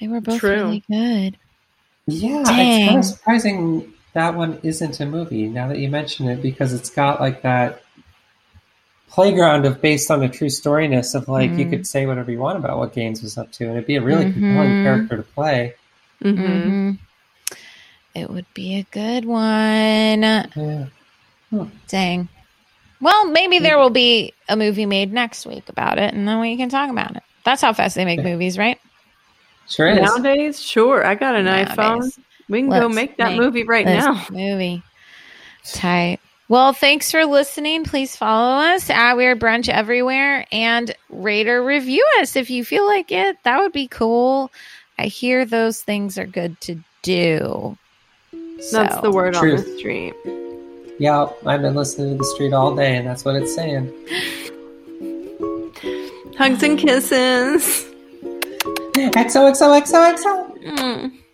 They 0.00 0.08
were 0.08 0.20
both 0.20 0.38
True. 0.40 0.64
really 0.64 0.84
good. 0.90 1.38
Yeah, 2.06 2.42
it's 2.60 2.84
kind 2.86 2.98
of 2.98 3.04
surprising 3.04 3.92
that 4.12 4.34
one 4.34 4.60
isn't 4.62 5.00
a 5.00 5.06
movie 5.06 5.48
now 5.48 5.68
that 5.68 5.78
you 5.78 5.88
mention 5.90 6.28
it 6.28 6.40
because 6.42 6.72
it's 6.72 6.90
got 6.90 7.20
like 7.20 7.42
that 7.42 7.82
playground 9.08 9.64
of 9.66 9.80
based 9.80 10.10
on 10.10 10.20
the 10.20 10.28
true 10.28 10.48
storyness 10.48 11.14
of 11.14 11.28
like 11.28 11.50
you 11.58 11.66
Mm. 11.66 11.70
could 11.70 11.86
say 11.86 12.06
whatever 12.06 12.30
you 12.30 12.38
want 12.38 12.58
about 12.58 12.78
what 12.78 12.92
Gaines 12.92 13.22
was 13.22 13.36
up 13.38 13.50
to 13.52 13.64
and 13.64 13.72
it'd 13.72 13.86
be 13.86 13.96
a 13.96 14.02
really 14.02 14.30
compelling 14.30 14.70
Mhm. 14.70 14.82
character 14.82 15.16
to 15.16 15.22
play. 15.22 15.74
hmm 16.22 16.34
hmm 16.34 16.90
It 18.14 18.30
would 18.30 18.46
be 18.54 18.76
a 18.78 18.82
good 18.90 19.24
one. 19.26 20.22
Yeah. 20.22 20.86
Dang. 21.88 22.28
Well, 23.00 23.26
maybe 23.26 23.58
there 23.58 23.78
will 23.78 23.90
be 23.90 24.32
a 24.48 24.56
movie 24.56 24.86
made 24.86 25.12
next 25.12 25.44
week 25.44 25.68
about 25.68 25.98
it, 25.98 26.14
and 26.14 26.26
then 26.26 26.40
we 26.40 26.56
can 26.56 26.70
talk 26.70 26.88
about 26.90 27.14
it. 27.14 27.22
That's 27.44 27.60
how 27.60 27.74
fast 27.74 27.94
they 27.94 28.06
make 28.06 28.18
Yeah. 28.18 28.24
movies, 28.24 28.56
right? 28.56 28.78
Sure 29.68 29.88
is. 29.88 30.00
Nowadays, 30.00 30.62
sure. 30.62 31.06
I 31.06 31.14
got 31.14 31.34
an 31.34 31.46
iPhone. 31.46 32.10
We 32.48 32.60
can 32.60 32.70
go 32.70 32.78
Let's 32.78 32.94
make 32.94 33.16
that 33.16 33.30
make 33.30 33.40
movie 33.40 33.64
right 33.64 33.86
This 33.86 34.04
now. 34.04 34.24
movie. 34.30 34.82
Tight. 35.64 36.20
Well, 36.48 36.72
thanks 36.72 37.10
for 37.10 37.24
listening. 37.24 37.84
Please 37.84 38.14
follow 38.14 38.62
us 38.62 38.88
at 38.88 39.14
Weird 39.14 39.40
Brunch 39.40 39.68
everywhere 39.68 40.46
and 40.52 40.94
rate 41.08 41.48
or 41.48 41.64
review 41.64 42.06
us 42.20 42.36
if 42.36 42.50
you 42.50 42.64
feel 42.64 42.86
like 42.86 43.10
it. 43.10 43.36
That 43.42 43.58
would 43.58 43.72
be 43.72 43.88
cool. 43.88 44.52
I 44.96 45.06
hear 45.06 45.44
those 45.44 45.82
things 45.82 46.18
are 46.18 46.26
good 46.26 46.60
to 46.62 46.78
do. 47.02 47.76
That's 48.70 49.00
the 49.00 49.10
word 49.10 49.34
on 49.34 49.48
the 49.48 49.58
street. 49.76 50.14
Yeah, 50.98 51.26
I've 51.44 51.62
been 51.62 51.74
listening 51.74 52.12
to 52.12 52.18
the 52.18 52.24
street 52.24 52.52
all 52.52 52.76
day 52.76 52.96
and 52.96 53.06
that's 53.06 53.24
what 53.24 53.34
it's 53.34 53.54
saying. 53.54 53.92
Hugs 56.38 56.62
and 56.62 56.78
kisses. 56.78 57.86
XOXOXOXO. 58.96 60.30
Mm. 60.64 61.25